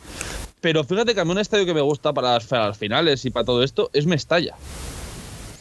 Pero 0.62 0.84
fíjate 0.84 1.16
que 1.16 1.22
a 1.22 1.26
mí 1.26 1.32
un 1.32 1.40
estadio 1.40 1.66
que 1.66 1.74
me 1.74 1.82
gusta 1.82 2.14
para 2.14 2.34
las, 2.34 2.78
finales 2.78 3.26
y 3.26 3.32
para 3.32 3.46
todo 3.46 3.64
esto 3.64 3.90
es 3.94 4.06
Mestalla. 4.06 4.56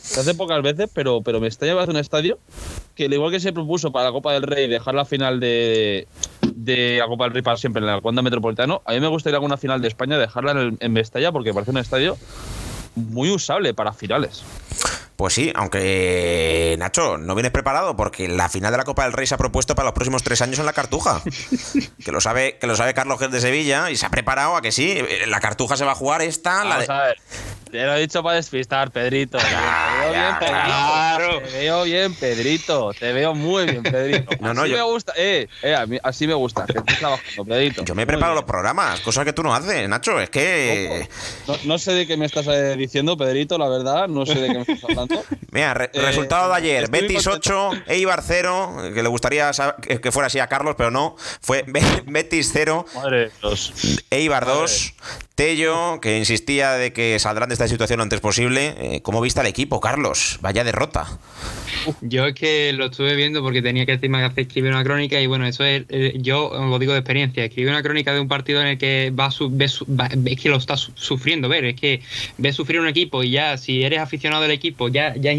Se 0.03 0.21
hace 0.21 0.35
pocas 0.35 0.63
veces, 0.63 0.91
pero, 0.93 1.23
pero 1.23 1.41
Mestalla 1.41 1.75
va 1.75 1.83
a 1.83 1.87
ser 1.87 1.95
un 1.95 2.01
estadio 2.01 2.39
que, 2.95 3.07
al 3.07 3.15
igual 3.15 3.31
que 3.31 3.41
se 3.41 3.55
propuso 3.55 3.91
para 3.91 4.07
la 4.07 4.13
Copa 4.13 4.35
del 4.35 4.43
Rey 4.43 4.69
dejar 4.69 4.95
la 4.95 5.07
final 5.07 5.41
de, 5.41 6.07
de 6.43 6.99
la 6.99 7.07
Copa 7.07 7.25
del 7.25 7.33
Rey 7.33 7.43
para 7.43 7.57
siempre 7.57 7.83
en 7.83 7.89
el 7.89 8.03
Cuanda 8.03 8.21
Metropolitano, 8.21 8.83
a 8.85 8.93
mí 8.93 9.01
me 9.01 9.09
gustaría 9.09 9.37
alguna 9.37 9.57
final 9.57 9.81
de 9.81 9.89
España 9.89 10.19
dejarla 10.19 10.53
en, 10.53 10.77
en 10.79 10.93
Mestalla 10.93 11.33
porque 11.33 11.55
parece 11.55 11.71
un 11.71 11.79
estadio 11.79 12.19
muy 12.97 13.31
usable 13.31 13.73
para 13.73 13.95
finales. 13.95 14.43
Pues 15.21 15.35
sí, 15.35 15.53
aunque 15.55 16.77
Nacho, 16.79 17.19
no 17.19 17.35
vienes 17.35 17.53
preparado 17.53 17.95
porque 17.95 18.27
la 18.27 18.49
final 18.49 18.73
de 18.73 18.79
la 18.79 18.85
Copa 18.85 19.03
del 19.03 19.13
Rey 19.13 19.27
se 19.27 19.35
ha 19.35 19.37
propuesto 19.37 19.75
para 19.75 19.85
los 19.85 19.93
próximos 19.93 20.23
tres 20.23 20.41
años 20.41 20.59
en 20.61 20.65
la 20.65 20.73
Cartuja. 20.73 21.21
que 22.03 22.11
lo 22.11 22.23
sabe, 22.23 22.57
que 22.57 22.67
lo 22.67 22.75
sabe 22.75 22.95
Carlos 22.95 23.19
Gil 23.19 23.31
de 23.31 23.43
Sevilla 23.43 23.91
y 23.91 23.97
se 23.97 24.07
ha 24.07 24.09
preparado 24.09 24.57
a 24.57 24.63
que 24.63 24.73
sí. 24.73 24.99
La 25.27 25.41
Cartuja 25.41 25.77
se 25.77 25.85
va 25.85 25.93
a 25.93 25.95
jugar 25.95 26.23
esta. 26.23 26.65
la 26.65 26.79
de... 26.79 26.87
Te 27.71 27.85
lo 27.85 27.95
he 27.95 28.01
dicho 28.01 28.23
para 28.23 28.37
despistar, 28.37 28.91
Pedrito. 28.91 29.39
te 29.39 29.45
veo 29.45 30.13
bien, 30.13 30.35
Pedrito. 30.41 31.51
Te 31.51 31.59
veo 31.59 31.85
bien, 31.85 32.15
Pedrito. 32.15 32.93
Te 32.99 33.13
veo 33.13 33.35
muy 33.35 33.65
bien, 33.67 33.83
Pedrito. 33.83 34.37
No, 34.41 34.55
no, 34.55 34.63
así 34.63 34.73
me 34.73 34.83
gusta. 34.83 35.13
Eh, 35.17 35.49
eh, 35.63 35.75
a 35.75 35.87
mí, 35.87 35.99
así 36.03 36.27
me 36.27 36.35
gusta. 36.35 36.67
Que 36.67 36.79
estés 36.79 36.99
trabajando, 36.99 37.45
Pedrito. 37.45 37.85
Yo 37.85 37.95
me 37.95 38.07
preparo 38.07 38.35
los 38.35 38.45
programas, 38.45 39.01
cosas 39.01 39.25
que 39.25 39.33
tú 39.33 39.43
no 39.43 39.55
haces, 39.55 39.89
Nacho. 39.89 40.21
Es 40.21 40.31
que. 40.31 41.09
No, 41.65 41.79
sé 41.79 41.93
de 41.93 42.07
qué 42.07 42.17
me 42.17 42.27
estás 42.27 42.47
eh, 42.49 42.75
diciendo, 42.77 43.17
Pedrito, 43.17 43.57
la 43.57 43.69
verdad. 43.69 44.09
No 44.09 44.27
sé 44.27 44.35
de 44.41 44.49
qué 44.49 44.55
me 44.55 44.61
estás 44.61 44.85
hablando. 44.85 45.25
Mira, 45.53 45.91
eh, 45.93 46.01
resultado 46.01 46.51
de 46.51 46.57
ayer: 46.57 46.91
Betis 46.91 47.27
8, 47.27 47.71
Eibar 47.87 48.23
0. 48.27 48.91
Que 48.95 49.03
le 49.03 49.09
gustaría 49.09 49.51
que 49.81 50.13
fuera 50.13 50.27
así 50.27 50.41
a 50.41 50.49
Carlos, 50.49 50.75
pero 50.77 50.91
no. 50.91 51.17
Fue 51.41 51.65
Betis 52.07 52.51
0, 52.53 52.85
Madre 52.95 53.31
Eibar 54.11 54.47
2, 54.47 54.95
Tello, 55.41 56.03
que 56.03 56.19
insistía 56.19 56.73
de 56.73 56.93
que 56.93 57.19
saldrán 57.19 57.49
de 57.49 57.55
esta 57.55 57.67
situación 57.67 57.97
lo 57.97 58.03
antes 58.03 58.21
posible. 58.21 58.75
Eh, 58.77 59.01
¿Cómo 59.01 59.23
viste 59.23 59.41
al 59.41 59.47
equipo, 59.47 59.81
Carlos? 59.81 60.39
Vaya 60.43 60.65
derrota. 60.65 61.07
Yo 62.01 62.27
es 62.27 62.35
que 62.35 62.73
lo 62.73 62.87
estuve 62.87 63.15
viendo 63.17 63.43
porque 63.43 63.63
tenía 63.63 63.87
que 63.87 63.93
hacer 63.93 64.11
escribir 64.37 64.71
una 64.71 64.85
crónica 64.85 65.21
y 65.21 65.27
bueno, 65.27 65.47
eso 65.47 65.65
es, 65.65 65.85
eh, 65.89 66.15
yo 66.17 66.51
lo 66.53 66.79
digo 66.79 66.93
de 66.93 66.99
experiencia, 66.99 67.45
escribir 67.45 67.71
una 67.71 67.83
crónica 67.83 68.13
de 68.13 68.21
un 68.21 68.29
partido 68.29 68.61
en 68.61 68.67
el 68.69 68.79
que 68.79 69.13
va, 69.19 69.29
es 69.29 70.41
que 70.41 70.49
lo 70.49 70.57
estás 70.57 70.91
sufriendo, 70.95 71.49
ver, 71.49 71.65
es 71.65 71.81
que 71.81 72.01
ves 72.39 72.57
sufrir 72.57 72.81
un 72.81 72.89
equipo 72.89 73.23
y 73.23 73.31
ya 73.31 73.57
si 73.57 73.83
eres 73.83 74.01
aficionado 74.01 74.43
del 74.43 74.51
equipo 74.53 74.89
ya, 74.89 75.15
ya, 75.17 75.33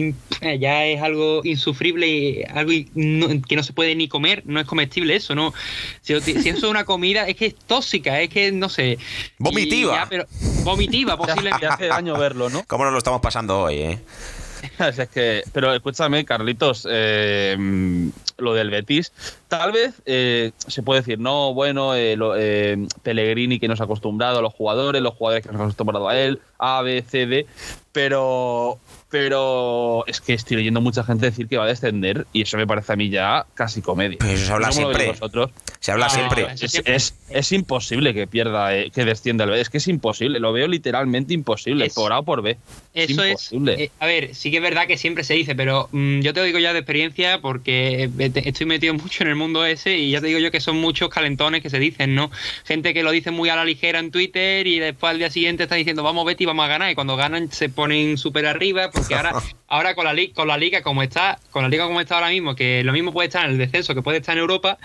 ya 0.60 0.86
es 0.86 1.02
algo 1.02 1.42
insufrible, 1.44 2.08
y 2.08 2.44
algo 2.44 2.72
que 2.72 3.56
no 3.56 3.64
se 3.64 3.74
puede 3.74 3.96
ni 3.96 4.08
comer, 4.08 4.44
no 4.46 4.60
es 4.60 4.66
comestible 4.66 5.16
eso, 5.16 5.36
no. 5.36 5.54
Si, 6.02 6.14
eso 6.14 6.50
es 6.50 6.64
una 6.64 6.86
comida, 6.86 7.28
es 7.28 7.36
que 7.36 7.48
es 7.48 7.56
tóxica, 7.56 8.20
es 8.22 8.30
que 8.30 8.52
no 8.52 8.70
sé. 8.70 8.98
Vomitiva. 9.38 10.08
pero, 10.10 10.26
vomitiva, 10.64 11.18
posiblemente. 11.18 11.68
hace 11.68 11.88
daño 11.88 12.18
verlo, 12.18 12.50
¿no? 12.50 12.64
¿Cómo 12.68 12.84
nos 12.84 12.94
lo 12.94 12.98
estamos 12.98 13.22
pasando 13.22 13.62
hoy, 13.62 13.76
eh? 13.80 14.00
pero 15.54 15.74
escúchame, 15.74 16.26
Carlitos, 16.26 16.88
eh, 16.90 17.58
lo 18.38 18.54
del 18.54 18.70
Betis, 18.70 19.12
tal 19.52 19.74
vez 19.74 20.02
eh, 20.06 20.54
se 20.66 20.82
puede 20.82 21.02
decir, 21.02 21.20
no, 21.20 21.54
bueno, 21.54 21.94
eh, 21.94 22.88
Pellegrini 23.04 23.60
que 23.60 23.68
nos 23.68 23.82
ha 23.82 23.84
acostumbrado 23.84 24.40
a 24.40 24.42
los 24.42 24.54
jugadores, 24.54 25.02
los 25.02 25.14
jugadores 25.14 25.44
que 25.44 25.52
nos 25.52 25.60
han 25.60 25.66
acostumbrado 25.66 26.08
a 26.08 26.18
él, 26.18 26.40
A, 26.58 26.82
B, 26.82 27.04
C, 27.06 27.26
D, 27.26 27.46
pero 27.92 28.80
pero 29.12 30.06
es 30.08 30.22
que 30.22 30.34
estoy 30.34 30.58
leyendo 30.58 30.80
mucha 30.80 31.04
gente 31.04 31.26
decir 31.26 31.48
que 31.48 31.58
va 31.58 31.66
a 31.66 31.68
descender 31.68 32.26
y 32.32 32.44
eso 32.44 32.56
me 32.56 32.66
parece 32.66 32.94
a 32.94 32.96
mí 32.96 33.10
ya 33.10 33.46
casi 33.54 33.82
comedia. 33.82 34.18
Eso 34.26 34.46
se 34.46 34.54
habla 34.54 34.72
siempre. 34.72 35.14
Se 35.82 35.92
habla 35.92 36.10
siempre. 36.10 36.48
Es, 36.86 37.52
imposible 37.52 38.14
que 38.14 38.28
pierda, 38.28 38.74
eh, 38.76 38.90
que 38.90 39.04
descienda 39.04 39.44
el 39.44 39.50
B. 39.50 39.60
Es 39.60 39.70
que 39.70 39.80
es 39.80 39.88
imposible. 39.90 40.40
Lo 40.40 40.54
veo 40.54 40.68
literalmente 40.68 41.34
imposible, 41.34 41.90
por 41.94 42.14
A 42.14 42.20
o 42.20 42.24
por 42.24 42.42
B. 42.42 42.58
Eso 42.94 43.22
es. 43.24 43.52
Eh, 43.52 43.92
a 44.00 44.06
ver, 44.06 44.34
sí 44.34 44.50
que 44.50 44.58
es 44.58 44.64
verdad 44.64 44.88
que 44.88 44.98
siempre 44.98 45.26
se 45.26 45.34
dice, 45.34 45.56
pero 45.56 45.90
mm, 45.92 46.22
yo 46.22 46.34
te 46.34 46.42
digo 46.46 46.60
ya 46.60 46.72
de 46.72 46.80
experiencia 46.80 47.42
porque 47.42 48.10
estoy 48.36 48.66
metido 48.66 48.94
mucho 48.94 49.24
en 49.24 49.30
el 49.30 49.36
mundo 49.42 49.66
ese 49.66 49.98
y 49.98 50.12
ya 50.12 50.22
te 50.22 50.28
digo 50.28 50.40
yo 50.40 50.52
que 50.52 50.62
son 50.62 50.78
muchos 50.78 51.10
calentones 51.10 51.62
que 51.62 51.70
se 51.70 51.80
dicen, 51.80 52.16
¿no? 52.16 52.32
Gente 52.66 52.94
que 52.94 53.04
lo 53.04 53.12
dice 53.12 53.32
muy 53.32 53.50
a 53.50 53.56
la 53.56 53.66
ligera 53.66 54.00
en 54.00 54.12
Twitter 54.12 54.66
y 54.68 54.80
después 54.80 55.12
al 55.12 55.18
día 55.18 55.30
siguiente 55.30 55.64
está 55.64 55.76
diciendo 55.76 56.04
vamos 56.04 56.26
Betty, 56.26 56.46
vamos 56.46 56.66
a 56.66 56.68
ganar 56.68 56.92
y 56.92 56.96
cuando 56.96 57.16
ganan 57.16 57.52
se 57.52 57.70
ponen 57.70 58.18
súper 58.18 58.46
arriba 58.46 58.92
porque 58.92 59.16
ahora, 59.16 59.34
ahora 59.68 59.96
con 59.96 60.06
la, 60.06 60.16
con 60.34 60.48
la 60.48 60.58
liga 60.58 60.82
como 60.82 61.04
está, 61.04 61.40
con 61.52 61.64
la 61.64 61.70
liga 61.70 61.86
como 61.86 62.00
está 62.00 62.16
ahora 62.16 62.30
mismo, 62.30 62.56
que 62.56 62.84
lo 62.84 62.94
mismo 62.94 63.12
puede 63.12 63.28
estar 63.28 63.46
en 63.46 63.52
el 63.52 63.58
descenso 63.58 63.96
que 63.96 64.02
puede 64.02 64.18
estar 64.18 64.36
en 64.36 64.42
Europa, 64.42 64.78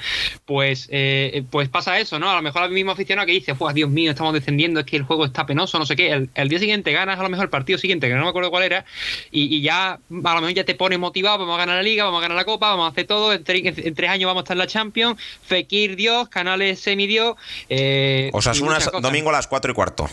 pues, 0.44 0.88
eh, 0.90 1.44
pues 1.50 1.68
pasa 1.68 1.98
eso, 1.98 2.18
¿no? 2.18 2.30
A 2.30 2.36
lo 2.36 2.42
mejor 2.42 2.64
el 2.64 2.70
mismo 2.70 2.92
aficionado 2.92 3.26
que 3.26 3.32
dice, 3.32 3.54
pues 3.54 3.74
Dios 3.74 3.90
mío, 3.90 4.10
estamos 4.10 4.32
descendiendo, 4.32 4.80
es 4.80 4.86
que 4.86 4.96
el 4.96 5.02
juego 5.02 5.24
está 5.24 5.46
penoso, 5.46 5.78
no 5.78 5.86
sé 5.86 5.96
qué. 5.96 6.28
El, 6.34 6.48
día 6.48 6.58
siguiente 6.58 6.92
ganas 6.92 7.18
a 7.18 7.22
lo 7.22 7.28
mejor 7.28 7.44
el 7.44 7.50
partido 7.50 7.78
siguiente, 7.78 8.08
que 8.08 8.14
no 8.14 8.22
me 8.22 8.28
acuerdo 8.28 8.50
cuál 8.50 8.64
era, 8.64 8.84
y, 9.30 9.60
ya 9.60 9.92
a 9.92 9.98
lo 10.08 10.40
mejor 10.40 10.54
ya 10.54 10.64
te 10.64 10.74
pones 10.74 10.98
motivado, 10.98 11.38
vamos 11.38 11.54
a 11.56 11.58
ganar 11.58 11.76
la 11.76 11.82
liga, 11.82 12.04
vamos 12.04 12.18
a 12.18 12.22
ganar 12.22 12.36
la 12.36 12.44
copa, 12.44 12.70
vamos 12.70 12.86
a 12.86 12.90
hacer 12.90 13.06
todo, 13.06 13.32
en, 13.32 13.44
tres 13.44 14.10
años 14.10 14.26
vamos 14.26 14.42
a 14.42 14.44
estar 14.46 14.54
en 14.54 14.58
la 14.58 14.66
Champions, 14.66 15.20
Fekir 15.42 15.96
Dios, 15.96 16.28
Canales 16.28 16.80
semidio. 16.80 17.36
Eh, 17.68 18.30
Osasuna 18.32 18.78
domingo 19.00 19.30
a 19.30 19.32
las 19.32 19.46
4 19.46 19.72
y 19.72 19.74
cuarto. 19.74 20.08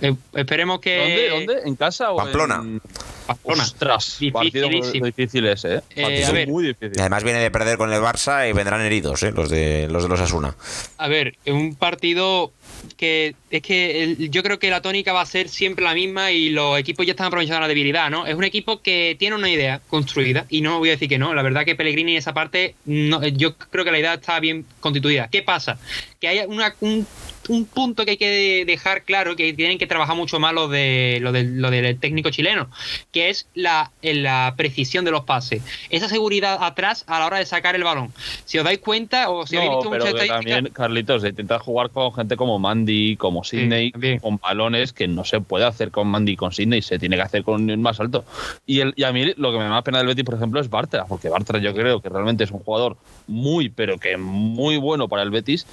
Eh, 0.00 0.14
esperemos 0.34 0.80
que. 0.80 1.28
¿Dónde? 1.30 1.46
¿Dónde? 1.46 1.68
¿En 1.68 1.76
casa 1.76 2.12
o 2.12 2.16
Pamplona. 2.16 2.56
En... 2.56 2.80
Pamplona. 3.26 3.62
Ostras, 3.62 4.18
partido 4.32 4.68
difícil 4.68 5.46
ese, 5.46 5.76
¿eh? 5.76 5.82
eh 5.96 6.46
muy 6.46 6.64
difícil. 6.66 6.98
además 6.98 7.24
viene 7.24 7.40
de 7.40 7.50
perder 7.50 7.78
con 7.78 7.92
el 7.92 8.00
Barça 8.00 8.48
y 8.48 8.52
vendrán 8.52 8.80
heridos, 8.80 9.22
¿eh? 9.22 9.32
Los 9.32 9.50
de 9.50 9.88
los 9.90 10.02
de 10.02 10.08
los 10.08 10.20
Asuna. 10.20 10.54
A 10.98 11.08
ver, 11.08 11.36
un 11.46 11.74
partido 11.74 12.52
que 12.96 13.34
es 13.50 13.62
que 13.62 14.16
yo 14.30 14.42
creo 14.42 14.58
que 14.58 14.70
la 14.70 14.82
tónica 14.82 15.12
va 15.12 15.20
a 15.20 15.26
ser 15.26 15.48
siempre 15.48 15.84
la 15.84 15.94
misma 15.94 16.30
y 16.30 16.50
los 16.50 16.78
equipos 16.78 17.06
ya 17.06 17.12
están 17.12 17.26
aprovechando 17.26 17.60
la 17.60 17.68
debilidad, 17.68 18.10
¿no? 18.10 18.26
Es 18.26 18.34
un 18.34 18.44
equipo 18.44 18.80
que 18.80 19.16
tiene 19.18 19.36
una 19.36 19.50
idea 19.50 19.80
construida 19.88 20.46
y 20.48 20.60
no 20.60 20.78
voy 20.78 20.90
a 20.90 20.92
decir 20.92 21.08
que 21.08 21.18
no, 21.18 21.34
la 21.34 21.42
verdad 21.42 21.64
que 21.64 21.74
Pellegrini 21.74 22.12
en 22.12 22.18
esa 22.18 22.34
parte, 22.34 22.74
no, 22.84 23.26
yo 23.26 23.56
creo 23.56 23.84
que 23.84 23.90
la 23.90 23.98
idea 23.98 24.14
está 24.14 24.40
bien 24.40 24.64
constituida. 24.80 25.28
¿Qué 25.28 25.42
pasa? 25.42 25.78
Que 26.20 26.28
hay 26.28 26.40
una, 26.46 26.74
un 26.80 27.06
un 27.48 27.64
punto 27.66 28.04
que 28.04 28.12
hay 28.12 28.16
que 28.16 28.64
dejar 28.66 29.02
claro 29.02 29.36
que 29.36 29.52
tienen 29.52 29.78
que 29.78 29.86
trabajar 29.86 30.16
mucho 30.16 30.38
más 30.38 30.54
lo, 30.54 30.68
de, 30.68 31.18
lo, 31.20 31.32
del 31.32 31.98
técnico 31.98 32.30
chileno, 32.30 32.68
que 33.10 33.30
es 33.30 33.46
la, 33.54 33.90
la 34.02 34.54
precisión 34.56 35.04
de 35.04 35.10
los 35.10 35.24
pases. 35.24 35.62
Esa 35.90 36.08
seguridad 36.08 36.58
atrás 36.60 37.04
a 37.06 37.18
la 37.18 37.26
hora 37.26 37.38
de 37.38 37.46
sacar 37.46 37.74
el 37.74 37.84
balón. 37.84 38.12
Si 38.44 38.58
os 38.58 38.64
dais 38.64 38.78
cuenta, 38.78 39.30
o 39.30 39.46
si 39.46 39.56
habéis 39.56 39.72
visto 39.72 39.90
pero 39.90 40.26
también, 40.26 40.66
Carlitos, 40.72 41.22
de 41.22 41.30
intentar 41.30 41.60
jugar 41.60 41.90
con 41.90 42.12
gente 42.14 42.36
como 42.36 42.58
Mandy, 42.58 43.16
como 43.16 43.44
Sidney, 43.44 43.92
con 44.20 44.38
balones 44.38 44.92
que 44.92 45.08
no 45.08 45.24
se 45.24 45.40
puede 45.40 45.64
hacer 45.64 45.90
con 45.90 46.08
Mandy 46.08 46.32
y 46.32 46.36
con 46.36 46.52
Sidney, 46.52 46.82
se 46.82 46.98
tiene 46.98 47.16
que 47.16 47.22
hacer 47.22 47.42
con 47.42 47.68
el 47.70 47.78
más 47.78 48.00
alto. 48.00 48.24
Y, 48.66 48.80
el, 48.80 48.92
y 48.96 49.04
a 49.04 49.12
mí 49.12 49.32
lo 49.36 49.52
que 49.52 49.58
me 49.58 49.64
da 49.64 49.82
pena 49.82 49.98
del 49.98 50.06
Betis, 50.06 50.24
por 50.24 50.34
ejemplo, 50.34 50.60
es 50.60 50.70
Bartra, 50.70 51.04
porque 51.06 51.28
Bartra 51.28 51.58
yo 51.58 51.74
creo 51.74 52.00
que 52.00 52.08
realmente 52.08 52.44
es 52.44 52.50
un 52.50 52.60
jugador 52.60 52.96
muy, 53.26 53.68
pero 53.68 53.98
que 53.98 54.16
muy 54.16 54.76
bueno 54.76 55.08
para 55.08 55.22
el 55.22 55.30
Betis 55.30 55.66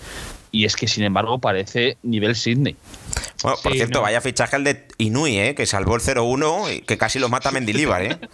y 0.52 0.66
es 0.66 0.76
que, 0.76 0.88
sin 0.88 1.04
embargo, 1.04 1.40
parece 1.40 1.98
nivel 2.04 2.36
Sydney. 2.36 2.76
Bueno, 3.42 3.58
por 3.64 3.74
cierto, 3.74 4.02
vaya 4.02 4.20
fichaje 4.20 4.58
el 4.58 4.64
de 4.66 4.88
Inui, 4.98 5.38
¿eh? 5.40 5.56
que 5.56 5.66
salvó 5.66 5.96
el 5.96 6.02
0-1 6.02 6.76
y 6.76 6.82
que 6.82 6.98
casi 6.98 7.20
lo 7.20 7.30
mata 7.30 7.52
Mendilibar. 7.52 8.04
¿eh? 8.04 8.18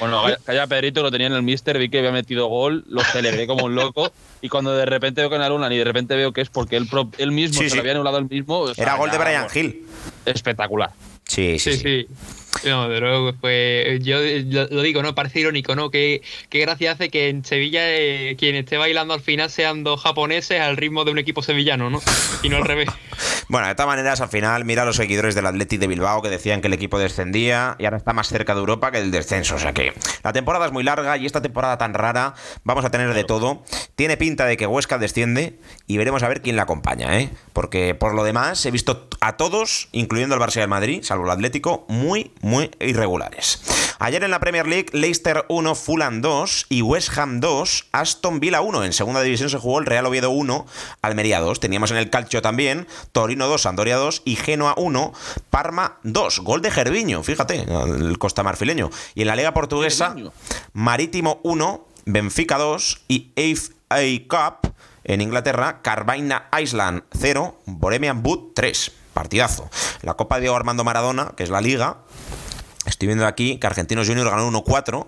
Bueno, 0.00 0.24
calla 0.44 0.66
Pedrito, 0.66 1.02
lo 1.02 1.10
tenía 1.10 1.26
en 1.26 1.34
el 1.34 1.42
Mister, 1.42 1.76
vi 1.76 1.90
que 1.90 1.98
había 1.98 2.10
metido 2.10 2.46
gol, 2.46 2.84
lo 2.88 3.04
celebré 3.04 3.46
como 3.46 3.66
un 3.66 3.74
loco. 3.74 4.10
Y 4.40 4.48
cuando 4.48 4.74
de 4.74 4.86
repente 4.86 5.20
veo 5.20 5.28
que 5.28 5.36
anulan 5.36 5.70
y 5.72 5.76
de 5.76 5.84
repente 5.84 6.16
veo 6.16 6.32
que 6.32 6.40
es 6.40 6.48
porque 6.48 6.78
él, 6.78 6.88
él 7.18 7.32
mismo 7.32 7.60
se 7.60 7.74
lo 7.74 7.82
había 7.82 7.92
anulado 7.92 8.16
el 8.16 8.26
mismo. 8.26 8.66
Era 8.78 8.94
gol 8.94 9.10
de 9.10 9.18
Brian 9.18 9.46
Hill. 9.54 9.86
Espectacular. 10.24 10.90
Sí, 11.26 11.58
sí, 11.58 11.76
sí. 11.76 12.06
No, 12.64 12.88
de 12.88 13.00
luego, 13.00 13.32
pues 13.40 14.02
yo 14.02 14.18
lo 14.70 14.82
digo, 14.82 15.02
¿no? 15.02 15.14
Parece 15.14 15.40
irónico, 15.40 15.74
¿no? 15.74 15.90
Qué, 15.90 16.22
qué 16.48 16.60
gracia 16.60 16.92
hace 16.92 17.08
que 17.08 17.28
en 17.28 17.44
Sevilla 17.44 17.82
eh, 17.84 18.36
quien 18.38 18.54
esté 18.54 18.76
bailando 18.76 19.14
al 19.14 19.20
final 19.20 19.50
sean 19.50 19.84
dos 19.84 20.00
japoneses 20.02 20.60
al 20.60 20.76
ritmo 20.76 21.04
de 21.04 21.12
un 21.12 21.18
equipo 21.18 21.42
sevillano, 21.42 21.90
¿no? 21.90 22.00
Y 22.42 22.48
no 22.48 22.56
al 22.56 22.64
revés. 22.64 22.88
bueno, 23.48 23.68
de 23.68 23.74
todas 23.74 23.88
maneras, 23.88 24.20
al 24.20 24.28
final, 24.28 24.64
mira 24.64 24.82
a 24.82 24.84
los 24.84 24.96
seguidores 24.96 25.34
del 25.34 25.46
Athletic 25.46 25.80
de 25.80 25.86
Bilbao 25.86 26.22
que 26.22 26.28
decían 26.28 26.60
que 26.60 26.66
el 26.66 26.74
equipo 26.74 26.98
descendía 26.98 27.76
y 27.78 27.84
ahora 27.84 27.96
está 27.96 28.12
más 28.12 28.28
cerca 28.28 28.54
de 28.54 28.60
Europa 28.60 28.90
que 28.90 28.98
el 28.98 29.10
descenso. 29.10 29.56
O 29.56 29.58
sea 29.58 29.72
que 29.72 29.92
la 30.22 30.32
temporada 30.32 30.66
es 30.66 30.72
muy 30.72 30.82
larga 30.82 31.16
y 31.16 31.26
esta 31.26 31.40
temporada 31.40 31.78
tan 31.78 31.94
rara 31.94 32.34
vamos 32.64 32.84
a 32.84 32.90
tener 32.90 33.14
de 33.14 33.24
todo. 33.24 33.62
Tiene 33.96 34.16
pinta 34.16 34.44
de 34.46 34.56
que 34.56 34.66
Huesca 34.66 34.98
desciende 34.98 35.58
y 35.86 35.96
veremos 35.96 36.22
a 36.22 36.28
ver 36.28 36.42
quién 36.42 36.56
la 36.56 36.62
acompaña, 36.62 37.18
¿eh? 37.18 37.30
Porque 37.52 37.94
por 37.94 38.14
lo 38.14 38.24
demás 38.24 38.64
he 38.66 38.70
visto 38.70 39.08
a 39.20 39.36
todos, 39.36 39.88
incluyendo 39.92 40.34
el 40.34 40.40
Barça 40.40 40.58
y 40.58 40.60
el 40.60 40.68
Madrid, 40.68 41.02
salvo 41.02 41.24
el 41.24 41.30
Atlético, 41.30 41.84
muy, 41.88 42.32
muy 42.40 42.49
irregulares. 42.80 43.62
Ayer 43.98 44.24
en 44.24 44.30
la 44.30 44.40
Premier 44.40 44.66
League, 44.66 44.88
Leicester 44.92 45.44
1, 45.48 45.74
Fulham 45.74 46.22
2 46.22 46.66
y 46.70 46.80
West 46.80 47.16
Ham 47.18 47.40
2, 47.40 47.88
Aston 47.92 48.40
Villa 48.40 48.62
1. 48.62 48.84
En 48.84 48.92
segunda 48.94 49.20
división 49.20 49.50
se 49.50 49.58
jugó 49.58 49.78
el 49.78 49.86
Real 49.86 50.06
Oviedo 50.06 50.30
1, 50.30 50.66
Almería 51.02 51.40
2. 51.40 51.60
Teníamos 51.60 51.90
en 51.90 51.98
el 51.98 52.08
Calcio 52.08 52.40
también 52.40 52.86
Torino 53.12 53.46
2, 53.46 53.60
Sandoria 53.60 53.96
2 53.96 54.22
y 54.24 54.36
Genoa 54.36 54.74
1, 54.78 55.12
Parma 55.50 55.98
2. 56.02 56.40
Gol 56.40 56.62
de 56.62 56.70
Gerviño, 56.70 57.22
fíjate, 57.22 57.66
el 57.68 58.18
costa 58.18 58.42
marfileño. 58.42 58.90
Y 59.14 59.20
en 59.22 59.26
la 59.26 59.36
Liga 59.36 59.52
Portuguesa, 59.52 60.14
Marítimo 60.72 61.40
1, 61.42 61.86
Benfica 62.06 62.56
2 62.56 63.02
y 63.08 63.32
FA 63.36 64.00
Cup 64.28 64.72
en 65.04 65.20
Inglaterra, 65.20 65.82
Carvaina 65.82 66.48
Island 66.58 67.02
0, 67.12 67.60
Boremian 67.66 68.22
Boot 68.22 68.54
3 68.54 68.92
partidazo. 69.12 69.68
La 70.02 70.14
Copa 70.14 70.40
de 70.40 70.48
Armando 70.48 70.84
Maradona, 70.84 71.32
que 71.36 71.42
es 71.42 71.50
la 71.50 71.60
liga, 71.60 71.98
Estoy 72.86 73.08
viendo 73.08 73.26
aquí 73.26 73.58
que 73.58 73.66
Argentinos 73.66 74.08
Juniors 74.08 74.30
ganó 74.30 74.50
1-4 74.50 75.06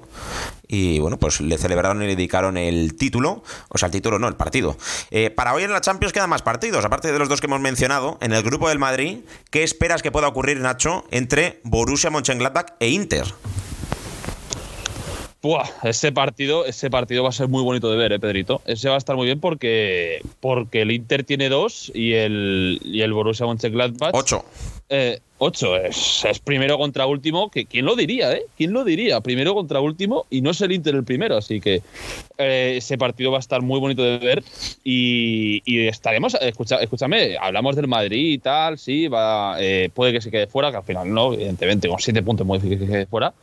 y 0.68 0.98
bueno, 0.98 1.18
pues 1.18 1.40
le 1.40 1.56
celebraron 1.56 2.02
y 2.02 2.06
le 2.06 2.16
dedicaron 2.16 2.58
el 2.58 2.96
título, 2.96 3.42
o 3.68 3.78
sea, 3.78 3.86
el 3.86 3.92
título 3.92 4.18
no, 4.18 4.28
el 4.28 4.36
partido. 4.36 4.76
Eh, 5.10 5.30
para 5.30 5.54
hoy 5.54 5.62
en 5.62 5.72
la 5.72 5.80
Champions 5.80 6.12
quedan 6.12 6.28
más 6.28 6.42
partidos, 6.42 6.84
aparte 6.84 7.10
de 7.10 7.18
los 7.18 7.30
dos 7.30 7.40
que 7.40 7.46
hemos 7.46 7.60
mencionado, 7.60 8.18
en 8.20 8.34
el 8.34 8.42
grupo 8.42 8.68
del 8.68 8.78
Madrid, 8.78 9.20
¿qué 9.50 9.62
esperas 9.62 10.02
que 10.02 10.12
pueda 10.12 10.28
ocurrir, 10.28 10.60
Nacho, 10.60 11.06
entre 11.10 11.60
Borussia 11.64 12.10
Mönchengladbach 12.10 12.74
e 12.78 12.88
Inter? 12.88 13.24
Buah, 15.42 15.68
ese 15.82 16.12
partido, 16.12 16.66
ese 16.66 16.88
partido 16.88 17.24
va 17.24 17.30
a 17.30 17.32
ser 17.32 17.48
muy 17.48 17.64
bonito 17.64 17.90
de 17.90 17.96
ver, 17.96 18.12
eh, 18.12 18.20
Pedrito. 18.20 18.62
Ese 18.64 18.88
va 18.88 18.94
a 18.94 18.98
estar 18.98 19.16
muy 19.16 19.26
bien 19.26 19.40
porque, 19.40 20.20
porque 20.38 20.82
el 20.82 20.92
Inter 20.92 21.24
tiene 21.24 21.48
dos 21.48 21.90
y 21.94 22.12
el, 22.12 22.80
y 22.84 23.00
el 23.00 23.12
Borussia 23.12 23.46
Mönchengladbach... 23.46 24.14
Ocho. 24.14 24.44
Eh, 24.88 25.18
8 25.44 25.76
es, 25.76 26.24
primero 26.44 26.78
contra 26.78 27.04
último, 27.04 27.50
que 27.50 27.66
quién 27.66 27.84
lo 27.84 27.96
diría, 27.96 28.32
¿eh? 28.32 28.44
¿Quién 28.56 28.72
lo 28.72 28.84
diría? 28.84 29.20
Primero 29.22 29.54
contra 29.54 29.80
último 29.80 30.24
y 30.30 30.40
no 30.40 30.50
es 30.50 30.60
el 30.60 30.70
Inter 30.70 30.94
el 30.94 31.02
primero, 31.02 31.36
así 31.36 31.60
que 31.60 31.82
eh, 32.38 32.74
ese 32.76 32.96
partido 32.96 33.32
va 33.32 33.38
a 33.38 33.40
estar 33.40 33.60
muy 33.60 33.80
bonito 33.80 34.04
de 34.04 34.18
ver 34.18 34.44
y, 34.84 35.60
estaremos, 35.88 36.36
escucha, 36.40 36.76
escúchame, 36.76 37.36
hablamos 37.36 37.74
del 37.74 37.88
Madrid 37.88 38.34
y 38.34 38.38
tal, 38.38 38.78
sí, 38.78 39.08
va, 39.08 39.56
eh, 39.58 39.90
puede 39.92 40.12
que 40.12 40.20
se 40.20 40.30
quede 40.30 40.46
fuera, 40.46 40.70
que 40.70 40.76
al 40.76 40.84
final 40.84 41.12
no, 41.12 41.32
evidentemente 41.34 41.88
con 41.88 41.98
7 41.98 42.22
puntos 42.22 42.46
muy 42.46 42.60
difícil 42.60 42.78
que 42.78 42.86
se 42.86 42.92
quede 42.92 43.06
fuera, 43.06 43.34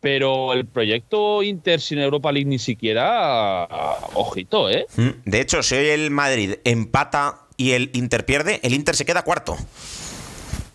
pero 0.00 0.52
el 0.52 0.64
proyecto 0.64 1.42
Inter 1.42 1.80
sin 1.80 1.98
Europa 1.98 2.30
League 2.30 2.48
ni 2.48 2.60
siquiera, 2.60 3.66
ojito, 4.14 4.70
¿eh? 4.70 4.86
Mm, 4.96 5.08
de 5.24 5.40
hecho, 5.40 5.64
si 5.64 5.74
hoy 5.74 5.88
el 5.88 6.12
Madrid 6.12 6.54
empata 6.62 7.48
y 7.56 7.72
el 7.72 7.90
Inter 7.94 8.24
pierde, 8.24 8.60
el 8.62 8.74
Inter 8.74 8.94
se 8.94 9.04
queda 9.04 9.22
cuarto. 9.22 9.56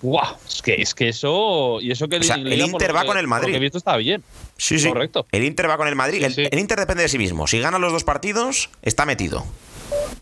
¡Guau! 0.04 0.36
Es 0.46 0.62
que, 0.62 0.76
es 0.76 0.94
que 0.94 1.08
eso. 1.08 1.80
Y 1.82 1.90
eso 1.90 2.10
que 2.10 2.18
el 2.18 2.62
Inter 2.62 2.94
va 2.94 3.06
con 3.06 3.18
el 3.18 3.26
Madrid. 3.26 3.48
Lo 3.48 3.52
que 3.54 3.58
he 3.58 3.62
visto 3.62 3.78
está 3.78 3.96
bien. 3.96 4.22
Sí, 4.58 4.78
sí. 4.78 4.90
Correcto. 4.90 5.26
El 5.32 5.46
Inter 5.46 5.70
va 5.70 5.78
con 5.78 5.88
el 5.88 5.96
Madrid. 5.96 6.22
el, 6.24 6.60
Inter 6.60 6.78
depende 6.78 7.04
de 7.04 7.10
sí 7.10 7.18
mismo. 7.18 7.48
Si 7.48 7.60
gana 7.60 7.80
los 7.80 7.94
dos 7.94 8.04
partidos, 8.04 8.70
está 8.82 9.06
metido. 9.06 9.46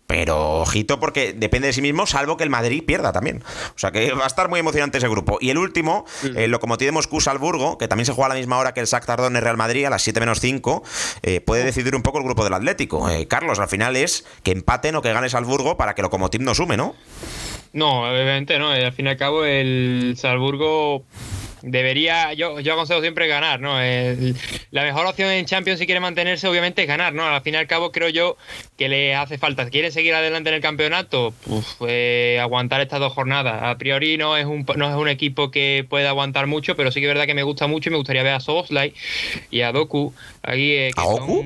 Pero 0.05 0.59
ojito 0.59 0.99
porque 0.99 1.33
depende 1.33 1.67
de 1.67 1.73
sí 1.73 1.81
mismo, 1.81 2.05
salvo 2.05 2.37
que 2.37 2.43
el 2.43 2.49
Madrid 2.49 2.83
pierda 2.85 3.11
también. 3.11 3.43
O 3.75 3.79
sea 3.79 3.91
que 3.91 4.11
va 4.11 4.25
a 4.25 4.27
estar 4.27 4.49
muy 4.49 4.59
emocionante 4.59 4.97
ese 4.97 5.07
grupo. 5.07 5.37
Y 5.39 5.49
el 5.49 5.57
último, 5.57 6.05
el 6.35 6.51
Locomotiv 6.51 6.87
de 6.87 6.91
Moscú 6.91 7.21
Salburgo, 7.21 7.77
que 7.77 7.87
también 7.87 8.05
se 8.05 8.11
juega 8.11 8.27
a 8.27 8.29
la 8.29 8.35
misma 8.35 8.57
hora 8.57 8.73
que 8.73 8.81
el 8.81 8.87
Shakhtar 8.87 9.21
Donetsk 9.21 9.43
Real 9.43 9.57
Madrid 9.57 9.85
a 9.85 9.89
las 9.89 10.01
7 10.03 10.19
menos 10.19 10.41
5, 10.41 10.83
eh, 11.23 11.41
puede 11.41 11.63
decidir 11.63 11.95
un 11.95 12.01
poco 12.01 12.17
el 12.17 12.25
grupo 12.25 12.43
del 12.43 12.53
Atlético. 12.53 13.09
Eh, 13.09 13.27
Carlos, 13.27 13.59
al 13.59 13.69
final 13.69 13.95
es 13.95 14.25
que 14.43 14.51
empaten 14.51 14.95
o 14.95 15.01
que 15.01 15.13
gane 15.13 15.29
Salburgo 15.29 15.77
para 15.77 15.95
que 15.95 16.01
Locomotiv 16.01 16.41
no 16.41 16.53
sume, 16.53 16.75
¿no? 16.75 16.93
No, 17.73 18.09
obviamente 18.09 18.59
no. 18.59 18.69
Al 18.69 18.91
fin 18.93 19.07
y 19.07 19.09
al 19.09 19.17
cabo, 19.17 19.45
el 19.45 20.15
Salzburgo 20.17 21.05
debería, 21.61 22.33
yo, 22.33 22.59
yo 22.59 22.73
aconsejo 22.73 23.01
siempre 23.01 23.27
ganar, 23.27 23.59
¿no? 23.59 23.75
la 24.71 24.83
mejor 24.83 25.05
opción 25.05 25.29
en 25.29 25.45
Champions 25.45 25.79
si 25.79 25.85
quiere 25.85 25.99
mantenerse, 25.99 26.47
obviamente, 26.47 26.81
es 26.81 26.87
ganar, 26.87 27.13
¿no? 27.13 27.23
Al 27.23 27.41
fin 27.41 27.53
y 27.53 27.57
al 27.57 27.67
cabo, 27.67 27.91
creo 27.91 28.09
yo 28.09 28.37
que 28.77 28.89
le 28.89 29.15
hace 29.15 29.37
falta. 29.37 29.65
Si 29.65 29.71
quiere 29.71 29.91
seguir 29.91 30.13
adelante 30.13 30.49
en 30.49 30.55
el 30.55 30.61
campeonato, 30.61 31.33
pues 31.77 32.39
aguantar 32.39 32.81
estas 32.81 32.99
dos 32.99 33.13
jornadas. 33.13 33.61
A 33.63 33.77
priori 33.77 34.17
no 34.17 34.37
es 34.37 34.45
un 34.45 34.65
no 34.75 34.89
es 34.89 34.95
un 34.95 35.07
equipo 35.07 35.51
que 35.51 35.85
pueda 35.87 36.09
aguantar 36.09 36.47
mucho, 36.47 36.75
pero 36.75 36.91
sí 36.91 36.99
que 36.99 37.07
es 37.07 37.13
verdad 37.13 37.25
que 37.25 37.33
me 37.33 37.43
gusta 37.43 37.67
mucho 37.67 37.89
y 37.89 37.91
me 37.91 37.97
gustaría 37.97 38.23
ver 38.23 38.33
a 38.33 38.39
Soboslai 38.39 38.93
y 39.49 39.61
a 39.61 39.71
Doku. 39.71 40.13
Ahí, 40.43 40.71
eh, 40.71 40.91
¿A 40.95 41.03
Goku? 41.03 41.43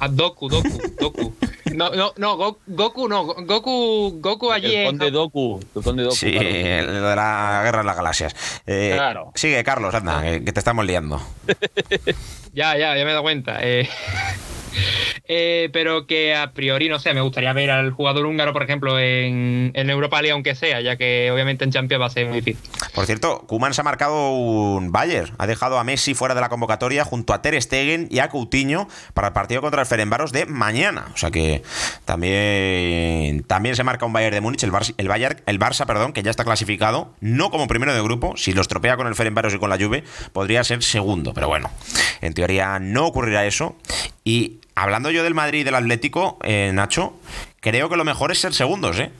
a 0.00 0.08
Doku, 0.08 0.48
Doku, 0.48 0.82
Doku. 0.98 1.34
No, 1.74 1.90
no, 1.90 2.12
no, 2.16 2.58
Goku 2.66 3.08
no, 3.08 3.24
Goku, 3.24 4.18
Goku 4.20 4.52
allí 4.52 4.74
el 4.74 4.86
conde 4.86 5.10
Doku, 5.10 5.60
el 5.74 5.82
conde 5.82 6.04
Doku. 6.04 6.14
Sí, 6.14 6.28
el 6.36 6.86
de 6.86 7.16
la 7.16 7.60
guerra 7.64 7.78
de 7.78 7.84
las 7.84 7.96
galaxias. 7.96 8.62
Eh, 8.66 8.92
claro. 8.94 9.32
Sigue, 9.34 9.62
Carlos, 9.64 9.94
anda, 9.94 10.22
que 10.22 10.52
te 10.52 10.60
estamos 10.60 10.86
liando. 10.86 11.20
ya, 12.52 12.76
ya, 12.76 12.96
ya 12.96 13.04
me 13.04 13.10
he 13.10 13.12
dado 13.12 13.22
cuenta. 13.22 13.58
Eh, 13.60 13.88
Eh, 15.28 15.70
pero 15.72 16.06
que 16.06 16.34
a 16.34 16.52
priori, 16.52 16.88
no 16.88 16.98
sé, 16.98 17.12
me 17.14 17.20
gustaría 17.20 17.52
ver 17.52 17.70
al 17.70 17.90
jugador 17.90 18.26
húngaro, 18.26 18.52
por 18.52 18.62
ejemplo, 18.62 18.98
en, 18.98 19.72
Europa 19.74 20.20
League, 20.20 20.32
aunque 20.32 20.54
sea, 20.54 20.80
ya 20.80 20.96
que 20.96 21.30
obviamente 21.30 21.64
en 21.64 21.72
Champions 21.72 22.02
va 22.02 22.06
a 22.06 22.10
ser 22.10 22.26
muy 22.26 22.40
difícil. 22.40 22.62
Por 22.94 23.06
cierto, 23.06 23.40
Kuman 23.46 23.74
se 23.74 23.80
ha 23.80 23.84
marcado 23.84 24.30
un 24.30 24.92
Bayer. 24.92 25.32
Ha 25.38 25.46
dejado 25.46 25.78
a 25.78 25.84
Messi 25.84 26.14
fuera 26.14 26.34
de 26.34 26.40
la 26.40 26.48
convocatoria 26.48 27.04
junto 27.04 27.32
a 27.32 27.42
Ter 27.42 27.60
Stegen 27.60 28.08
y 28.10 28.18
a 28.18 28.28
Coutinho 28.28 28.88
para 29.14 29.28
el 29.28 29.32
partido 29.32 29.60
contra 29.60 29.80
el 29.80 29.86
Ferenbaros 29.86 30.32
de 30.32 30.46
mañana. 30.46 31.08
O 31.14 31.16
sea 31.16 31.30
que 31.30 31.62
también, 32.04 33.42
también 33.44 33.76
se 33.76 33.84
marca 33.84 34.06
un 34.06 34.12
Bayern 34.12 34.34
de 34.34 34.40
Múnich, 34.40 34.62
el, 34.62 34.70
Bar 34.70 34.82
el, 34.96 35.08
Bayern, 35.08 35.40
el 35.46 35.58
Barça, 35.58 35.86
perdón, 35.86 36.12
que 36.12 36.22
ya 36.22 36.30
está 36.30 36.44
clasificado, 36.44 37.12
no 37.20 37.50
como 37.50 37.66
primero 37.66 37.94
de 37.94 38.02
grupo. 38.02 38.36
Si 38.36 38.52
lo 38.52 38.60
estropea 38.60 38.96
con 38.96 39.06
el 39.06 39.14
Ferenbaros 39.14 39.54
y 39.54 39.58
con 39.58 39.70
la 39.70 39.76
Juve, 39.78 40.04
podría 40.32 40.62
ser 40.64 40.82
segundo. 40.82 41.34
Pero 41.34 41.48
bueno, 41.48 41.70
en 42.20 42.34
teoría 42.34 42.78
no 42.78 43.06
ocurrirá 43.06 43.46
eso. 43.46 43.76
Y 44.26 44.58
hablando 44.74 45.12
yo 45.12 45.22
del 45.22 45.34
Madrid 45.34 45.60
y 45.60 45.62
del 45.62 45.76
Atlético, 45.76 46.36
eh, 46.42 46.72
Nacho, 46.74 47.14
creo 47.60 47.88
que 47.88 47.96
lo 47.96 48.04
mejor 48.04 48.32
es 48.32 48.40
ser 48.40 48.52
segundos, 48.54 48.98
¿eh? 48.98 49.12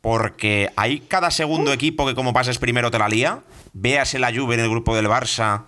Porque 0.00 0.70
hay 0.76 1.00
cada 1.00 1.32
segundo 1.32 1.72
equipo 1.72 2.06
que 2.06 2.14
como 2.14 2.32
pases 2.32 2.58
primero 2.58 2.92
te 2.92 2.98
la 3.00 3.08
lía. 3.08 3.40
Véase 3.72 4.20
la 4.20 4.32
Juve 4.32 4.54
en 4.54 4.60
el 4.60 4.70
grupo 4.70 4.94
del 4.94 5.06
Barça, 5.08 5.62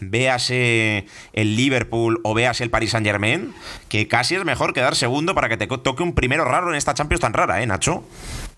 véase 0.00 1.06
el 1.32 1.54
Liverpool 1.54 2.18
o 2.24 2.34
véase 2.34 2.64
el 2.64 2.70
Paris 2.70 2.90
Saint 2.90 3.06
Germain, 3.06 3.54
que 3.88 4.08
casi 4.08 4.34
es 4.34 4.44
mejor 4.44 4.72
quedar 4.74 4.96
segundo 4.96 5.36
para 5.36 5.48
que 5.48 5.56
te 5.56 5.68
toque 5.68 6.02
un 6.02 6.12
primero 6.12 6.44
raro 6.44 6.70
en 6.70 6.74
esta 6.74 6.94
Champions 6.94 7.20
tan 7.20 7.32
rara, 7.32 7.62
¿eh, 7.62 7.66
Nacho? 7.66 8.02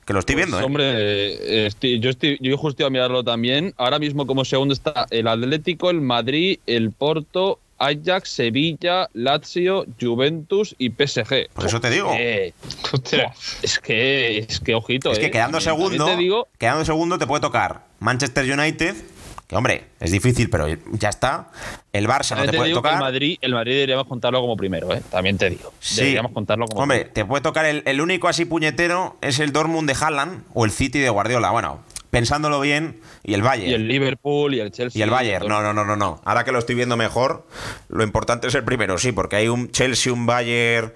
Que 0.07 0.14
lo 0.14 0.20
estoy 0.20 0.37
Pues, 0.37 0.47
viendo, 0.47 0.61
¿eh? 0.61 0.64
Hombre, 0.64 0.85
eh, 0.97 1.66
estoy- 1.66 2.01
yo, 2.01 2.09
estoy, 2.09 2.38
yo 2.40 2.57
justo 2.57 2.83
iba 2.83 2.87
a 2.87 2.90
mirarlo 2.90 3.23
también. 3.25 3.75
Ahora 3.77 3.99
mismo 3.99 4.27
como 4.27 4.47
segundo 4.47 4.73
está 4.73 5.07
el 5.11 5.29
Atlético, 5.29 5.90
el 5.90 6.01
Madrid, 6.01 6.59
el 6.66 6.90
Porto, 6.90 7.59
Ajax, 7.79 8.31
Sevilla, 8.31 9.09
Lazio, 9.13 9.85
Juventus 10.01 10.75
y 10.79 10.91
PSG. 10.91 11.49
Por 11.53 11.67
eso 11.67 11.81
te 11.81 11.91
digo. 11.91 12.13
Eh, 12.17 12.53
es 13.63 13.79
que, 13.79 14.39
es 14.39 14.61
que 14.61 14.75
ojito, 14.75 15.13
Es 15.13 15.19
que 15.19 15.27
eh. 15.27 15.31
quedando 15.31 15.61
segundo, 15.61 16.07
Te 16.07 16.17
digo, 16.17 16.49
quedando 16.59 16.85
segundo 16.85 17.19
te 17.19 17.27
puede 17.27 17.41
tocar 17.41 17.85
Manchester 18.01 18.51
United, 18.59 18.95
que 19.47 19.57
hombre, 19.57 19.85
es 20.01 20.11
difícil, 20.11 20.49
pero 20.51 20.67
ya 20.93 21.09
está. 21.09 21.51
El 21.93 22.09
Barça 22.09 22.37
no 22.37 22.45
te 22.45 22.51
te 22.53 22.57
puede 22.57 22.73
tocar. 22.73 22.95
el 22.95 23.01
Madrid, 23.01 23.39
el 23.41 23.53
Madrid 23.55 23.73
deberíamos 23.75 24.07
contarlo 24.07 24.41
como 24.41 24.57
primero, 24.57 24.93
eh. 24.95 25.03
También 25.11 25.37
te 25.37 25.51
digo. 25.51 25.73
Sí. 25.81 25.97
Deberíamos 26.01 26.33
contarlo 26.33 26.67
como 26.67 26.81
Hombre, 26.83 26.99
primero. 27.01 27.15
te 27.15 27.25
puede 27.25 27.43
tocar 27.43 27.67
el, 27.67 27.83
el 27.87 28.01
único 28.01 28.29
así 28.29 28.45
puñetero 28.45 29.17
es 29.21 29.39
el 29.41 29.53
Dortmund 29.53 29.89
de 29.89 29.97
Haaland 30.01 30.45
o 30.55 30.65
el 30.65 30.71
City 30.71 30.99
de 31.01 31.11
Guardiola. 31.11 31.51
Bueno, 31.51 31.81
pensándolo 32.14 32.61
bien, 32.61 33.00
y 33.24 33.35
el 33.35 33.42
Bayern. 33.42 33.70
Y 33.70 33.74
el 33.74 33.88
Liverpool 33.88 34.55
y 34.55 34.61
el 34.61 34.70
Chelsea. 34.70 34.98
Y 34.98 35.03
el 35.03 35.11
Bayern, 35.11 35.48
no, 35.48 35.62
no, 35.62 35.74
no, 35.74 35.85
no, 35.85 35.96
no. 35.96 36.20
Ahora 36.24 36.44
que 36.44 36.53
lo 36.53 36.61
estoy 36.61 36.77
viendo 36.77 36.96
mejor, 36.96 37.44
lo 37.88 38.05
importante 38.05 38.46
es 38.46 38.55
el 38.55 38.62
primero, 38.62 38.98
sí, 38.98 39.11
porque 39.11 39.37
hay 39.37 39.48
un 39.48 39.70
Chelsea, 39.72 40.12
un 40.12 40.24
Bayern. 40.24 40.92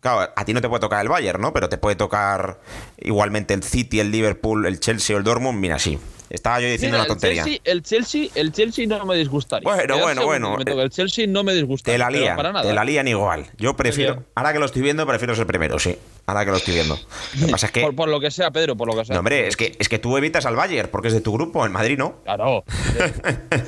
Claro, 0.00 0.32
a 0.34 0.44
ti 0.44 0.52
no 0.52 0.60
te 0.60 0.68
puede 0.68 0.80
tocar 0.80 1.02
el 1.02 1.08
Bayern, 1.08 1.40
¿no? 1.40 1.52
Pero 1.52 1.68
te 1.68 1.78
puede 1.78 1.94
tocar 1.94 2.60
igualmente 2.98 3.54
el 3.54 3.62
City, 3.62 4.00
el 4.00 4.10
Liverpool, 4.10 4.66
el 4.66 4.80
Chelsea 4.80 5.14
o 5.14 5.18
el 5.18 5.24
Dortmund. 5.24 5.58
Mira, 5.60 5.78
sí. 5.78 5.98
Estaba 6.28 6.60
yo 6.60 6.66
diciendo 6.66 6.96
Mira, 6.96 7.04
una 7.04 7.14
tontería. 7.14 7.44
El 7.44 7.46
Chelsea, 7.46 7.72
el 7.72 7.82
Chelsea, 7.82 8.28
el 8.34 8.52
Chelsea 8.52 8.86
no 8.88 9.06
me 9.06 9.16
disgustaría. 9.16 9.72
Bueno, 9.72 9.98
bueno, 9.98 10.24
bueno, 10.24 10.56
El 10.58 10.90
Chelsea 10.90 11.26
no 11.28 11.44
me 11.44 11.54
disgustaría. 11.54 11.94
Te 11.94 11.98
la 11.98 12.10
lían, 12.10 12.36
para 12.36 12.52
nada. 12.52 12.68
te 12.68 12.74
la 12.74 12.84
lían 12.84 13.06
igual. 13.06 13.46
Yo 13.56 13.76
prefiero, 13.76 14.24
ahora 14.34 14.52
que 14.52 14.58
lo 14.58 14.66
estoy 14.66 14.82
viendo, 14.82 15.06
prefiero 15.06 15.36
ser 15.36 15.46
primero, 15.46 15.78
sí. 15.78 15.96
Ahora 16.28 16.44
que 16.44 16.50
lo 16.50 16.56
estoy 16.56 16.74
viendo. 16.74 16.98
Lo 17.38 17.46
que 17.46 17.52
pasa 17.52 17.66
es 17.66 17.72
que, 17.72 17.80
Por, 17.82 17.94
por 17.94 18.08
lo 18.08 18.18
que 18.18 18.30
sea, 18.32 18.50
Pedro, 18.50 18.76
por 18.76 18.88
lo 18.88 18.96
que 18.98 19.04
sea. 19.04 19.14
no, 19.14 19.20
hombre, 19.20 19.46
es 19.46 19.56
que, 19.56 19.76
es 19.78 19.88
que 19.88 19.98
tú 20.00 20.16
evitas 20.16 20.44
al 20.44 20.56
Bayern 20.56 20.88
porque 20.90 21.08
es 21.08 21.14
de 21.14 21.20
tu 21.20 21.32
grupo, 21.32 21.64
el 21.64 21.70
Madrid 21.70 21.96
no. 21.98 22.16
Claro. 22.24 22.64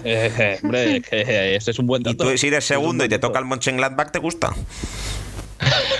Eh, 0.04 0.32
eh, 0.38 0.58
hombre, 0.62 1.02
que 1.02 1.56
ese 1.56 1.70
es 1.70 1.78
un 1.78 1.86
buen 1.86 2.02
Y 2.02 2.04
dato. 2.04 2.24
tú 2.30 2.38
si 2.38 2.48
eres 2.48 2.58
es 2.58 2.64
segundo 2.64 3.04
y 3.04 3.08
te 3.08 3.18
toca 3.18 3.38
el 3.38 3.44
Mönchengladbach, 3.44 4.10
¿te 4.10 4.18
gusta? 4.18 4.52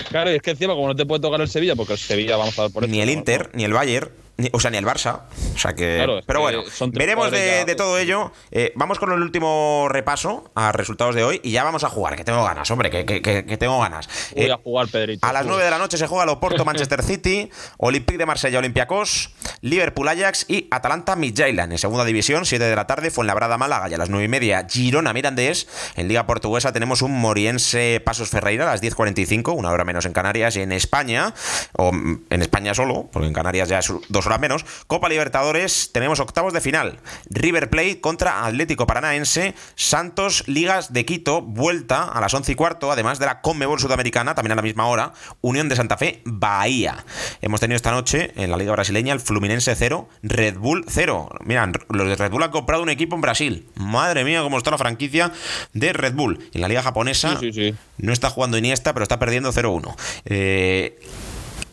Claro, 0.09 0.33
y 0.33 0.37
es 0.37 0.42
que 0.42 0.51
encima, 0.53 0.75
como 0.75 0.88
no 0.88 0.97
te 0.97 1.05
puede 1.05 1.21
tocar 1.21 1.40
el 1.40 1.49
Sevilla, 1.49 1.77
porque 1.77 1.92
el 1.94 1.99
Sevilla 1.99 2.37
vamos 2.37 2.59
a 2.59 2.62
ver 2.62 2.71
por 2.73 2.85
eso. 2.85 2.90
Ni 2.90 3.01
el 3.01 3.07
¿no? 3.09 3.12
Inter, 3.12 3.51
ni 3.55 3.64
el 3.64 3.73
Bayern, 3.73 4.09
ni- 4.38 4.48
o 4.53 4.59
sea, 4.61 4.70
ni 4.70 4.79
el 4.79 4.87
Barça. 4.87 5.20
O 5.55 5.59
sea 5.59 5.74
que. 5.74 5.96
Claro, 5.96 6.20
pero 6.27 6.38
que 6.38 6.42
bueno, 6.42 6.62
son 6.70 6.90
veremos 6.92 7.31
de, 7.31 7.74
todo 7.77 7.98
ello. 7.98 8.33
Eh, 8.51 8.72
vamos 8.77 8.98
con 8.98 9.12
el 9.12 9.20
último 9.20 9.87
repaso 9.90 10.51
a 10.55 10.72
resultados 10.72 11.14
de 11.14 11.24
hoy 11.24 11.40
y 11.44 11.51
ya 11.51 11.64
vamos 11.64 11.85
a 11.85 11.90
jugar, 11.90 12.16
que 12.16 12.24
tengo 12.24 12.42
ganas, 12.44 12.70
hombre, 12.70 12.90
que, 12.90 13.05
que- 13.05 13.57
tengo 13.59 13.79
ganas. 13.81 14.09
Voy 14.35 14.44
Eh, 14.46 14.53
a 14.53 14.57
jugar, 14.57 14.88
Pedrito. 14.88 15.27
a 15.27 15.33
las 15.33 15.44
9 15.44 15.62
de 15.64 15.70
la 15.70 15.79
noche 15.79 15.98
se 15.98 16.07
juega 16.07 16.24
el 16.24 16.31
Oporto 16.31 16.64
Manchester 16.64 17.03
City, 17.03 17.51
Olympique 17.77 18.16
de 18.18 18.27
Marsella 18.27 18.59
Olympiacos, 18.61 19.35
Liverpool 19.61 20.09
Ajax 20.09 20.46
y 20.48 20.68
Atalanta 20.70 21.16
Midtjylland. 21.16 21.72
En 21.72 21.79
segunda 21.79 22.05
división, 22.05 22.46
7 22.46 22.64
de 22.64 22.77
la 22.77 22.87
tarde, 22.87 23.11
Fuenlabrada 23.11 23.59
Málaga 23.59 23.88
y 23.90 23.94
a 23.94 23.98
las 23.98 24.09
9 24.09 24.24
y 24.24 24.29
media 24.29 24.66
Girona 24.70 25.12
Mirandés. 25.12 25.66
En 25.96 26.07
Liga 26.09 26.27
Portuguesa 26.27 26.72
tenemos 26.72 27.03
un 27.03 27.12
Moriense 27.20 28.01
Pasos 28.05 28.29
Ferreira 28.31 28.64
a 28.68 28.72
las 28.72 28.81
10.45, 28.83 29.53
una 29.55 29.70
hora 29.70 29.85
menos 29.85 30.07
en 30.07 30.12
Canarias 30.12 30.57
y 30.57 30.61
en 30.62 30.70
España, 30.72 31.35
o 31.77 31.92
mm, 31.92 32.27
en 32.31 32.42
España 32.42 32.74
solo, 32.74 33.09
porque 33.12 33.27
en 33.27 33.35
Canarias 33.35 33.68
ya 33.68 33.81
es 33.81 33.92
dos 34.09 34.28
horas 34.29 34.41
menos. 34.41 34.64
Copa 34.87 35.09
Libertadores, 35.09 35.91
tenemos 35.93 36.21
octavos 36.21 36.53
de 36.53 36.61
final. 36.61 37.01
River 37.31 37.71
Plate 37.71 38.01
contra 38.01 38.47
Atlético 38.47 38.87
Paranaense, 38.87 39.55
Santos 39.75 40.45
Ligas 40.47 40.93
de 40.93 41.05
Quito, 41.05 41.43
vuelta 41.43 42.05
a 42.05 42.21
las 42.21 42.33
11 42.33 42.53
y 42.53 42.55
cuarto, 42.55 42.93
además 42.93 43.19
de 43.19 43.27
la 43.27 43.41
Conmebol 43.41 43.81
Sudamericana, 43.81 44.35
también 44.35 44.53
a 44.53 44.57
la 44.57 44.62
misma 44.62 44.87
hora, 44.87 45.12
Unión 45.41 45.69
de 45.69 45.77
Santa 45.77 45.97
Fe, 45.97 46.23
Bahía. 46.25 47.05
Hemos 47.43 47.61
tenido 47.61 47.77
esta 47.77 47.91
noche 47.91 48.33
en 48.37 48.51
la 48.51 48.57
Liga 48.57 48.73
Brasileña 48.73 49.12
el 49.12 49.21
Fluminense 49.21 49.75
0, 49.75 50.09
Red 50.23 50.59
Bull 50.59 50.85
0. 50.88 51.29
Miran, 51.45 51.73
los 51.91 52.07
de 52.09 52.17
Red 52.17 52.31
Bull 52.31 52.43
han 52.43 52.51
comprado 52.51 52.83
un 52.83 52.91
equipo 52.91 53.14
en 53.14 53.21
Brasil. 53.23 53.67
Madre 53.75 54.25
mía, 54.25 54.43
cómo 54.43 54.59
está 54.59 54.71
la 54.71 54.79
franquicia 54.79 55.33
de 55.73 55.93
Red 55.93 56.14
Bull. 56.14 56.49
En 56.53 56.61
la 56.61 56.69
Liga 56.69 56.83
Japonesa 56.83 57.38
Sí, 57.38 57.53
sí, 57.53 57.53
sí. 57.53 57.75
no 57.99 58.12
está 58.12 58.31
jugando 58.31 58.59
Iniesta, 58.59 58.93
pero 58.93 59.03
está 59.03 59.19
perdiendo 59.19 59.53
0-1. 59.53 59.95
Eh, 60.27 61.01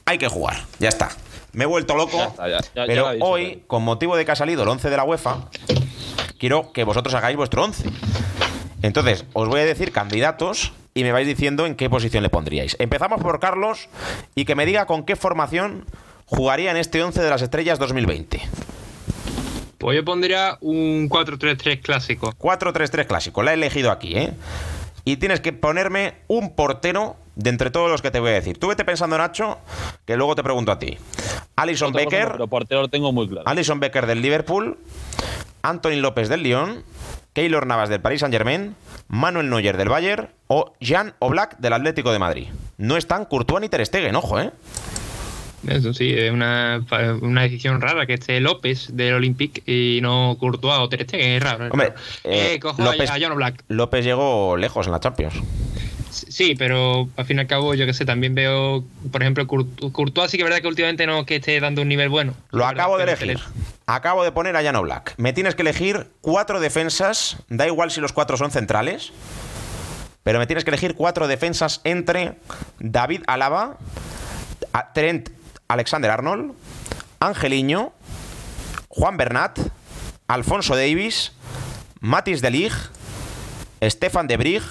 hay 0.05 0.17
que 0.17 0.27
jugar, 0.27 0.65
ya 0.79 0.89
está. 0.89 1.09
Me 1.55 1.63
he 1.63 1.67
vuelto 1.67 1.95
loco, 1.95 2.17
Ya 2.17 2.25
está, 2.25 2.47
ya- 2.49 2.57
ya- 2.59 2.69
ya 2.75 2.85
pero 2.85 3.01
lo 3.03 3.07
ha 3.07 3.13
dicho, 3.13 3.25
hoy, 3.25 3.45
Pedro. 3.47 3.67
con 3.67 3.83
motivo 3.83 4.15
de 4.17 4.25
que 4.25 4.31
ha 4.31 4.35
salido 4.35 4.63
el 4.63 4.69
11 4.69 4.89
de 4.89 4.97
la 4.97 5.03
UEFA, 5.03 5.49
quiero 6.37 6.71
que 6.73 6.83
vosotros 6.83 7.13
hagáis 7.15 7.37
vuestro 7.37 7.63
11. 7.63 7.89
Entonces, 8.81 9.25
os 9.33 9.47
voy 9.47 9.61
a 9.61 9.65
decir 9.65 9.91
candidatos 9.91 10.73
y 10.93 11.03
me 11.03 11.11
vais 11.11 11.25
diciendo 11.27 11.65
en 11.65 11.75
qué 11.75 11.89
posición 11.89 12.23
le 12.23 12.29
pondríais. 12.29 12.75
Empezamos 12.79 13.21
por 13.21 13.39
Carlos 13.39 13.89
y 14.35 14.45
que 14.45 14.55
me 14.55 14.65
diga 14.65 14.85
con 14.85 15.03
qué 15.05 15.15
formación 15.15 15.85
jugaría 16.27 16.71
en 16.71 16.77
este 16.77 17.01
11 17.03 17.21
de 17.21 17.29
las 17.29 17.41
estrellas 17.41 17.79
2020. 17.79 18.41
Pues 19.77 19.95
yo 19.97 20.05
pondría 20.05 20.57
un 20.61 21.09
4-3-3 21.09 21.81
clásico. 21.81 22.33
4-3-3 22.37 23.05
clásico, 23.07 23.43
la 23.43 23.51
he 23.51 23.53
elegido 23.55 23.91
aquí, 23.91 24.15
¿eh? 24.17 24.33
Y 25.05 25.17
tienes 25.17 25.39
que 25.39 25.53
ponerme 25.53 26.15
un 26.27 26.55
portero 26.55 27.15
de 27.35 27.49
entre 27.49 27.69
todos 27.69 27.89
los 27.89 28.01
que 28.01 28.11
te 28.11 28.19
voy 28.19 28.31
a 28.31 28.33
decir. 28.33 28.57
Tú 28.57 28.67
vete 28.67 28.83
pensando, 28.83 29.17
Nacho, 29.17 29.59
que 30.05 30.17
luego 30.17 30.35
te 30.35 30.43
pregunto 30.43 30.71
a 30.71 30.79
ti. 30.79 30.97
Alison 31.55 31.91
no, 31.91 31.97
Becker, 31.97 32.31
pero 32.31 32.47
portero 32.47 32.81
lo 32.81 32.87
tengo 32.87 33.11
muy 33.11 33.27
claro. 33.27 33.47
Alison 33.47 33.79
Becker 33.79 34.07
del 34.07 34.21
Liverpool, 34.21 34.77
Anthony 35.61 35.97
López 35.97 36.27
del 36.27 36.43
Lyon, 36.43 36.83
Keylor 37.33 37.67
Navas 37.67 37.89
del 37.89 38.01
Paris 38.01 38.21
Saint 38.21 38.33
Germain, 38.33 38.75
Manuel 39.07 39.49
Neuer 39.49 39.77
del 39.77 39.89
Bayern 39.89 40.29
o 40.47 40.73
Jan 40.81 41.13
Oblak 41.19 41.57
del 41.59 41.73
Atlético 41.73 42.11
de 42.11 42.19
Madrid. 42.19 42.47
No 42.77 42.97
están 42.97 43.25
Courtois 43.25 43.61
ni 43.61 43.69
Ter 43.69 43.85
Stegen, 43.85 44.15
ojo, 44.15 44.39
¿eh? 44.39 44.51
Eso 45.67 45.93
sí, 45.93 46.13
es 46.15 46.31
una, 46.31 46.83
una 47.21 47.41
decisión 47.43 47.81
rara 47.81 48.05
que 48.05 48.13
esté 48.13 48.39
López 48.39 48.89
del 48.95 49.15
Olympique 49.15 49.63
y 49.65 49.99
no 50.01 50.37
Courtois 50.39 50.77
o 50.79 50.89
Ter 50.89 51.03
Stegen, 51.03 51.31
es 51.31 51.43
raro. 51.43 51.65
es 51.65 51.71
Hombre, 51.71 51.89
raro. 51.89 52.01
eh, 52.23 52.53
Eh, 52.55 52.59
cojo 52.59 52.81
López- 52.83 53.09
a, 53.09 53.15
a 53.15 53.17
John 53.21 53.35
Black. 53.35 53.63
López 53.67 54.05
llegó 54.05 54.57
lejos 54.57 54.85
en 54.85 54.91
la 54.91 54.99
Champions. 54.99 55.35
Sí, 56.11 56.55
pero 56.57 57.09
al 57.17 57.25
fin 57.25 57.37
y 57.37 57.39
al 57.41 57.47
cabo, 57.47 57.73
yo 57.73 57.85
que 57.85 57.93
sé, 57.93 58.05
también 58.05 58.35
veo, 58.35 58.85
por 59.11 59.21
ejemplo, 59.21 59.45
Court- 59.47 59.91
Courtois 59.91 60.31
sí 60.31 60.37
que 60.37 60.43
es 60.43 60.49
verdad 60.49 60.61
que 60.61 60.67
últimamente 60.67 61.05
no 61.07 61.25
que 61.25 61.37
esté 61.37 61.59
dando 61.59 61.81
un 61.81 61.89
nivel 61.89 62.07
bueno. 62.09 62.33
Lo 62.51 62.65
acabo 62.65 62.97
de 62.97 63.05
verdad, 63.05 63.21
elegir. 63.23 63.43
Acabo 63.87 64.23
de 64.23 64.31
poner 64.31 64.55
a 64.55 64.63
Jan 64.63 64.75
Oblak. 64.77 65.13
Me 65.17 65.33
tienes 65.33 65.55
que 65.55 65.61
elegir 65.63 66.07
cuatro 66.21 66.59
defensas. 66.59 67.37
Da 67.49 67.67
igual 67.67 67.91
si 67.91 67.99
los 68.01 68.13
cuatro 68.13 68.37
son 68.37 68.49
centrales. 68.51 69.11
Pero 70.23 70.39
me 70.39 70.47
tienes 70.47 70.63
que 70.63 70.71
elegir 70.71 70.95
cuatro 70.95 71.27
defensas 71.27 71.81
entre 71.83 72.35
David 72.79 73.21
Alaba, 73.27 73.77
Trent 74.93 75.29
Alexander 75.67 76.11
Arnold, 76.11 76.53
Angeliño, 77.19 77.91
Juan 78.89 79.17
Bernat, 79.17 79.59
Alfonso 80.27 80.75
Davis, 80.75 81.31
Matis 81.99 82.41
de 82.41 82.49
Ligt, 82.51 82.75
Stefan 83.81 84.27
de 84.27 84.37
Brig, 84.37 84.61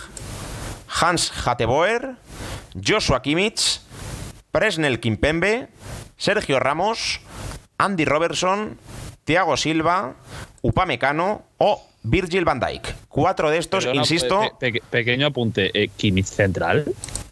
Hans 1.01 1.33
Hatteboer, 1.47 2.17
Joshua 2.75 3.23
Kimmich, 3.23 3.81
Presnel 4.51 5.01
Kimpembe, 5.01 5.69
Sergio 6.17 6.59
Ramos, 6.61 7.21
Andy 7.79 8.05
Robertson, 8.05 8.79
Thiago 9.25 9.57
Silva, 9.57 10.15
Upamecano 10.63 11.43
o 11.59 11.83
Virgil 12.05 12.45
van 12.45 12.61
Dijk. 12.61 12.95
Cuatro 13.09 13.51
de 13.51 13.59
estos, 13.59 13.85
Perdona, 13.85 14.03
insisto. 14.03 14.41
pe- 14.59 14.73
pe- 14.73 14.83
pequeño 14.91 15.27
apunte. 15.27 15.71
Eh, 15.75 15.89
Kimmich 15.97 16.27
central. 16.27 16.85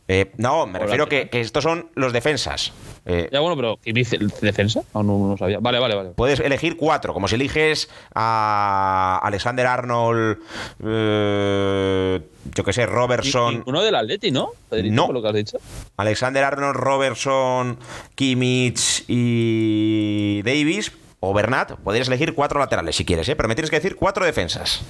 Eh, 0.09 0.33
no, 0.37 0.67
me 0.67 0.79
refiero 0.81 1.07
que, 1.09 1.29
que 1.31 1.41
estos 1.41 1.63
son 1.65 1.89
los 1.95 2.13
defensas. 2.13 2.73
Eh, 3.07 3.29
Ya 3.33 3.41
bueno, 3.41 3.57
pero 3.57 3.79
¿y 3.85 3.93
defensa? 3.93 4.83
No, 4.95 5.03
no, 5.03 5.29
no 5.29 5.37
sabía. 5.37 5.59
Vale, 5.61 5.79
vale, 5.79 5.95
vale. 5.95 6.11
Puedes 6.11 6.41
elegir 6.41 6.77
cuatro, 6.77 7.15
como 7.15 7.29
si 7.29 7.37
eliges 7.37 7.89
a 8.15 9.21
Alexander 9.23 9.67
Arnold, 9.67 10.39
eh, 10.85 12.21
yo 12.55 12.65
que 12.65 12.73
sé, 12.73 12.87
Robertson. 12.87 13.63
Uno 13.67 13.83
del 13.83 13.95
Atleti, 13.95 14.31
¿no? 14.31 14.51
Pedrito, 14.69 14.95
No. 14.95 15.07
por 15.07 15.15
lo 15.15 15.23
que 15.23 15.29
has 15.29 15.35
dicho. 15.35 15.59
Alexander 15.97 16.45
Arnold, 16.45 16.77
Robertson, 16.77 17.79
Kimmich 18.15 19.05
y 19.09 20.43
Davis 20.43 20.93
o 21.21 21.33
Bernat. 21.33 21.73
Podrías 21.77 22.09
elegir 22.09 22.35
cuatro 22.35 22.59
laterales 22.59 22.97
si 22.97 23.05
quieres, 23.05 23.29
¿eh? 23.29 23.37
pero 23.37 23.49
me 23.49 23.55
tienes 23.55 23.71
que 23.71 23.77
decir 23.77 23.97
cuatro 23.97 24.25
defensas. 24.25 24.83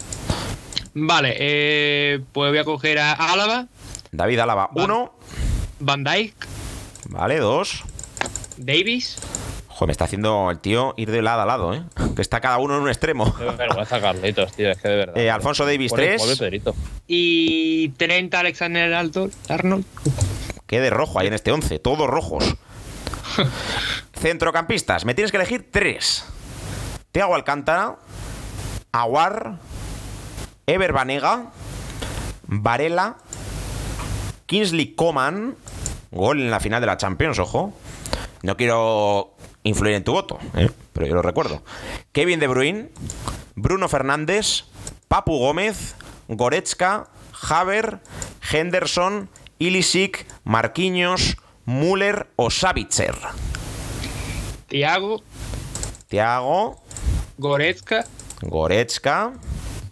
Vale, 0.95 1.35
eh, 1.39 2.21
pues 2.33 2.51
voy 2.51 2.59
a 2.59 2.65
coger 2.65 2.99
a 2.99 3.13
Álava, 3.13 3.67
David 4.13 4.39
Álava, 4.41 4.67
Va. 4.77 4.85
uno. 4.85 5.13
Van 5.81 6.05
Dijk, 6.05 6.35
Vale, 7.09 7.39
dos. 7.39 7.83
Davis, 8.59 9.17
Joder, 9.69 9.87
me 9.89 9.93
está 9.93 10.05
haciendo 10.05 10.51
el 10.51 10.59
tío 10.61 10.93
ir 10.99 11.11
de 11.11 11.23
lado 11.23 11.41
a 11.43 11.47
lado, 11.47 11.75
¿eh? 11.75 11.83
Que 12.15 12.21
está 12.23 12.41
cada 12.41 12.59
uno 12.59 12.77
en 12.77 12.83
un 12.83 12.89
extremo. 12.89 13.35
Qué 13.37 13.45
vergüenza, 13.45 14.01
Carlitos, 14.01 14.53
tío, 14.53 14.71
es 14.71 14.79
que 14.79 14.89
de 14.89 14.97
verdad. 14.97 15.17
Eh, 15.17 15.31
Alfonso 15.31 15.65
Davis, 15.65 15.91
Pobre- 15.91 16.07
tres. 16.09 16.23
pobre 16.23 16.37
Pedrito. 16.37 16.75
y 17.09 17.89
30 17.97 18.39
Alexander 18.41 18.93
Alto- 18.93 19.31
Arnold. 19.49 19.85
Qué 20.67 20.81
de 20.81 20.91
rojo 20.91 21.19
hay 21.19 21.27
en 21.29 21.33
este 21.35 21.51
11, 21.51 21.79
todos 21.79 22.07
rojos. 22.09 22.55
Centrocampistas, 24.15 25.05
me 25.07 25.15
tienes 25.15 25.31
que 25.33 25.39
elegir 25.39 25.69
tres. 25.71 26.25
Tiago 27.11 27.35
Alcántara, 27.35 27.97
Aguar, 28.93 29.57
Ever 30.67 30.93
Banega, 30.93 31.47
Varela, 32.47 33.17
Kingsley 34.53 34.93
Coman, 34.95 35.57
gol 36.11 36.39
en 36.43 36.51
la 36.51 36.61
final 36.61 36.83
de 36.83 36.87
la 36.87 36.99
Champions, 36.99 37.39
ojo. 37.39 37.73
No 38.43 38.55
quiero 38.59 39.35
influir 39.63 39.95
en 39.95 40.05
tu 40.05 40.13
voto, 40.13 40.39
¿eh? 40.55 40.69
pero 40.93 41.07
yo 41.07 41.15
lo 41.15 41.23
recuerdo. 41.23 41.63
Kevin 42.13 42.39
De 42.39 42.49
Bruyne, 42.49 42.91
Bruno 43.55 43.89
Fernández, 43.89 44.65
Papu 45.09 45.39
Gómez, 45.39 45.95
Goretzka, 46.29 47.09
Haver, 47.49 48.01
Henderson, 48.53 49.31
Ilisic, 49.59 50.27
Marquinhos, 50.45 51.39
Müller 51.65 52.27
o 52.37 52.51
Savitzer. 52.51 53.15
Thiago, 54.69 55.23
Tiago, 56.09 56.83
Goretzka 57.39 58.05
Goretzka. 58.43 59.33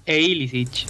e 0.04 0.20
Ilicic. 0.20 0.86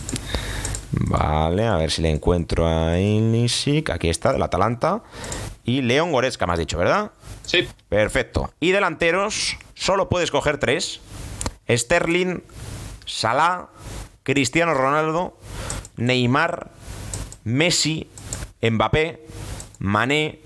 Vale, 0.93 1.67
a 1.67 1.77
ver 1.77 1.91
si 1.91 2.03
le 2.03 2.11
encuentro 2.11 2.67
a 2.67 2.99
Ilisic. 2.99 3.91
Aquí 3.91 4.09
está, 4.09 4.33
del 4.33 4.43
Atalanta. 4.43 5.03
Y 5.65 5.83
León 5.83 6.13
Goretzka, 6.13 6.47
me 6.47 6.55
has 6.55 6.59
dicho, 6.59 6.79
¿verdad? 6.79 7.13
Sí. 7.45 7.69
Perfecto. 7.89 8.53
Y 8.61 8.71
delanteros, 8.73 9.57
solo 9.75 10.09
puedes 10.09 10.31
coger 10.31 10.59
tres. 10.59 11.01
Sterling, 11.69 12.43
Salah, 13.07 13.69
Cristiano 14.23 14.75
Ronaldo, 14.75 15.37
Neymar, 15.97 16.71
Messi, 17.45 18.09
Mbappé, 18.63 19.27
Mané, 19.79 20.41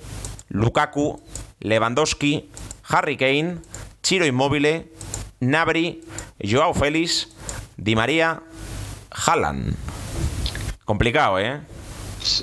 Lukaku, 0.48 1.22
Lewandowski, 1.60 2.50
Harry 2.88 3.16
Kane, 3.16 3.58
Chiro 4.02 4.26
Immobile, 4.26 4.92
Nabri, 5.40 6.02
Joao 6.42 6.74
Félix, 6.74 7.28
Di 7.76 7.96
María, 7.96 8.42
Haaland. 9.10 9.83
Complicado, 10.84 11.38
¿eh? 11.38 11.60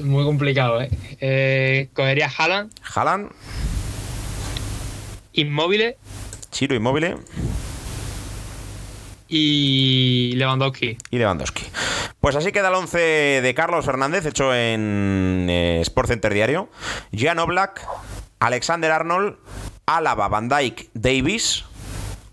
Muy 0.04 0.24
complicado, 0.24 0.82
¿eh? 0.82 0.90
eh 1.20 1.90
cogería 1.94 2.30
Haaland, 2.36 2.72
Haaland, 2.94 3.32
Inmóviles 5.34 5.96
Chiro 6.52 6.76
Immobile 6.76 7.18
y 9.28 10.34
Lewandowski. 10.36 10.98
y 11.10 11.18
Lewandowski. 11.18 11.64
Pues 12.20 12.36
así 12.36 12.52
queda 12.52 12.68
el 12.68 12.76
11 12.76 12.98
de 13.42 13.54
Carlos 13.56 13.86
Fernández, 13.86 14.26
hecho 14.26 14.54
en 14.54 15.48
eh, 15.50 15.80
Sport 15.82 16.10
Center 16.10 16.34
Diario. 16.34 16.70
Jan 17.16 17.40
Oblak, 17.40 17.88
Alexander 18.40 18.92
Arnold, 18.92 19.38
Álava, 19.86 20.28
Van 20.28 20.50
Dijk, 20.50 20.90
Davis, 20.94 21.64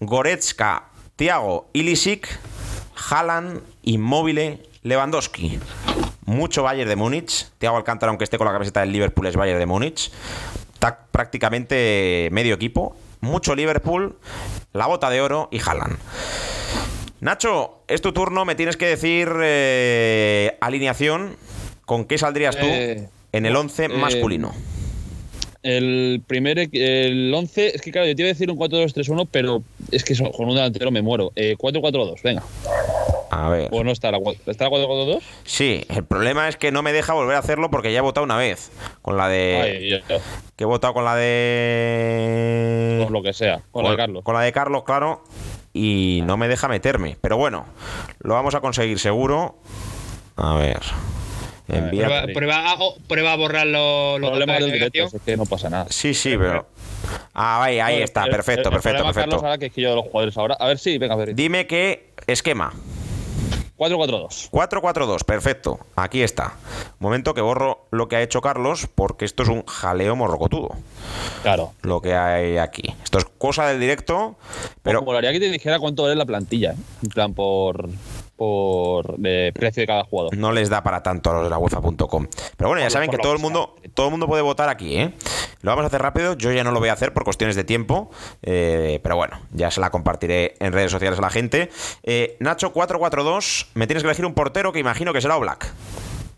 Goretzka, 0.01 0.89
Thiago, 1.17 1.71
Ilisic, 1.73 2.29
Haaland, 3.11 3.63
Immobile, 3.83 4.61
Lewandowski. 4.83 5.61
Mucho 6.29 6.63
Bayern 6.63 6.91
de 6.91 6.95
Múnich. 6.95 7.47
Thiago 7.57 7.79
Alcántara, 7.79 8.11
aunque 8.11 8.25
esté 8.25 8.37
con 8.37 8.47
la 8.47 8.53
camiseta 8.53 8.81
del 8.81 8.93
Liverpool, 8.93 9.27
es 9.27 9.35
Bayern 9.35 9.59
de 9.59 9.65
Múnich. 9.65 10.11
Está 10.75 11.07
prácticamente 11.11 12.29
medio 12.33 12.55
equipo. 12.55 12.95
Mucho 13.23 13.55
Liverpool, 13.55 14.15
la 14.75 14.87
bota 14.87 15.09
de 15.09 15.23
oro 15.23 15.49
y 15.51 15.59
Haaland. 15.59 15.97
Nacho, 17.21 17.79
es 17.89 18.03
tu 18.03 18.13
turno, 18.13 18.45
me 18.45 18.57
tienes 18.57 18.77
que 18.77 18.85
decir 18.85 19.27
eh, 19.41 20.59
alineación. 20.61 21.35
¿Con 21.87 22.05
qué 22.05 22.19
saldrías 22.19 22.59
tú 22.59 22.67
Eh, 22.67 23.09
en 23.33 23.47
el 23.47 23.57
11 23.57 23.87
eh, 23.87 23.89
masculino? 23.89 24.53
El 25.63 26.23
primer, 26.27 26.59
el 26.59 27.33
11, 27.33 27.75
es 27.75 27.81
que 27.81 27.91
claro, 27.91 28.07
yo 28.07 28.15
te 28.15 28.21
iba 28.21 28.29
a 28.29 28.35
decir 28.35 28.51
un 28.51 28.59
4-2-3-1, 28.59 29.27
pero 29.33 29.63
es 29.91 30.05
que 30.05 30.15
con 30.15 30.47
un 30.51 30.55
delantero 30.55 30.91
me 30.91 31.01
muero. 31.01 31.33
Eh, 31.37 31.57
4-4-2, 31.59 32.21
venga. 32.23 32.43
A 33.31 33.49
ver. 33.51 33.69
O 33.73 33.85
no 33.85 33.91
está 33.91 34.11
la, 34.11 34.19
¿está 34.47 34.65
la 34.65 34.71
4-4-2. 34.71 35.21
Sí, 35.45 35.85
el 35.89 36.05
problema 36.05 36.49
es 36.49 36.57
que 36.57 36.73
no 36.73 36.83
me 36.83 36.93
deja 36.93 37.13
volver 37.13 37.37
a 37.37 37.41
hacerlo 37.41 37.71
porque 37.71 37.93
ya 37.93 37.99
he 37.99 38.03
votado 38.03 38.25
una 38.25 38.37
vez. 38.37 38.71
Con 39.03 39.17
la 39.17 39.29
de. 39.29 40.01
Ay, 40.09 40.15
Que 40.57 40.65
he 40.65 40.67
votado 40.67 40.95
con 40.95 41.05
la 41.05 41.15
de. 41.17 43.01
con 43.05 43.13
lo 43.13 43.23
que 43.23 43.33
sea, 43.33 43.61
con 43.71 43.85
la 43.85 43.91
de 43.91 43.97
Carlos. 43.97 44.25
Con 44.25 44.35
la 44.35 44.41
de 44.43 44.53
Carlos, 44.53 44.85
claro. 44.85 45.23
Y 45.73 46.23
no 46.25 46.37
me 46.37 46.49
deja 46.49 46.69
meterme. 46.69 47.17
Pero 47.21 47.37
bueno, 47.37 47.67
lo 48.21 48.35
vamos 48.35 48.55
a 48.55 48.61
conseguir 48.61 48.99
seguro. 48.99 49.57
A 50.37 50.55
ver. 50.55 50.81
Envía. 51.69 52.07
Prueba, 52.07 52.27
prueba, 52.33 52.71
a, 52.71 52.75
o- 52.83 52.97
prueba 53.07 53.33
a 53.33 53.37
borrar 53.37 53.67
los, 53.67 54.19
los 54.21 54.31
Problemas 54.31 54.59
de 54.61 54.73
directo, 54.73 55.05
es 55.15 55.23
que 55.23 55.37
no 55.37 55.45
pasa 55.45 55.69
nada. 55.69 55.87
Sí, 55.91 56.15
sí, 56.15 56.35
pero. 56.39 56.67
Ah, 57.35 57.63
ahí, 57.63 57.79
ahí 57.79 58.01
está. 58.03 58.25
Perfecto, 58.25 58.71
perfecto, 58.71 59.05
perfecto. 59.05 59.21
Carlos, 59.31 59.43
ahora 59.43 59.59
que 59.59 59.67
es 59.67 59.73
que 59.73 59.83
yo 59.83 59.91
de 59.91 59.97
los 59.97 60.07
jugadores 60.07 60.37
ahora. 60.39 60.57
A 60.59 60.67
ver, 60.67 60.79
sí, 60.79 60.97
venga, 60.97 61.13
a 61.15 61.19
ver. 61.19 61.35
Dime 61.35 61.67
qué 61.67 62.11
esquema. 62.27 62.73
4-4-2. 63.79 64.51
4-4-2, 64.51 65.25
perfecto. 65.25 65.79
Aquí 65.95 66.23
está. 66.23 66.55
Momento 66.99 67.33
que 67.33 67.41
borro 67.41 67.87
lo 67.93 68.09
que 68.09 68.17
ha 68.17 68.23
hecho 68.23 68.41
Carlos, 68.41 68.89
porque 68.93 69.25
esto 69.25 69.45
es 69.45 69.49
un 69.49 69.65
jaleo 69.65 70.17
morrocotudo. 70.17 70.71
Claro. 71.43 71.73
Lo 71.83 72.01
que 72.01 72.15
hay 72.15 72.59
aquí. 72.59 72.95
Esto 73.05 73.19
es 73.19 73.27
cosa 73.39 73.67
del 73.69 73.79
directo, 73.79 74.37
Pero 74.83 74.83
pero 74.83 75.01
me 75.01 75.07
molaría 75.07 75.33
que 75.33 75.41
te 75.41 75.51
dijera 75.51 75.79
cuánto 75.79 76.03
vale 76.03 76.17
la 76.17 76.27
plantilla, 76.27 76.73
¿eh? 76.73 76.77
En 77.03 77.09
plan, 77.09 77.35
por. 77.35 77.89
Por 78.39 79.17
eh, 79.25 79.51
precio 79.53 79.83
de 79.83 79.87
cada 79.87 80.05
jugador. 80.05 80.37
no 80.37 80.53
les 80.53 80.71
da 80.71 80.83
para 80.83 81.03
tanto 81.03 81.31
a 81.31 81.35
los 81.35 81.45
de 81.45 81.51
la 81.51 81.59
UEFA.com. 81.59 82.29
Pero 82.57 82.69
bueno, 82.71 82.81
ya 82.81 82.89
saben 82.89 83.11
que 83.11 83.19
todo 83.19 83.33
el 83.33 83.41
mundo, 83.41 83.75
todo 83.95 84.07
el 84.07 84.11
mundo 84.13 84.27
puede 84.29 84.43
votar 84.43 84.69
aquí, 84.69 84.97
¿eh? 84.97 85.13
Lo 85.61 85.73
vamos 85.73 85.83
a 85.83 85.87
hacer 85.89 86.01
rápido. 86.01 86.35
Yo 86.35 86.53
ya 86.53 86.63
no 86.63 86.71
lo 86.71 86.79
voy 86.79 86.89
a 86.89 86.93
hacer 86.93 87.13
por 87.13 87.25
cuestiones 87.25 87.57
de 87.57 87.65
tiempo, 87.65 88.11
eh, 88.43 89.01
pero 89.03 89.17
bueno, 89.17 89.41
ya 89.53 89.71
se 89.71 89.81
la 89.81 89.91
compartiré 89.91 90.55
en 90.61 90.73
redes 90.73 90.93
sociales 90.93 91.19
a 91.19 91.23
la 91.23 91.31
gente. 91.31 91.69
Eh, 92.05 92.37
Nacho 92.39 92.73
4-4-2, 92.73 93.67
me 93.75 93.87
tienes 93.89 94.05
que 94.05 94.09
elegir 94.09 94.25
un 94.25 94.35
portero 94.35 94.73
que 94.73 94.79
imagino 94.79 95.13
que 95.13 95.21
será 95.21 95.37
Oblak. 95.37 95.75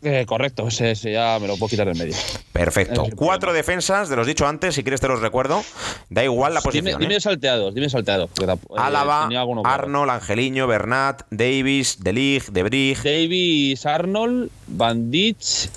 Eh, 0.03 0.25
correcto, 0.27 0.67
ese, 0.69 0.93
ese 0.93 1.13
ya 1.13 1.39
me 1.41 1.47
lo 1.47 1.57
puedo 1.57 1.69
quitar 1.69 1.87
del 1.87 1.97
medio. 1.97 2.15
Perfecto. 2.53 3.03
Es 3.03 3.09
el 3.11 3.17
Cuatro 3.17 3.53
defensas, 3.53 4.09
de 4.09 4.17
los 4.17 4.27
dicho 4.27 4.47
antes, 4.47 4.75
si 4.75 4.83
quieres 4.83 5.01
te 5.01 5.09
los 5.09 5.21
recuerdo. 5.21 5.63
Da 6.09 6.25
igual 6.25 6.55
la 6.55 6.63
posición. 6.63 6.99
dime 7.01 7.17
¿eh? 7.17 7.21
salteados, 7.21 7.75
dime 7.75 7.91
salteados. 7.91 8.31
eh, 8.41 8.57
Álava. 8.77 9.29
Arnold, 9.65 10.11
Angeliño, 10.11 10.67
Bernat, 10.67 11.23
Davis, 11.31 12.03
De 12.03 12.13
Ligt, 12.15 12.49
De 12.49 12.63
Brig. 12.63 13.03
Davis, 13.03 13.85
Arnold, 13.85 14.51
Van 14.69 15.11
Dijk 15.11 15.37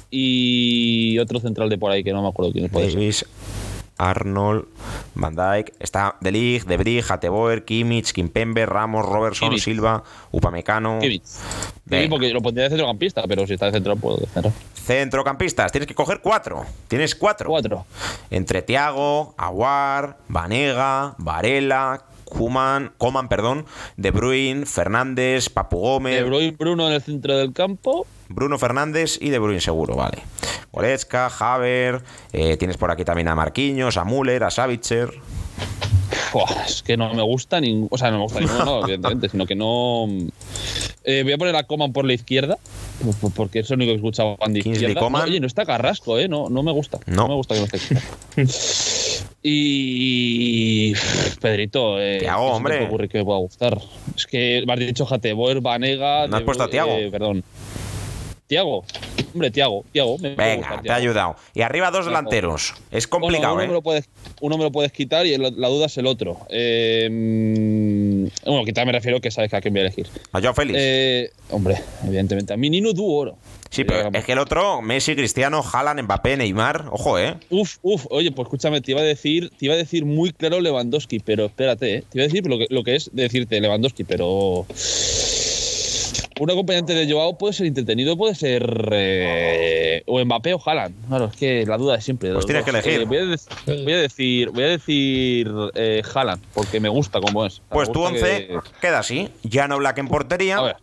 y 0.09 1.19
otro 1.19 1.39
central 1.41 1.69
de 1.69 1.77
por 1.77 1.91
ahí 1.91 2.03
que 2.03 2.13
no 2.13 2.21
me 2.21 2.29
acuerdo 2.29 2.53
quién 2.53 2.69
puede 2.69 2.91
ser. 2.91 3.27
Arnold, 3.97 4.65
Van 5.15 5.35
Dijk, 5.35 5.73
está 5.79 6.17
De 6.19 6.31
Ligt, 6.31 6.67
De 6.67 6.77
Brig, 6.77 7.09
Hateboer, 7.09 7.63
Kimmich, 7.63 8.11
Kimpembe, 8.11 8.65
Ramos, 8.65 9.05
Robertson, 9.05 9.49
Kimmich. 9.49 9.63
Silva, 9.63 10.03
Upamecano. 10.31 10.99
Kimmich. 10.99 11.23
Porque 12.09 12.33
lo 12.33 12.41
pondría 12.41 12.63
de 12.65 12.69
centrocampista, 12.69 13.23
pero 13.27 13.45
si 13.45 13.53
está 13.53 13.67
de 13.67 13.73
central 13.73 13.97
puedo 13.97 14.17
defender. 14.17 14.51
Centrocampistas, 14.73 15.71
tienes 15.71 15.87
que 15.87 15.95
coger 15.95 16.19
cuatro. 16.21 16.65
Tienes 16.87 17.15
cuatro. 17.15 17.49
Cuatro. 17.49 17.85
Entre 18.29 18.61
Tiago, 18.61 19.33
Aguar, 19.37 20.17
Vanega, 20.27 21.15
Varela, 21.17 22.03
Kuman, 22.25 22.91
Coman, 22.97 23.29
perdón, 23.29 23.65
De 23.95 24.11
Bruyne, 24.11 24.65
Fernández, 24.65 25.49
Papu 25.49 25.77
Gómez, 25.79 26.15
De 26.15 26.23
Bruyne, 26.23 26.55
Bruno 26.57 26.87
en 26.87 26.93
el 26.93 27.01
centro 27.01 27.37
del 27.37 27.53
campo. 27.53 28.05
Bruno 28.27 28.57
Fernández 28.57 29.17
y 29.21 29.29
De 29.29 29.39
Bruyne 29.39 29.61
seguro, 29.61 29.95
vale. 29.95 30.23
Goretzka, 30.73 31.27
Haver, 31.39 32.01
eh, 32.33 32.57
tienes 32.57 32.75
por 32.77 32.91
aquí 32.91 33.05
también 33.05 33.27
a 33.29 33.35
Marquinhos, 33.35 33.95
a 33.95 34.03
Müller, 34.03 34.43
a 34.43 34.49
Savitzer. 34.51 35.09
Es 36.67 36.81
que 36.81 36.97
no 36.97 37.13
me 37.13 37.21
gusta 37.21 37.61
ningún. 37.61 37.87
O 37.91 37.97
sea, 37.97 38.09
no 38.09 38.17
me 38.17 38.23
gusta 38.23 38.39
ninguno, 38.39 38.65
no, 38.65 38.79
evidentemente, 38.83 39.29
sino 39.29 39.45
que 39.45 39.55
no. 39.55 40.07
Eh, 41.03 41.21
voy 41.23 41.33
a 41.33 41.37
poner 41.37 41.55
a 41.55 41.63
Coman 41.63 41.93
por 41.93 42.05
la 42.05 42.13
izquierda. 42.13 42.57
porque 43.35 43.59
es 43.59 43.69
lo 43.69 43.75
único 43.75 43.89
que 43.89 43.93
he 43.93 43.95
escuchado 43.97 44.37
Kingsley 44.37 44.95
Coman. 44.95 45.23
Oye, 45.29 45.39
no 45.39 45.45
está 45.47 45.63
Carrasco, 45.65 46.17
¿eh? 46.17 46.27
No, 46.27 46.49
no 46.49 46.63
me 46.63 46.71
gusta. 46.71 46.99
No. 47.05 47.27
me 47.27 47.35
gusta 47.35 47.53
que 47.53 47.59
no 47.61 47.67
esté. 47.67 47.79
y. 49.43 50.93
Pedrito. 51.39 51.99
Eh, 52.01 52.17
Tiago, 52.19 52.41
¿qué 52.41 52.47
se 52.47 52.51
te 52.51 52.55
hombre. 52.57 52.85
ocurre 52.85 53.09
que 53.09 53.17
me 53.19 53.25
pueda 53.25 53.39
gustar? 53.39 53.77
Es 54.15 54.25
que 54.25 54.63
me 54.65 54.73
has 54.73 54.79
dicho 54.79 55.05
Jateboer, 55.05 55.61
Vanega. 55.61 56.27
¿No 56.27 56.37
has 56.37 56.41
de- 56.41 56.45
puesto 56.45 56.63
a 56.63 56.69
Thiago? 56.69 56.91
eh, 56.93 57.09
perdón. 57.11 57.43
Tiago. 58.47 58.83
Hombre, 59.33 59.51
Tiago. 59.51 59.83
Tiago. 59.91 60.17
me 60.19 60.35
Venga, 60.35 60.81
te 60.81 60.91
ha 60.91 60.95
ayudado. 60.95 61.35
Y 61.53 61.61
arriba 61.61 61.91
dos 61.91 62.05
delanteros. 62.05 62.73
Es 62.91 63.09
Bueno, 63.09 63.25
complicado, 63.25 63.53
uno, 63.55 63.63
¿eh? 63.63 63.67
me 63.67 63.73
lo 63.73 63.81
puedes, 63.81 64.09
uno 64.41 64.57
me 64.57 64.63
lo 64.63 64.71
puedes 64.71 64.91
quitar 64.91 65.25
y 65.25 65.35
la 65.37 65.67
duda 65.67 65.87
es 65.87 65.97
el 65.97 66.05
otro. 66.07 66.37
Eh, 66.49 67.09
mm, 67.11 68.27
bueno, 68.45 68.65
quitar 68.65 68.85
me 68.85 68.91
refiero 68.91 69.19
que 69.21 69.31
sabes 69.31 69.49
que 69.49 69.57
a 69.57 69.61
quién 69.61 69.73
voy 69.73 69.81
a 69.81 69.85
elegir. 69.85 70.07
A 70.31 70.39
Joao 70.39 70.53
Félix. 70.53 70.77
Eh, 70.81 71.31
hombre, 71.49 71.81
evidentemente. 72.05 72.53
A 72.53 72.57
mi 72.57 72.69
Nino 72.69 72.93
du 72.93 73.11
oro. 73.11 73.37
sí, 73.69 73.83
pero 73.83 74.09
es 74.13 74.23
que 74.25 74.33
el 74.33 74.39
otro, 74.39 74.81
Messi, 74.81 75.15
Cristiano, 75.15 75.63
Haaland, 75.63 76.01
Mbappé, 76.03 76.37
Neymar. 76.37 76.85
Ojo, 76.91 77.17
¿eh? 77.19 77.35
Uf, 77.49 77.77
uf, 77.81 78.05
oye, 78.09 78.31
pues 78.31 78.45
escúchame, 78.45 78.81
te 78.81 78.91
iba 78.91 79.01
a 79.01 79.03
decir, 79.03 79.49
te 79.57 79.65
iba 79.65 79.73
a 79.73 79.77
decir 79.77 80.05
muy 80.05 80.31
claro 80.31 80.59
Lewandowski, 80.59 81.19
pero 81.19 81.45
espérate, 81.45 81.95
¿eh? 81.95 82.03
te 82.09 82.19
iba 82.19 82.23
a 82.25 82.27
decir 82.27 82.45
lo 82.47 82.57
que, 82.59 82.67
lo 82.69 82.83
que 82.83 82.95
es 82.95 83.09
decirte 83.13 83.59
Lewandowski, 83.59 84.03
pero 84.03 84.65
un 86.39 86.49
acompañante 86.51 86.93
de 86.93 87.11
Joao 87.11 87.37
puede 87.37 87.53
ser 87.53 87.67
entretenido, 87.67 88.17
puede 88.17 88.35
ser 88.35 88.89
eh, 88.91 90.03
o 90.07 90.23
Mbappé 90.23 90.53
o 90.53 90.61
Haaland. 90.65 90.95
Claro, 91.07 91.25
es 91.25 91.35
que 91.35 91.65
la 91.65 91.77
duda 91.77 91.95
es 91.97 92.03
siempre. 92.03 92.31
Pues 92.33 92.45
tienes 92.45 92.65
dos. 92.65 92.73
que 92.73 92.79
elegir. 92.95 93.01
Eh, 93.01 93.05
voy, 93.05 93.17
a 93.17 93.21
dec- 93.23 93.83
voy 93.83 93.93
a 93.93 93.97
decir, 93.97 94.49
voy 94.49 94.63
a 94.63 94.67
decir 94.67 95.51
eh, 95.75 96.01
Haaland, 96.13 96.41
porque 96.53 96.79
me 96.79 96.89
gusta 96.89 97.19
como 97.21 97.45
es. 97.45 97.61
Pues 97.69 97.91
tu 97.91 97.99
gusta 97.99 98.15
11 98.15 98.47
que- 98.47 98.59
queda 98.81 98.99
así. 98.99 99.29
Llano 99.43 99.77
Black 99.77 99.97
en 99.99 100.07
portería. 100.07 100.77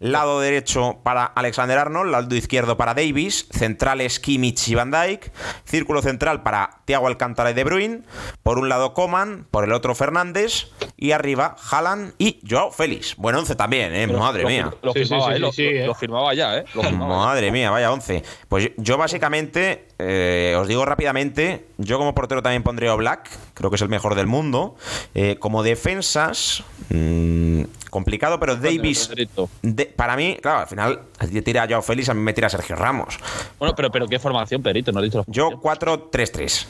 Lado 0.00 0.40
derecho 0.40 0.98
para 1.02 1.24
Alexander 1.24 1.78
Arnold, 1.78 2.10
lado 2.10 2.34
izquierdo 2.34 2.76
para 2.76 2.92
Davis, 2.94 3.46
centrales 3.52 4.18
Kimmich 4.20 4.68
y 4.68 4.74
Van 4.74 4.90
Dijk, 4.90 5.30
círculo 5.64 6.02
central 6.02 6.42
para 6.42 6.80
Thiago 6.84 7.06
Alcántara 7.06 7.52
y 7.52 7.54
De 7.54 7.64
Bruyne, 7.64 8.02
por 8.42 8.58
un 8.58 8.68
lado 8.68 8.92
Coman, 8.92 9.46
por 9.50 9.64
el 9.64 9.72
otro 9.72 9.94
Fernández 9.94 10.66
y 10.96 11.10
arriba 11.10 11.56
Haaland 11.70 12.12
y 12.18 12.40
Joao 12.48 12.70
Félix. 12.70 13.16
Buen 13.16 13.34
11 13.36 13.54
también, 13.56 13.94
eh, 13.94 14.06
madre 14.06 14.42
lo- 14.42 14.48
mía. 14.48 14.72
Lo 14.82 14.92
sí, 14.92 15.00
firmaba, 15.04 15.26
sí, 15.26 15.32
eh, 15.32 15.38
lo, 15.38 15.52
sí, 15.52 15.68
sí, 15.68 15.78
lo- 15.80 15.86
lo 15.86 15.94
firmaba 15.94 16.34
ya, 16.34 16.58
¿eh? 16.58 16.64
Lo 16.74 16.82
firmaba 16.82 17.12
ya. 17.12 17.18
Madre 17.26 17.50
mía, 17.50 17.70
vaya 17.70 17.92
11. 17.92 18.22
Pues 18.48 18.70
yo, 18.76 18.96
básicamente, 18.96 19.88
eh, 19.98 20.56
os 20.58 20.68
digo 20.68 20.84
rápidamente, 20.84 21.66
yo 21.78 21.98
como 21.98 22.14
portero 22.14 22.42
también 22.42 22.62
pondría 22.62 22.92
a 22.92 22.94
Black, 22.94 23.28
creo 23.54 23.70
que 23.70 23.76
es 23.76 23.82
el 23.82 23.88
mejor 23.88 24.14
del 24.14 24.26
mundo. 24.26 24.76
Eh, 25.14 25.36
como 25.40 25.62
defensas, 25.62 26.62
mm, 26.90 27.62
complicado, 27.90 28.38
pero 28.40 28.56
Davis, 28.56 29.10
de- 29.62 29.86
para 29.86 30.16
mí, 30.16 30.38
claro, 30.40 30.60
al 30.60 30.66
final, 30.68 31.00
a 31.18 31.26
ti 31.26 31.42
tira 31.42 31.66
Joao 31.68 31.82
Félix, 31.82 32.08
a 32.08 32.14
mí 32.14 32.20
me 32.20 32.32
tira 32.32 32.48
Sergio 32.48 32.76
Ramos. 32.76 33.18
Bueno, 33.58 33.74
pero, 33.74 33.90
pero 33.90 34.06
¿qué 34.08 34.18
formación, 34.18 34.62
Pedrito? 34.62 34.92
No 34.92 34.98
has 35.00 35.04
dicho 35.04 35.24
Yo 35.26 35.50
formación. 35.50 35.60
4-3-3. 36.10 36.66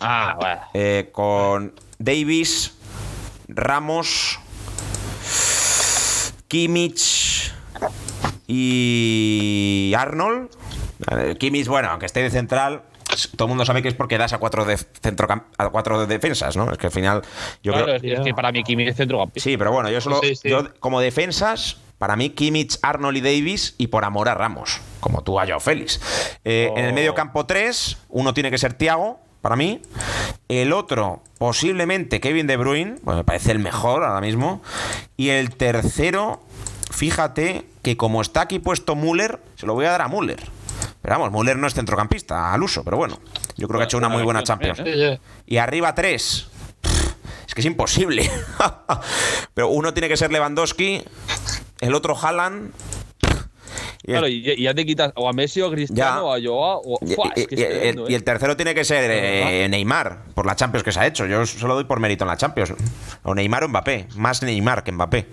Ah, 0.00 0.36
bueno. 0.40 0.60
Eh, 0.74 1.08
con 1.12 1.74
Davis, 1.98 2.74
Ramos, 3.56 4.38
Kimmich 6.48 7.52
y 8.46 9.92
Arnold. 9.96 10.48
Eh, 11.12 11.36
Kimmich, 11.38 11.66
bueno, 11.68 11.88
aunque 11.90 12.06
esté 12.06 12.22
de 12.22 12.30
central, 12.30 12.82
todo 13.36 13.46
el 13.46 13.48
mundo 13.50 13.64
sabe 13.64 13.82
que 13.82 13.88
es 13.88 13.94
porque 13.94 14.18
das 14.18 14.32
a 14.32 14.38
cuatro, 14.38 14.64
de 14.64 14.76
centrocam- 14.76 15.44
a 15.58 15.68
cuatro 15.70 16.00
de 16.00 16.06
defensas, 16.06 16.56
¿no? 16.56 16.70
Es 16.70 16.78
que 16.78 16.86
al 16.86 16.92
final 16.92 17.22
yo 17.62 17.72
Claro, 17.72 17.86
creo... 17.86 17.96
es, 17.96 18.02
que, 18.02 18.12
es 18.14 18.20
que 18.20 18.34
para 18.34 18.52
mí 18.52 18.62
Kimi 18.62 18.86
es 18.88 18.96
centrocampista. 18.96 19.48
Sí, 19.48 19.56
pero 19.56 19.72
bueno, 19.72 19.90
yo 19.90 20.00
solo... 20.00 20.20
Sí, 20.22 20.34
sí. 20.36 20.48
yo, 20.48 20.74
como 20.80 21.00
defensas, 21.00 21.78
para 21.98 22.16
mí 22.16 22.30
Kimmich, 22.30 22.78
Arnold 22.82 23.16
y 23.16 23.20
Davis 23.20 23.74
y 23.78 23.86
por 23.88 24.04
amor 24.04 24.28
a 24.28 24.34
Ramos, 24.34 24.80
como 25.00 25.22
tú 25.22 25.38
a 25.40 25.46
Joao 25.46 25.60
Félix. 25.60 26.00
Eh, 26.44 26.70
En 26.76 26.84
el 26.84 26.92
Oh. 26.92 26.94
medio 26.94 27.14
campo 27.14 27.46
3, 27.46 27.98
uno 28.10 28.34
tiene 28.34 28.50
que 28.50 28.58
ser 28.58 28.74
Thiago, 28.74 29.20
para 29.40 29.56
mí. 29.56 29.82
El 30.48 30.72
otro, 30.72 31.22
posiblemente 31.38 32.20
Kevin 32.20 32.46
De 32.46 32.56
Bruyne, 32.56 32.96
pues 33.04 33.16
me 33.16 33.24
parece 33.24 33.52
el 33.52 33.58
mejor 33.58 34.04
ahora 34.04 34.20
mismo. 34.20 34.62
Y 35.16 35.30
el 35.30 35.54
tercero, 35.54 36.42
fíjate 36.90 37.64
que 37.82 37.96
como 37.96 38.20
está 38.20 38.42
aquí 38.42 38.58
puesto 38.58 38.96
Müller, 38.96 39.40
se 39.56 39.66
lo 39.66 39.74
voy 39.74 39.86
a 39.86 39.90
dar 39.90 40.02
a 40.02 40.08
Müller. 40.08 40.42
Pero 41.02 41.18
vamos, 41.18 41.32
Müller 41.32 41.56
no 41.56 41.66
es 41.66 41.74
centrocampista 41.74 42.52
al 42.52 42.62
uso, 42.62 42.84
pero 42.84 42.96
bueno, 42.96 43.18
yo 43.56 43.68
creo 43.68 43.78
que 43.78 43.84
ha 43.84 43.86
hecho 43.86 43.98
una 43.98 44.08
muy 44.08 44.22
buena 44.22 44.42
Champions. 44.42 44.82
Y 45.46 45.56
arriba 45.56 45.94
tres. 45.94 46.48
Es 47.46 47.54
que 47.54 47.62
es 47.62 47.66
imposible. 47.66 48.30
Pero 49.54 49.68
uno 49.70 49.92
tiene 49.92 50.08
que 50.08 50.16
ser 50.16 50.30
Lewandowski, 50.30 51.02
el 51.80 51.94
otro 51.96 52.16
Haaland. 52.16 52.72
Claro, 54.04 54.28
y, 54.28 54.36
y 54.56 54.62
ya 54.62 54.72
te 54.74 54.86
quitas 54.86 55.12
o 55.14 55.28
a 55.28 55.32
Messi 55.32 55.60
o 55.60 55.66
a 55.66 55.70
Cristiano 55.70 56.16
Ya. 56.16 56.22
o 56.22 56.32
a 56.34 56.38
Joao. 56.42 56.80
O, 56.84 56.98
y- 57.04 57.14
Fua, 57.14 57.32
y- 57.36 57.40
es 57.40 57.46
que 57.46 57.54
y- 57.54 57.62
es 57.62 57.68
tremendo, 57.68 58.08
y 58.08 58.12
¿eh? 58.12 58.16
el 58.16 58.24
tercero 58.24 58.56
tiene 58.56 58.74
que 58.74 58.84
ser 58.84 59.10
eh, 59.12 59.68
Neymar, 59.68 60.24
por 60.34 60.46
la 60.46 60.56
Champions 60.56 60.82
que 60.84 60.90
se 60.92 61.00
ha 61.00 61.06
hecho. 61.06 61.26
Yo 61.26 61.44
solo 61.46 61.74
doy 61.74 61.84
por 61.84 62.00
mérito 62.00 62.24
en 62.24 62.28
la 62.28 62.36
Champions. 62.36 62.72
O 63.22 63.34
Neymar 63.34 63.64
o 63.64 63.68
Mbappé. 63.68 64.06
Más 64.16 64.42
Neymar 64.42 64.82
que 64.84 64.92
Mbappé. 64.92 65.26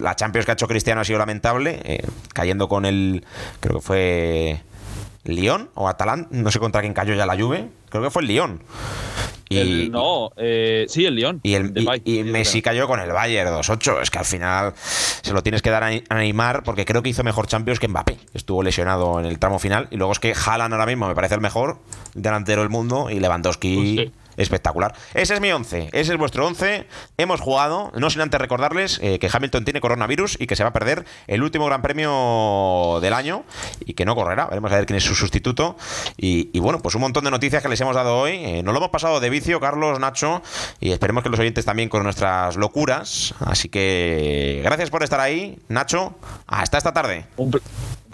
La 0.00 0.16
Champions 0.16 0.46
que 0.46 0.52
ha 0.52 0.54
hecho 0.54 0.66
Cristiano 0.68 1.02
ha 1.02 1.04
sido 1.04 1.18
lamentable, 1.18 1.80
eh, 1.84 2.02
cayendo 2.32 2.68
con 2.68 2.86
el. 2.86 3.24
Creo 3.60 3.76
que 3.76 3.82
fue. 3.82 4.60
Lyon 5.24 5.70
o 5.74 5.88
Atalanta, 5.88 6.28
no 6.30 6.50
sé 6.52 6.60
contra 6.60 6.80
quién 6.82 6.94
cayó 6.94 7.12
ya 7.14 7.26
la 7.26 7.36
Juve, 7.36 7.68
creo 7.90 8.00
que 8.04 8.10
fue 8.10 8.22
el 8.22 8.28
Lyon. 8.28 8.62
Y, 9.48 9.58
El- 9.58 9.90
no, 9.92 10.30
eh, 10.36 10.86
sí, 10.88 11.04
el 11.04 11.14
León. 11.14 11.40
y, 11.44 11.54
el, 11.54 11.72
y- 12.04 12.18
y 12.20 12.24
Messi 12.24 12.62
cayó 12.62 12.86
con 12.88 12.98
el 13.00 13.10
Bayern 13.12 13.50
2-8. 13.50 14.02
Es 14.02 14.10
que 14.10 14.18
al 14.18 14.24
final 14.24 14.72
se 14.76 15.32
lo 15.32 15.42
tienes 15.42 15.62
que 15.62 15.70
dar 15.70 15.84
a 15.84 15.86
a 16.08 16.14
Neymar 16.16 16.62
porque 16.64 16.84
creo 16.84 17.02
que 17.02 17.10
hizo 17.10 17.22
mejor 17.22 17.46
Champions 17.46 17.78
que 17.78 17.86
Mbappé. 17.88 18.16
Estuvo 18.34 18.62
lesionado 18.62 19.20
en 19.20 19.26
el 19.26 19.38
tramo 19.38 19.58
final. 19.58 19.86
Y 19.90 19.96
luego 19.96 20.12
es 20.12 20.18
que 20.18 20.34
Haaland 20.34 20.74
ahora 20.74 20.86
mismo 20.86 21.06
me 21.06 21.14
parece 21.14 21.34
el 21.36 21.40
mejor 21.40 21.78
delantero 22.14 22.62
del 22.62 22.70
mundo 22.70 23.08
y 23.10 23.20
Lewandowski 23.20 23.74
Pues 23.76 23.88
sí. 24.08 24.12
Espectacular. 24.36 24.94
Ese 25.14 25.34
es 25.34 25.40
mi 25.40 25.50
11. 25.50 25.90
Ese 25.92 26.12
es 26.12 26.18
vuestro 26.18 26.46
11. 26.46 26.86
Hemos 27.16 27.40
jugado. 27.40 27.92
No 27.96 28.10
sin 28.10 28.20
antes 28.20 28.40
recordarles 28.40 28.98
eh, 29.02 29.18
que 29.18 29.28
Hamilton 29.32 29.64
tiene 29.64 29.80
coronavirus 29.80 30.36
y 30.40 30.46
que 30.46 30.56
se 30.56 30.62
va 30.62 30.70
a 30.70 30.72
perder 30.72 31.04
el 31.26 31.42
último 31.42 31.66
gran 31.66 31.82
premio 31.82 32.98
del 33.00 33.12
año 33.12 33.44
y 33.80 33.94
que 33.94 34.04
no 34.04 34.14
correrá. 34.14 34.46
Veremos 34.46 34.72
a 34.72 34.76
ver 34.76 34.86
quién 34.86 34.96
es 34.96 35.04
su 35.04 35.14
sustituto. 35.14 35.76
Y, 36.16 36.58
bueno, 36.60 36.80
pues 36.80 36.94
un 36.94 37.00
montón 37.00 37.24
de 37.24 37.30
noticias 37.30 37.62
que 37.62 37.68
les 37.68 37.80
hemos 37.80 37.94
dado 37.94 38.18
hoy. 38.18 38.32
Eh, 38.32 38.62
nos 38.62 38.72
lo 38.72 38.78
hemos 38.78 38.90
pasado 38.90 39.20
de 39.20 39.30
vicio, 39.30 39.60
Carlos, 39.60 39.98
Nacho, 40.00 40.42
y 40.80 40.92
esperemos 40.92 41.22
que 41.22 41.30
los 41.30 41.40
oyentes 41.40 41.64
también 41.64 41.88
con 41.88 42.02
nuestras 42.02 42.56
locuras. 42.56 43.34
Así 43.40 43.68
que 43.68 44.60
gracias 44.64 44.90
por 44.90 45.02
estar 45.02 45.20
ahí, 45.20 45.58
Nacho. 45.68 46.14
Hasta 46.46 46.78
esta 46.78 46.92
tarde. 46.92 47.26
Un 47.36 47.50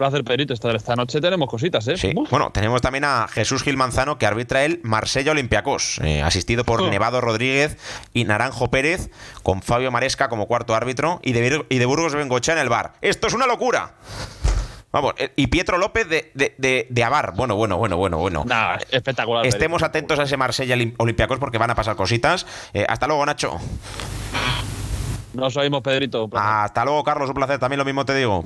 placer, 0.02 0.24
Pedrito. 0.24 0.52
Esta, 0.52 0.72
esta 0.72 0.96
noche 0.96 1.20
tenemos 1.20 1.48
cositas, 1.48 1.86
¿eh? 1.88 1.96
Sí. 1.96 2.12
Uf. 2.16 2.28
Bueno, 2.30 2.50
tenemos 2.52 2.80
también 2.82 3.04
a 3.04 3.28
Jesús 3.28 3.62
Gil 3.62 3.76
Manzano 3.76 4.18
que 4.18 4.26
arbitra 4.26 4.64
el 4.64 4.80
Marsella 4.82 5.30
Olympiacos, 5.32 6.00
eh, 6.02 6.22
asistido 6.22 6.64
por 6.64 6.82
Oh. 6.82 6.90
Nevado 6.90 7.20
Rodríguez 7.20 7.76
y 8.12 8.24
Naranjo 8.24 8.70
Pérez, 8.70 9.10
con 9.42 9.62
Fabio 9.62 9.92
Maresca 9.92 10.28
como 10.28 10.46
cuarto 10.46 10.74
árbitro 10.74 11.20
y 11.22 11.32
de, 11.32 11.64
y 11.68 11.78
de 11.78 11.86
Burgos 11.86 12.14
Bengochea 12.14 12.54
en 12.54 12.60
el 12.60 12.68
bar. 12.68 12.94
¡Esto 13.00 13.28
es 13.28 13.34
una 13.34 13.46
locura! 13.46 13.94
Vamos, 14.90 15.14
eh, 15.16 15.30
y 15.36 15.46
Pietro 15.46 15.78
López 15.78 16.08
de, 16.08 16.32
de, 16.34 16.54
de, 16.58 16.86
de 16.90 17.04
Avar. 17.04 17.34
Bueno, 17.34 17.54
bueno, 17.56 17.78
bueno, 17.78 17.96
bueno, 17.96 18.18
bueno. 18.18 18.44
Nah, 18.44 18.76
espectacular. 18.90 19.46
Estemos 19.46 19.82
atentos 19.82 20.18
a 20.18 20.24
ese 20.24 20.36
Marsella 20.36 20.76
Olympiacos 20.98 21.38
porque 21.38 21.56
van 21.58 21.70
a 21.70 21.74
pasar 21.74 21.96
cositas. 21.96 22.46
Eh, 22.74 22.84
hasta 22.88 23.06
luego, 23.06 23.24
Nacho. 23.24 23.58
Nos 25.32 25.56
oímos, 25.56 25.80
Pedrito. 25.80 26.28
Hasta 26.34 26.84
luego, 26.84 27.02
Carlos. 27.04 27.28
Un 27.28 27.34
placer. 27.34 27.58
También 27.58 27.78
lo 27.78 27.86
mismo 27.86 28.04
te 28.04 28.14
digo. 28.14 28.44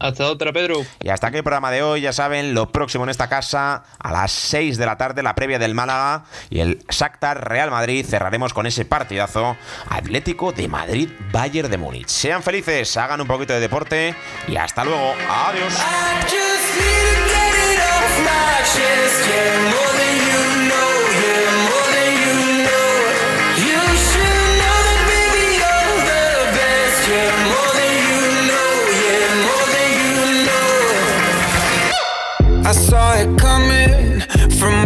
Hasta 0.00 0.28
otra, 0.28 0.52
Pedro. 0.52 0.84
Y 1.00 1.10
hasta 1.10 1.28
aquí 1.28 1.36
el 1.36 1.42
programa 1.44 1.70
de 1.70 1.82
hoy, 1.82 2.00
ya 2.00 2.12
saben, 2.12 2.54
lo 2.54 2.72
próximo 2.72 3.04
en 3.04 3.10
esta 3.10 3.28
casa, 3.28 3.84
a 3.98 4.12
las 4.12 4.32
6 4.32 4.78
de 4.78 4.86
la 4.86 4.96
tarde, 4.96 5.22
la 5.22 5.34
previa 5.34 5.58
del 5.58 5.74
Málaga 5.74 6.24
y 6.48 6.60
el 6.60 6.82
Shakhtar 6.88 7.48
Real 7.48 7.70
Madrid. 7.70 8.06
Cerraremos 8.08 8.54
con 8.54 8.66
ese 8.66 8.84
partidazo 8.84 9.56
Atlético 9.88 10.52
de 10.52 10.68
Madrid 10.68 11.10
Bayern 11.30 11.70
de 11.70 11.78
Múnich. 11.78 12.08
Sean 12.08 12.42
felices, 12.42 12.96
hagan 12.96 13.20
un 13.20 13.26
poquito 13.26 13.52
de 13.52 13.60
deporte 13.60 14.14
y 14.48 14.56
hasta 14.56 14.84
luego. 14.84 15.14
Adiós. 15.28 15.74